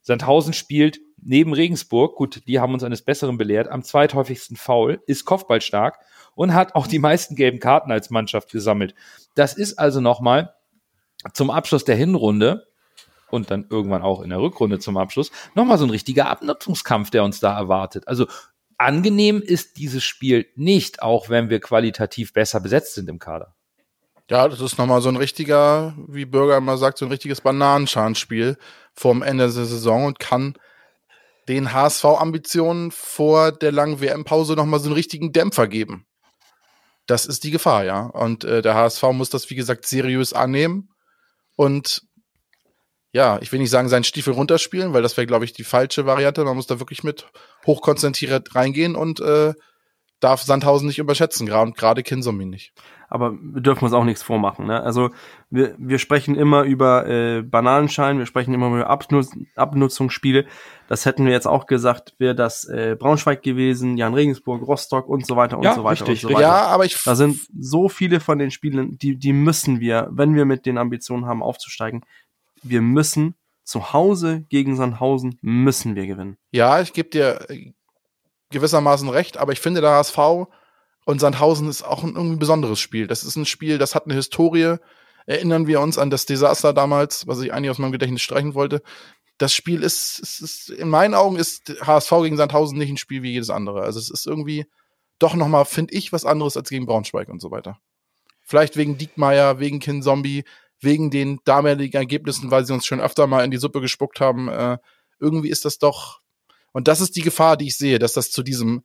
[0.04, 5.26] Sandhausen spielt neben Regensburg, gut, die haben uns eines Besseren belehrt, am zweithäufigsten Foul, ist
[5.26, 5.98] Kopfballstark
[6.36, 8.94] und hat auch die meisten gelben Karten als Mannschaft gesammelt.
[9.34, 10.54] Das ist also nochmal
[11.34, 12.68] zum Abschluss der Hinrunde
[13.30, 17.24] und dann irgendwann auch in der Rückrunde zum Abschluss nochmal so ein richtiger Abnutzungskampf, der
[17.24, 18.08] uns da erwartet.
[18.08, 18.28] Also
[18.78, 23.56] angenehm ist dieses Spiel nicht, auch wenn wir qualitativ besser besetzt sind im Kader.
[24.30, 28.58] Ja, das ist nochmal so ein richtiger, wie Bürger immer sagt, so ein richtiges Bananenschalenspiel
[28.94, 30.56] vorm Ende der Saison und kann
[31.50, 36.06] den HSV-Ambitionen vor der langen WM-Pause nochmal so einen richtigen Dämpfer geben.
[37.06, 38.06] Das ist die Gefahr, ja.
[38.06, 40.90] Und äh, der HSV muss das, wie gesagt, seriös annehmen
[41.56, 42.02] und
[43.12, 46.08] ja, ich will nicht sagen, seinen Stiefel runterspielen, weil das wäre, glaube ich, die falsche
[46.08, 46.44] Variante.
[46.44, 47.28] Man muss da wirklich mit
[47.66, 49.54] hochkonzentriert reingehen und äh,
[50.24, 52.74] darf Sandhausen nicht überschätzen, gerade Kinsomin nicht.
[53.10, 54.66] Aber wir dürfen uns auch nichts vormachen.
[54.66, 54.82] Ne?
[54.82, 55.12] Also
[55.52, 60.46] wir, wir sprechen immer über äh, Bananenschein, wir sprechen immer über Abnutz Abnutzungsspiele.
[60.88, 65.28] Das hätten wir jetzt auch gesagt, wäre das äh, Braunschweig gewesen, Jan Regensburg, Rostock und
[65.28, 66.48] so weiter und Ja, so weiter richtig, und so weiter.
[66.48, 70.36] Ja, aber ich Da sind so viele von den Spielen, die, die müssen wir, wenn
[70.36, 72.04] wir mit den Ambitionen haben, aufzusteigen,
[72.64, 76.38] wir müssen zu Hause gegen Sandhausen müssen wir gewinnen.
[76.52, 77.74] Ja, ich gebe dir äh,
[78.54, 80.48] gewissermaßen recht, aber ich finde, der HSV
[81.06, 83.08] und Sandhausen ist auch ein irgendwie besonderes Spiel.
[83.08, 84.78] Das ist ein Spiel, das hat eine Historie.
[85.26, 88.82] Erinnern wir uns an das Desaster damals, was ich eigentlich aus meinem Gedächtnis streichen wollte.
[89.38, 93.24] Das Spiel ist, ist, ist in meinen Augen ist HSV gegen Sandhausen nicht ein Spiel
[93.24, 93.82] wie jedes andere.
[93.82, 94.66] Also es ist irgendwie
[95.20, 97.78] doch noch mal, finde ich, was anderes als gegen Braunschweig und so weiter.
[98.42, 100.44] Vielleicht wegen Diekmeyer, wegen Kinzombie,
[100.80, 104.50] wegen den damaligen Ergebnissen, weil sie uns schon öfter mal in die Suppe gespuckt haben.
[104.50, 104.78] Äh,
[105.20, 106.20] irgendwie ist das doch,
[106.74, 108.84] und das ist die Gefahr, die ich sehe, dass das zu diesem,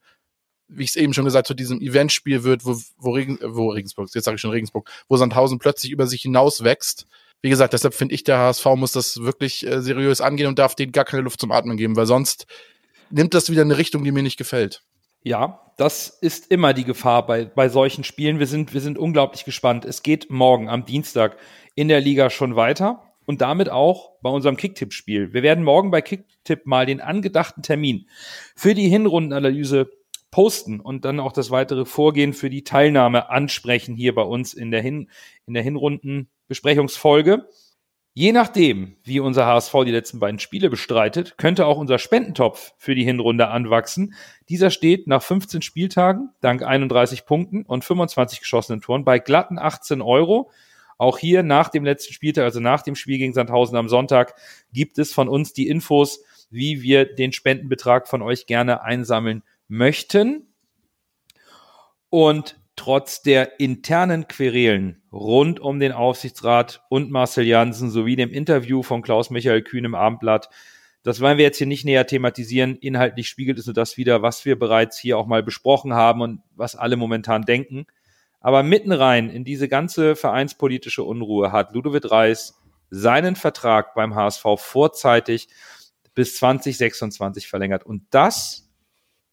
[0.68, 4.08] wie ich es eben schon gesagt, zu diesem Eventspiel wird, wo, wo, Regen, wo Regensburg,
[4.14, 7.06] jetzt sage ich schon Regensburg, wo Sandhausen plötzlich über sich hinaus wächst.
[7.40, 10.74] Wie gesagt, deshalb finde ich, der HSV muss das wirklich äh, seriös angehen und darf
[10.74, 12.46] denen gar keine Luft zum Atmen geben, weil sonst
[13.10, 14.82] nimmt das wieder eine Richtung, die mir nicht gefällt.
[15.22, 18.38] Ja, das ist immer die Gefahr bei, bei solchen Spielen.
[18.38, 19.84] Wir sind, wir sind unglaublich gespannt.
[19.84, 21.36] Es geht morgen am Dienstag
[21.74, 25.34] in der Liga schon weiter und damit auch bei unserem Kicktipp-Spiel.
[25.34, 28.08] Wir werden morgen bei Kicktipp mal den angedachten Termin
[28.56, 29.90] für die Hinrundenanalyse
[30.30, 34.70] posten und dann auch das weitere Vorgehen für die Teilnahme ansprechen hier bei uns in
[34.70, 35.10] der, Hin
[35.46, 37.46] in der Hinrundenbesprechungsfolge.
[38.14, 42.94] Je nachdem, wie unser HSV die letzten beiden Spiele bestreitet, könnte auch unser Spendentopf für
[42.94, 44.14] die Hinrunde anwachsen.
[44.48, 50.00] Dieser steht nach 15 Spieltagen, dank 31 Punkten und 25 geschossenen Toren, bei glatten 18
[50.00, 50.50] Euro.
[50.98, 54.34] Auch hier nach dem letzten Spieltag, also nach dem Spiel gegen Sandhausen am Sonntag,
[54.72, 60.52] gibt es von uns die Infos, wie wir den Spendenbetrag von euch gerne einsammeln möchten.
[62.10, 68.82] Und trotz der internen Querelen rund um den Aufsichtsrat und Marcel Janssen sowie dem Interview
[68.82, 70.48] von Klaus-Michael Kühn im Abendblatt,
[71.04, 72.76] das wollen wir jetzt hier nicht näher thematisieren.
[72.76, 76.42] Inhaltlich spiegelt es nur das wieder, was wir bereits hier auch mal besprochen haben und
[76.54, 77.86] was alle momentan denken.
[78.40, 82.58] Aber mitten rein in diese ganze vereinspolitische Unruhe hat Ludovic Reis
[82.90, 85.48] seinen Vertrag beim HSV vorzeitig
[86.14, 87.84] bis 2026 verlängert.
[87.84, 88.68] Und das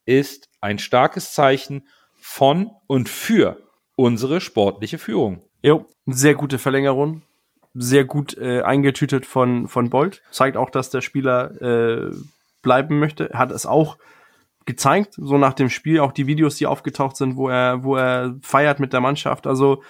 [0.06, 3.58] ist ein starkes Zeichen von und für
[3.96, 5.42] unsere sportliche Führung.
[5.62, 7.22] Jo, sehr gute Verlängerung.
[7.74, 10.22] Sehr gut äh, eingetütet von, von Bolt.
[10.32, 12.12] Zeigt auch, dass der Spieler äh,
[12.62, 13.32] bleiben möchte.
[13.34, 13.98] Hat es auch
[14.66, 18.36] gezeigt, so nach dem Spiel, auch die Videos, die aufgetaucht sind, wo er, wo er
[18.42, 19.48] feiert mit der Mannschaft.
[19.48, 19.84] Also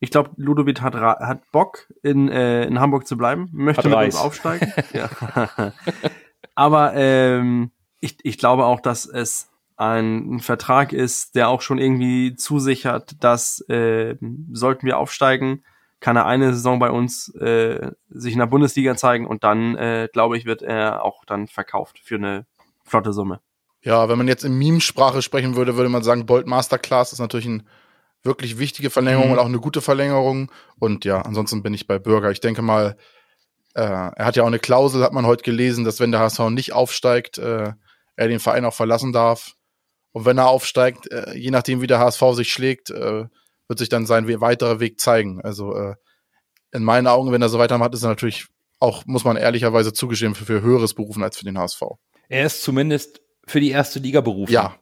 [0.00, 3.96] ich glaube, Ludovic hat, hat Bock, in, äh, in Hamburg zu bleiben, möchte Hat mit
[3.96, 4.14] Reis.
[4.14, 4.72] uns aufsteigen.
[6.54, 12.34] Aber ähm, ich, ich glaube auch, dass es ein Vertrag ist, der auch schon irgendwie
[12.34, 14.16] zusichert, dass äh,
[14.52, 15.64] sollten wir aufsteigen,
[16.00, 20.08] kann er eine Saison bei uns äh, sich in der Bundesliga zeigen und dann, äh,
[20.12, 22.46] glaube ich, wird er auch dann verkauft für eine
[22.84, 23.40] flotte Summe.
[23.82, 27.46] Ja, wenn man jetzt in Meme-Sprache sprechen würde, würde man sagen, Bolt Masterclass ist natürlich
[27.46, 27.64] eine
[28.24, 29.32] wirklich wichtige Verlängerung Mhm.
[29.34, 30.50] und auch eine gute Verlängerung.
[30.78, 32.30] Und ja, ansonsten bin ich bei Bürger.
[32.30, 32.96] Ich denke mal,
[33.74, 36.50] äh, er hat ja auch eine Klausel, hat man heute gelesen, dass wenn der HSV
[36.50, 37.72] nicht aufsteigt, äh,
[38.16, 39.52] er den Verein auch verlassen darf.
[40.12, 43.26] Und wenn er aufsteigt, äh, je nachdem wie der HSV sich schlägt, äh,
[43.68, 45.40] wird sich dann sein we- weiterer Weg zeigen.
[45.42, 45.94] Also äh,
[46.72, 48.46] in meinen Augen, wenn er so weitermacht, ist er natürlich
[48.80, 51.82] auch, muss man ehrlicherweise zugestehen, für, für höheres berufen als für den HSV.
[52.28, 54.52] Er ist zumindest für die erste Liga berufen.
[54.52, 54.76] Ja,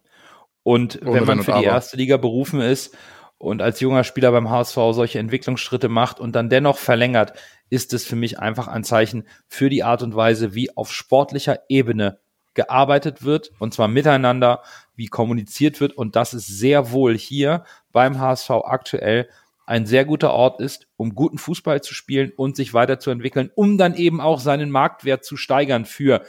[0.63, 2.97] Und wenn man für die erste Liga berufen ist
[3.39, 7.35] und als junger Spieler beim HSV solche Entwicklungsschritte macht und dann dennoch verlängert,
[7.71, 11.61] ist es für mich einfach ein Zeichen für die Art und Weise, wie auf sportlicher
[11.69, 12.19] Ebene
[12.55, 14.63] gearbeitet wird und zwar miteinander,
[14.97, 15.93] wie kommuniziert wird.
[15.93, 19.29] Und dass es sehr wohl hier beim HSV aktuell
[19.67, 23.95] ein sehr guter Ort ist, um guten Fußball zu spielen und sich weiterzuentwickeln, um dann
[23.95, 26.23] eben auch seinen Marktwert zu steigern für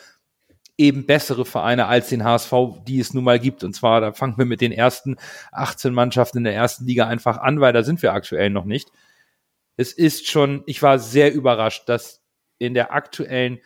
[0.77, 2.53] eben bessere Vereine als den HSV,
[2.87, 3.63] die es nun mal gibt.
[3.63, 5.17] Und zwar, da fangen wir mit den ersten
[5.51, 8.91] 18 Mannschaften in der ersten Liga einfach an, weil da sind wir aktuell noch nicht.
[9.75, 12.21] Es ist schon, ich war sehr überrascht, dass
[12.59, 13.59] in der aktuellen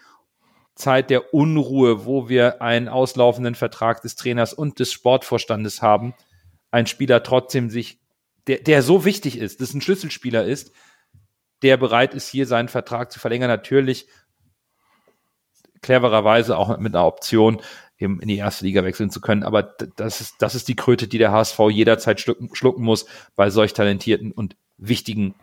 [0.76, 6.14] Zeit der Unruhe, wo wir einen auslaufenden Vertrag des Trainers und des Sportvorstandes haben,
[6.72, 8.00] ein Spieler trotzdem sich,
[8.48, 10.72] der, der so wichtig ist, das ein Schlüsselspieler ist,
[11.62, 13.50] der bereit ist, hier seinen Vertrag zu verlängern.
[13.50, 14.08] Natürlich
[15.82, 17.62] clevererweise auch mit einer Option,
[17.98, 19.44] eben in die erste Liga wechseln zu können.
[19.44, 23.06] Aber das ist, das ist die Kröte, die der HSV jederzeit schlucken, schlucken muss
[23.36, 25.36] bei solch talentierten und wichtigen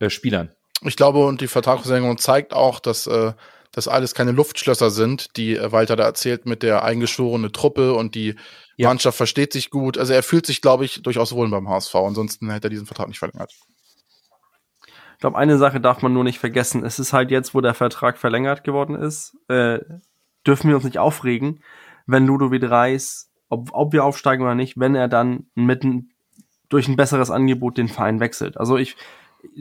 [0.00, 0.50] äh, Spielern.
[0.82, 3.32] Ich glaube, und die Vertragsverlängerung zeigt auch, dass äh,
[3.72, 8.14] das alles keine Luftschlösser sind, die äh, Walter da erzählt mit der eingeschworene Truppe und
[8.14, 8.36] die
[8.76, 8.88] Ja.
[8.88, 9.98] Mannschaft versteht sich gut.
[9.98, 11.94] Also er fühlt sich, glaube ich, durchaus wohl beim HSV.
[11.96, 13.52] Ansonsten hätte er diesen Vertrag nicht verlängert.
[15.18, 16.84] Ich glaube, eine Sache darf man nur nicht vergessen.
[16.84, 19.80] Es ist halt jetzt, wo der Vertrag verlängert geworden ist, äh,
[20.46, 21.58] dürfen wir uns nicht aufregen,
[22.06, 26.12] wenn Ludovic Reis, ob, ob wir aufsteigen oder nicht, wenn er dann mitten
[26.68, 28.58] durch ein besseres Angebot den Verein wechselt.
[28.58, 28.96] Also ich,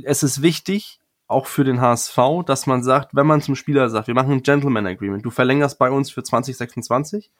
[0.03, 4.05] es ist wichtig, auch für den HSV, dass man sagt, wenn man zum Spieler sagt,
[4.05, 7.31] wir machen ein Gentleman Agreement, du verlängerst bei uns für 2026,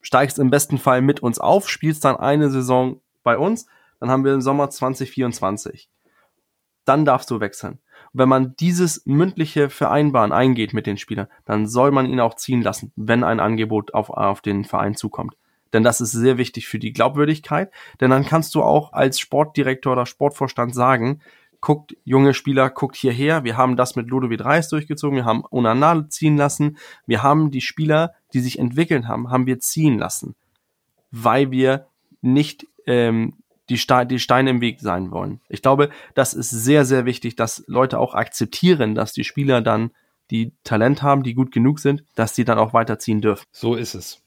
[0.00, 3.66] steigst im besten Fall mit uns auf, spielst dann eine Saison bei uns,
[3.98, 5.90] dann haben wir im Sommer 2024
[6.86, 7.78] dann darfst du wechseln.
[8.12, 12.34] Und wenn man dieses mündliche Vereinbaren eingeht mit den Spielern, dann soll man ihn auch
[12.34, 15.36] ziehen lassen, wenn ein Angebot auf, auf den Verein zukommt.
[15.72, 17.70] Denn das ist sehr wichtig für die Glaubwürdigkeit.
[18.00, 21.20] Denn dann kannst du auch als Sportdirektor oder Sportvorstand sagen,
[21.60, 26.08] guckt, junge Spieler, guckt hierher, wir haben das mit Ludovic Reis durchgezogen, wir haben Onana
[26.08, 26.76] ziehen lassen,
[27.06, 30.36] wir haben die Spieler, die sich entwickelt haben, haben wir ziehen lassen,
[31.10, 31.88] weil wir
[32.20, 33.34] nicht ähm,
[33.68, 35.40] die, Ste die Steine im Weg sein wollen.
[35.48, 39.90] Ich glaube, das ist sehr, sehr wichtig, dass Leute auch akzeptieren, dass die Spieler dann,
[40.30, 43.44] die Talent haben, die gut genug sind, dass sie dann auch weiterziehen dürfen.
[43.52, 44.22] So ist es.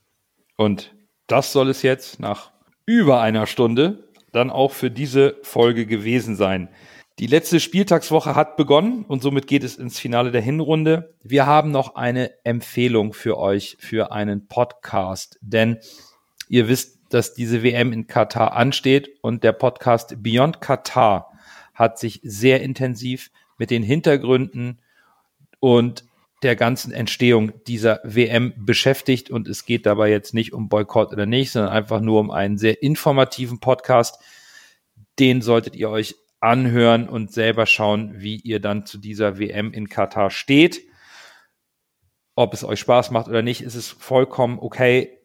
[0.56, 0.94] Und
[1.28, 2.52] das soll es jetzt nach
[2.86, 6.70] über einer Stunde dann auch für diese Folge gewesen sein.
[7.20, 11.14] Die letzte Spieltagswoche hat begonnen und somit geht es ins Finale der Hinrunde.
[11.22, 15.80] Wir haben noch eine Empfehlung für euch für einen Podcast, denn
[16.48, 21.32] ihr wisst, dass diese WM in Katar ansteht und der Podcast Beyond Katar
[21.74, 24.82] hat sich sehr intensiv mit den Hintergründen
[25.60, 26.06] und
[26.44, 31.26] der ganzen Entstehung dieser WM beschäftigt und es geht dabei jetzt nicht um Boykott oder
[31.26, 34.22] nicht, sondern einfach nur um einen sehr informativen Podcast.
[35.20, 39.90] Den solltet ihr euch anhören und selber schauen, wie ihr dann zu dieser WM in
[39.90, 40.82] Katar steht.
[42.36, 45.19] Ob es euch Spaß macht oder nicht, ist es vollkommen okay.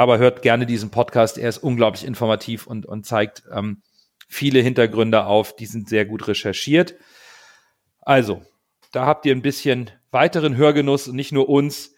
[0.00, 1.36] Aber hört gerne diesen Podcast.
[1.36, 3.82] Er ist unglaublich informativ und, und zeigt ähm,
[4.28, 5.54] viele Hintergründe auf.
[5.54, 6.94] Die sind sehr gut recherchiert.
[8.00, 8.40] Also,
[8.92, 11.94] da habt ihr ein bisschen weiteren Hörgenuss und nicht nur uns.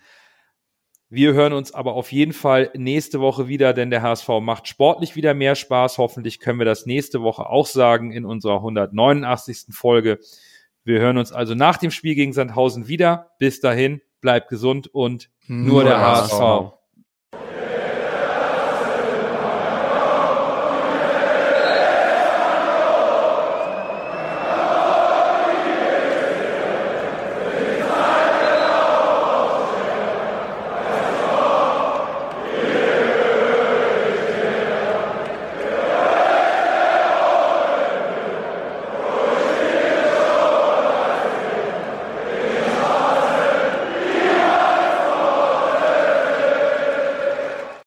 [1.11, 5.15] Wir hören uns aber auf jeden Fall nächste Woche wieder, denn der HSV macht sportlich
[5.15, 5.99] wieder mehr Spaß.
[5.99, 9.67] Hoffentlich können wir das nächste Woche auch sagen in unserer 189.
[9.71, 10.19] Folge.
[10.83, 13.31] Wir hören uns also nach dem Spiel gegen Sandhausen wieder.
[13.39, 16.82] Bis dahin, bleibt gesund und nur, der HSV.